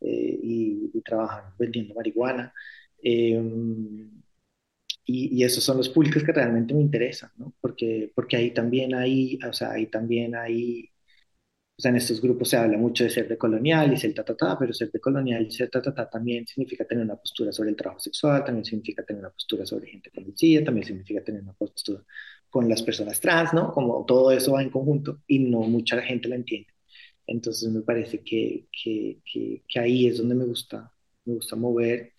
eh, 0.00 0.38
y, 0.42 1.00
trabajan 1.02 1.54
vendiendo 1.58 1.94
marihuana. 1.94 2.52
Em, 3.02 4.22
y, 5.04 5.38
y, 5.38 5.44
esos 5.44 5.62
son 5.64 5.76
los 5.78 5.88
públicos 5.90 6.22
que 6.24 6.32
realmente 6.32 6.74
me 6.74 6.82
interesan, 6.82 7.30
¿no? 7.36 7.54
Porque, 7.60 8.10
porque 8.14 8.36
ahí 8.36 8.52
también 8.52 8.94
hay, 8.94 9.38
o 9.48 9.52
sea, 9.52 9.72
ahí 9.72 9.86
también 9.88 10.34
hay 10.36 10.90
o 11.78 11.82
sea, 11.82 11.90
en 11.90 11.96
estos 11.96 12.22
grupos 12.22 12.48
se 12.48 12.56
habla 12.56 12.78
mucho 12.78 13.04
de 13.04 13.10
ser 13.10 13.28
decolonial 13.28 13.92
y 13.92 13.98
ser 13.98 14.14
ta, 14.14 14.24
ta, 14.24 14.34
ta, 14.34 14.58
pero 14.58 14.72
ser 14.72 14.90
decolonial 14.90 15.46
y 15.46 15.50
ser 15.50 15.68
ta, 15.68 15.82
ta, 15.82 15.94
ta 15.94 16.08
también 16.08 16.46
significa 16.46 16.86
tener 16.86 17.04
una 17.04 17.16
postura 17.16 17.52
sobre 17.52 17.68
el 17.70 17.76
trabajo 17.76 18.00
sexual, 18.00 18.44
también 18.44 18.64
significa 18.64 19.04
tener 19.04 19.20
una 19.20 19.30
postura 19.30 19.66
sobre 19.66 19.88
gente 19.88 20.10
con 20.10 20.24
también 20.64 20.86
significa 20.86 21.22
tener 21.22 21.42
una 21.42 21.52
postura 21.52 22.02
con 22.56 22.70
las 22.70 22.82
personas 22.82 23.20
trans, 23.20 23.52
¿no? 23.52 23.70
Como 23.70 24.06
todo 24.06 24.30
eso 24.32 24.52
va 24.52 24.62
en 24.62 24.70
conjunto 24.70 25.20
y 25.26 25.40
no 25.40 25.60
mucha 25.60 26.00
gente 26.00 26.26
la 26.26 26.36
entiende. 26.36 26.72
Entonces 27.26 27.70
me 27.70 27.82
parece 27.82 28.22
que, 28.24 28.66
que, 28.72 29.20
que, 29.68 29.78
ahí 29.78 30.06
es 30.06 30.16
donde 30.16 30.34
me 30.34 30.46
gusta, 30.46 30.90
me 31.26 31.34
gusta 31.34 31.54
mover. 31.54 32.14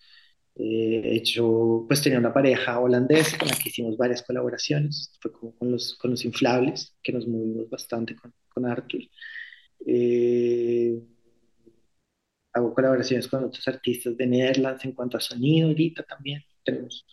Eh, 0.54 1.02
he 1.04 1.16
hecho, 1.16 1.84
pues 1.88 2.00
tenía 2.02 2.20
una 2.20 2.32
pareja 2.32 2.78
holandesa 2.78 3.36
con 3.36 3.48
la 3.48 3.56
que 3.56 3.68
hicimos 3.68 3.96
varias 3.96 4.22
colaboraciones, 4.22 5.12
fue 5.20 5.32
como 5.32 5.56
con 5.56 5.72
los, 5.72 5.96
con 5.96 6.12
los 6.12 6.24
inflables, 6.24 6.96
que 7.02 7.12
nos 7.12 7.26
movimos 7.26 7.68
bastante 7.68 8.14
con, 8.14 8.32
con 8.48 8.64
Arthur. 8.66 9.00
Eh, 9.86 11.02
hago 12.52 12.74
colaboraciones 12.74 13.26
con 13.26 13.42
otros 13.42 13.66
artistas 13.66 14.16
de 14.16 14.26
Netherlands 14.26 14.84
en 14.84 14.92
cuanto 14.92 15.16
a 15.16 15.20
sonido 15.20 15.68
ahorita 15.68 16.04
también. 16.04 16.44
Tenemos 16.62 17.04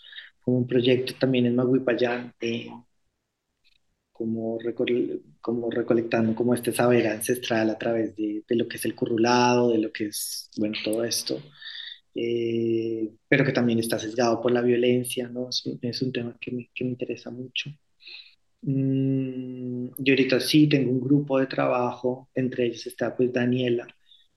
como 0.42 0.60
un 0.60 0.68
proyecto 0.68 1.16
también 1.20 1.48
en 1.48 1.56
Maguipayán, 1.56 2.36
como, 4.16 4.58
como 5.42 5.70
recolectando 5.70 6.36
como 6.36 6.54
este 6.54 6.72
saber 6.72 7.08
ancestral 7.08 7.70
a 7.70 7.78
través 7.78 8.16
de, 8.16 8.44
de, 8.48 8.56
lo 8.56 8.68
que 8.68 8.78
es 8.78 8.86
el 8.86 8.96
currulado, 8.96 9.72
de 9.72 9.80
lo 9.80 9.92
que 9.92 10.06
es, 10.08 10.50
bueno, 10.58 10.76
todo 10.86 11.04
esto, 11.04 11.42
eh, 12.16 13.12
pero 13.28 13.46
que 13.46 13.52
también 13.52 13.80
está 13.80 14.00
sesgado 14.00 14.42
por 14.42 14.52
la 14.54 14.62
violencia, 14.62 15.28
¿no? 15.30 15.50
Es, 15.50 15.64
es 15.82 16.02
un 16.02 16.14
tema 16.14 16.38
que 16.40 16.52
me, 16.52 16.70
que 16.74 16.86
me 16.86 16.92
interesa 16.92 17.30
mucho. 17.32 17.70
Mm, 18.62 19.90
yo 19.98 20.14
ahorita 20.14 20.40
sí 20.40 20.68
tengo 20.68 20.92
un 20.92 21.02
grupo 21.02 21.40
de 21.40 21.48
trabajo, 21.48 22.30
entre 22.34 22.66
ellos 22.68 22.88
está 22.88 23.16
pues 23.16 23.32
Daniela, 23.34 23.88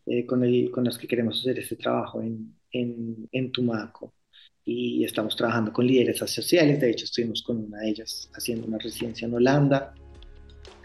eh, 0.07 0.26
con, 0.26 0.45
el, 0.45 0.70
con 0.70 0.85
los 0.85 0.99
que 0.99 1.07
queremos 1.09 1.41
hacer 1.41 1.59
este 1.59 1.76
trabajo 1.76 2.20
en, 2.22 2.55
en, 2.72 3.29
en, 3.33 3.53
Tumaco. 3.53 4.14
Y 4.71 5.03
estamos 5.03 5.35
trabajando 5.35 5.73
con 5.73 5.87
líderes 5.87 6.19
sociales, 6.19 6.79
de 6.79 6.91
hecho 6.91 7.07
estuvimos 7.07 7.43
con 7.43 7.57
una 7.57 7.79
de 7.79 7.89
ellas 7.89 8.29
haciendo 8.35 8.66
una 8.66 8.77
residencia 8.77 9.25
en 9.25 9.33
Holanda. 9.33 9.95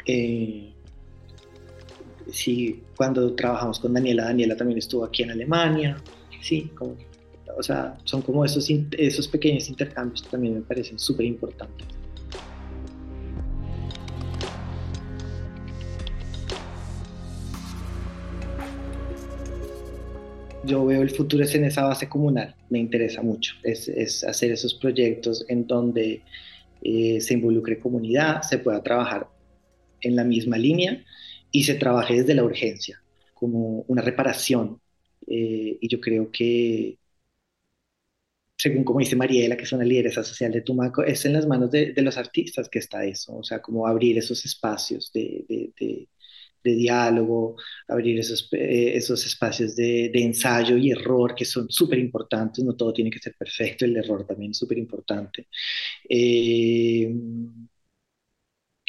Eh, 0.06 0.72
sí, 2.32 2.82
cuando 2.96 3.36
trabajamos 3.36 3.82
con 3.82 3.94
Daniela, 3.94 4.24
Daniela 4.24 4.56
también 4.56 4.80
estuvo 4.80 5.04
aquí 5.04 5.24
en 5.24 5.32
Alemania, 5.32 5.98
sí, 6.42 6.72
como, 6.76 6.96
o 7.58 7.62
sea, 7.62 7.98
son 8.06 8.22
como 8.22 8.46
esos, 8.46 8.70
esos 8.98 9.28
pequeños 9.28 9.68
intercambios 9.68 10.24
que 10.24 10.30
también 10.30 10.54
me 10.54 10.62
parecen 10.62 10.98
súper 10.98 11.26
importantes. 11.26 11.86
Yo 20.66 20.86
veo 20.86 21.02
el 21.02 21.10
futuro 21.10 21.44
es 21.44 21.54
en 21.56 21.66
esa 21.66 21.84
base 21.84 22.08
comunal, 22.10 22.56
me 22.70 22.80
interesa 22.80 23.22
mucho, 23.22 23.56
es, 23.64 23.88
es 23.88 24.24
hacer 24.24 24.52
esos 24.52 24.74
proyectos 24.76 25.46
en 25.50 25.68
donde 25.68 26.22
eh, 26.82 27.22
se 27.22 27.34
involucre 27.34 27.80
comunidad, 27.80 28.42
se 28.42 28.60
pueda 28.60 28.82
trabajar 28.84 29.28
en 30.02 30.16
la 30.16 30.24
misma 30.24 30.58
línea 30.58 31.04
y 31.52 31.64
se 31.64 31.76
trabaje 31.76 32.16
desde 32.16 32.36
la 32.36 32.44
urgencia, 32.44 33.02
como 33.34 33.86
una 33.88 34.02
reparación. 34.02 34.80
Eh, 35.28 35.78
y 35.80 35.88
yo 35.88 36.02
creo 36.02 36.32
que, 36.32 36.98
según 38.58 38.84
como 38.84 39.00
dice 39.00 39.16
Mariela, 39.16 39.58
que 39.58 39.64
es 39.64 39.72
una 39.74 39.84
lideresa 39.86 40.24
social 40.24 40.52
de 40.52 40.62
Tumaco, 40.62 41.04
es 41.04 41.26
en 41.26 41.34
las 41.34 41.46
manos 41.48 41.72
de, 41.72 41.94
de 41.94 42.02
los 42.02 42.18
artistas 42.18 42.70
que 42.70 42.80
está 42.80 43.04
eso, 43.06 43.36
o 43.38 43.44
sea, 43.44 43.62
como 43.62 43.88
abrir 43.88 44.18
esos 44.18 44.46
espacios 44.46 45.12
de, 45.14 45.46
de 45.48 45.74
de 45.80 46.08
diálogo, 46.72 47.56
abrir 47.88 48.20
esos, 48.20 48.48
eh, 48.54 48.94
esos 48.96 49.26
espacios 49.26 49.76
de, 49.76 50.12
ensayo 50.14 50.78
y 50.78 50.92
error 50.92 51.36
que 51.36 51.46
son 51.46 51.70
súper 51.70 52.00
importantes, 52.00 52.64
no 52.64 52.76
todo 52.76 52.94
tiene 52.94 53.12
que 53.12 53.20
ser 53.20 53.36
perfecto, 53.38 53.86
el 53.86 53.98
error 53.98 54.26
también 54.26 54.52
es 54.52 54.58
súper 54.58 54.78
importante. 54.78 55.48
Eh, 56.10 57.14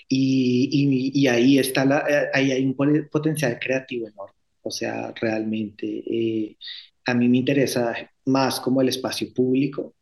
y, 0.09 1.27
ahí, 1.27 1.59
está 1.59 1.85
la, 1.85 1.99
eh, 2.09 2.31
ahí 2.33 2.53
hay 2.53 2.65
un 2.65 2.77
potencial 3.11 3.59
creativo 3.59 4.07
enorme, 4.09 4.35
o 4.63 4.71
sea, 4.71 5.13
realmente 5.21 6.57
a 7.07 7.15
mí 7.15 7.29
me 7.29 7.39
interesa 7.39 7.95
más 8.27 8.61
como 8.61 8.81
el 8.81 8.89
espacio 8.89 9.33
público, 9.35 9.97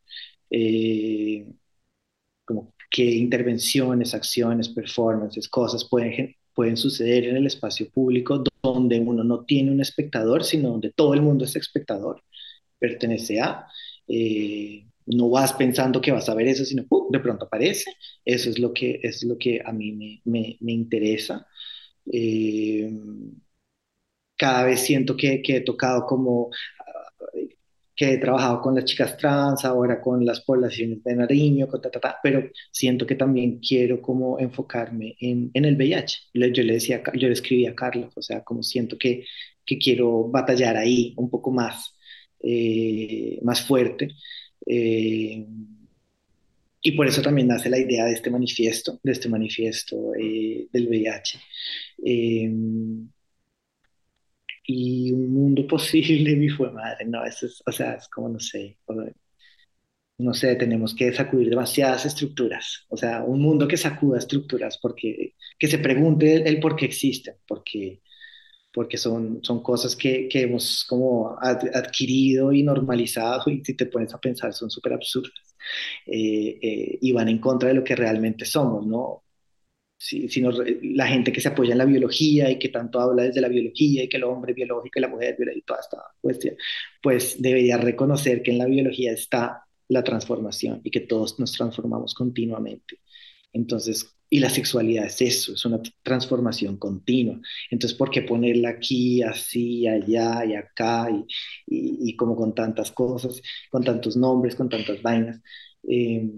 como 2.45 2.75
qué 2.91 3.05
intervenciones, 3.05 4.15
acciones, 4.15 4.69
performances, 4.69 5.49
cosas 5.49 5.87
pueden 5.89 6.37
pueden 6.55 6.77
suceder 6.77 7.25
en 7.25 7.37
el 7.37 7.47
espacio 7.47 7.91
público 7.91 8.43
donde 8.63 9.01
uno 9.01 9.25
no 9.25 9.45
tiene 9.45 9.71
un 9.73 9.81
espectador, 9.81 10.45
sino 10.45 10.71
donde 10.71 10.93
todo 10.93 11.15
el 11.15 11.23
mundo 11.23 11.45
es 11.45 11.57
espectador, 11.57 12.23
pertenece 12.79 13.41
a. 13.41 13.67
Eh, 14.09 14.87
no 15.07 15.31
vas 15.31 15.53
pensando 15.55 16.01
que 16.01 16.13
vas 16.13 16.29
a 16.29 16.35
ver 16.35 16.49
eso, 16.49 16.65
sino 16.65 16.85
de 17.11 17.21
pronto 17.21 17.47
aparece. 17.47 17.93
Eso 18.25 18.51
es 18.51 18.59
lo 18.59 18.73
que, 18.73 19.01
es 19.03 19.23
lo 19.25 19.37
que 19.39 19.61
a 19.65 19.73
mí 19.73 19.93
me, 20.25 20.57
me, 20.61 20.73
interesa. 20.73 21.47
Eh, 22.13 22.91
cada 24.37 24.65
vez 24.65 24.81
siento 24.81 25.17
que, 25.17 25.43
que, 25.43 25.57
he 25.57 25.61
tocado 25.61 26.05
como 26.07 26.51
que 28.03 28.15
he 28.15 28.19
trabajado 28.19 28.61
con 28.61 28.75
las 28.75 28.85
chicas 28.85 29.17
trans, 29.17 29.65
ahora 29.65 30.01
con 30.01 30.25
las 30.27 30.41
poblaciones 30.41 31.05
de 31.05 31.15
Nariño, 31.15 31.69
con 31.69 31.81
pero 32.21 32.51
siento 32.73 33.07
que 33.07 33.15
también 33.15 33.61
quiero 33.61 34.03
como 34.03 34.41
enfocarme 34.41 35.15
en, 35.21 35.53
en, 35.55 35.65
el 35.65 35.77
VIH. 35.77 36.19
Yo 36.35 36.65
le 36.65 36.73
decía, 36.73 37.01
yo 37.15 37.29
le 37.29 37.35
escribí 37.35 37.65
a 37.67 37.77
Carlos, 37.77 38.13
o 38.17 38.23
sea, 38.23 38.43
como 38.43 38.65
siento 38.65 38.99
que, 38.99 39.25
que 39.65 39.79
quiero 39.79 40.29
batallar 40.29 40.77
ahí 40.77 41.15
un 41.17 41.31
poco 41.31 41.53
más, 41.53 41.97
eh, 42.41 43.39
más 43.43 43.63
fuerte. 43.63 44.09
Eh, 44.67 45.47
y 46.81 46.93
por 46.93 47.07
eso 47.07 47.23
también 47.23 47.47
nace 47.47 47.71
la 47.71 47.79
idea 47.79 48.05
de 48.05 48.15
este 48.15 48.31
manifiesto, 48.31 48.99
de 49.01 49.13
este 49.13 49.29
manifiesto 49.29 50.13
eh, 50.17 50.67
del 50.73 50.89
VIH 50.89 51.39
y 54.67 55.13
un 55.13 55.33
mundo 55.33 55.67
posible, 55.69 56.37
mi 56.37 56.49
fue 56.49 56.71
madre, 56.73 57.05
no, 57.07 57.25
eso 57.25 57.47
es, 57.47 57.63
o 57.67 57.73
sea, 57.73 57.95
es 57.95 58.09
como, 58.09 58.29
no 58.29 58.41
sé, 58.41 58.79
no 60.19 60.35
sé, 60.35 60.55
tenemos 60.57 60.95
que 60.95 61.13
sacudir 61.13 61.51
demasiadas 61.51 62.07
estructuras, 62.07 62.87
o 62.89 62.97
sea, 62.97 63.25
un 63.25 63.41
mundo 63.41 63.67
que 63.67 63.77
sacuda 63.77 64.19
estructuras, 64.19 64.79
porque, 64.81 65.35
que 65.59 65.67
se 65.67 65.79
pregunte 65.79 66.49
el, 66.49 66.61
por 66.61 66.77
qué 66.77 66.85
existen, 66.87 67.35
porque, 67.47 68.03
porque 68.73 68.99
son, 68.99 69.41
son 69.45 69.63
cosas 69.63 69.97
que, 69.97 70.29
que 70.29 70.43
hemos 70.43 70.85
como 70.89 71.37
adquirido 71.41 72.53
y 72.53 72.63
normalizado 72.63 73.51
y 73.51 73.65
si 73.65 73.75
te 73.77 73.87
pones 73.87 74.15
a 74.15 74.21
pensar 74.21 74.53
son 74.55 74.71
súper 74.71 74.95
absurdas 74.95 75.57
eh, 76.07 76.59
eh, 76.63 76.99
y 77.01 77.13
van 77.13 77.29
en 77.29 77.39
contra 77.41 77.69
de 77.71 77.77
lo 77.77 77.85
que 77.85 77.97
realmente 77.97 78.45
somos, 78.45 78.87
¿no? 78.87 79.25
Sino 80.03 80.51
la 80.51 81.07
gente 81.07 81.33
que 81.33 81.41
se 81.41 81.49
apoya 81.49 81.73
en 81.73 81.79
la 81.79 81.85
biología 81.85 82.51
y 82.51 82.59
que 82.59 82.71
tanto 82.71 83.01
habla 83.01 83.23
desde 83.23 83.41
la 83.41 83.49
biología 83.49 84.03
y 84.03 84.09
que 84.09 84.17
el 84.17 84.25
hombre 84.25 84.53
biológico 84.53 84.99
y 84.99 85.03
la 85.03 85.09
mujer 85.09 85.37
biológica 85.37 85.59
y 85.59 85.63
toda 85.63 85.81
esta 85.81 85.99
cuestión, 86.21 86.57
pues 87.03 87.41
debería 87.41 87.77
reconocer 87.77 88.43
que 88.43 88.51
en 88.51 88.59
la 88.59 88.67
biología 88.67 89.13
está 89.13 89.65
la 89.89 90.03
transformación 90.03 90.81
y 90.83 90.91
que 90.91 91.01
todos 91.01 91.39
nos 91.39 91.53
transformamos 91.53 92.15
continuamente. 92.15 92.99
Entonces, 93.53 94.13
y 94.29 94.41
la 94.41 94.51
sexualidad 94.51 95.07
es 95.07 95.21
eso, 95.23 95.53
es 95.55 95.65
una 95.67 95.81
transformación 96.03 96.79
continua. 96.79 97.39
Entonces, 97.71 97.97
¿por 97.97 98.11
qué 98.11 98.23
ponerla 98.23 98.71
aquí, 98.71 99.23
así, 99.23 99.87
allá 99.87 100.45
y 100.47 100.55
acá 100.55 101.09
y, 101.11 102.11
y, 102.11 102.17
como 102.17 102.35
con 102.35 102.55
tantas 102.55 102.91
cosas, 102.93 103.41
con 103.71 103.85
tantos 103.85 104.17
nombres, 104.17 104.57
con 104.57 104.69
tantas 104.69 105.01
vainas? 105.03 105.41
Eh, 105.89 106.29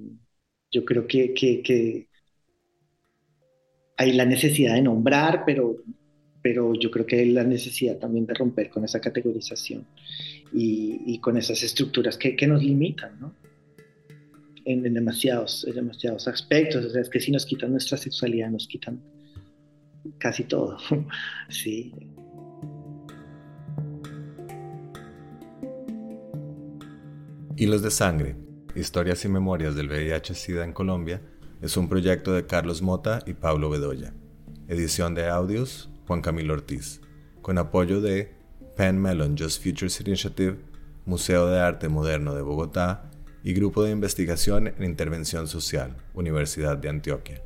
yo 0.70 0.84
creo 0.84 1.06
que, 1.06 1.32
que 1.34 2.08
hay 3.96 4.12
la 4.12 4.24
necesidad 4.24 4.74
de 4.74 4.82
nombrar, 4.82 5.44
pero, 5.46 5.76
pero 6.42 6.74
yo 6.74 6.90
creo 6.90 7.06
que 7.06 7.20
hay 7.20 7.30
la 7.30 7.44
necesidad 7.44 7.98
también 7.98 8.26
de 8.26 8.34
romper 8.34 8.70
con 8.70 8.84
esa 8.84 9.00
categorización 9.00 9.86
y, 10.52 11.18
con 11.18 11.36
esas 11.36 11.62
estructuras 11.62 12.16
que, 12.16 12.46
nos 12.46 12.62
limitan, 12.62 13.18
¿no? 13.20 13.34
En, 14.64 14.82
demasiados, 14.82 15.66
en 15.66 15.74
demasiados 15.74 16.28
aspectos. 16.28 16.84
O 16.84 16.90
sea, 16.90 17.02
es 17.02 17.08
que 17.08 17.20
si 17.20 17.30
nos 17.30 17.44
quitan 17.44 17.70
nuestra 17.72 17.98
sexualidad, 17.98 18.50
nos 18.50 18.66
quitan 18.66 19.00
casi 20.18 20.44
todo. 20.44 20.78
sí. 21.48 21.92
Hilos 27.56 27.82
de 27.82 27.90
Sangre, 27.90 28.36
historias 28.74 29.24
y 29.24 29.28
memorias 29.28 29.76
del 29.76 29.88
VIH-Sida 29.88 30.64
en 30.64 30.72
Colombia 30.72 31.20
es 31.64 31.78
un 31.78 31.88
proyecto 31.88 32.34
de 32.34 32.44
Carlos 32.44 32.82
Mota 32.82 33.20
y 33.24 33.32
Pablo 33.32 33.70
Bedoya. 33.70 34.12
Edición 34.68 35.14
de 35.14 35.30
audios, 35.30 35.88
Juan 36.06 36.20
Camilo 36.20 36.52
Ortiz. 36.52 37.00
Con 37.40 37.56
apoyo 37.56 38.02
de 38.02 38.34
Penn 38.76 39.00
Mellon 39.00 39.34
Just 39.34 39.64
Futures 39.64 39.98
Initiative, 40.02 40.58
Museo 41.06 41.46
de 41.46 41.58
Arte 41.60 41.88
Moderno 41.88 42.34
de 42.34 42.42
Bogotá 42.42 43.10
y 43.42 43.54
Grupo 43.54 43.82
de 43.82 43.92
Investigación 43.92 44.66
en 44.66 44.84
Intervención 44.84 45.48
Social, 45.48 45.96
Universidad 46.12 46.76
de 46.76 46.90
Antioquia. 46.90 47.40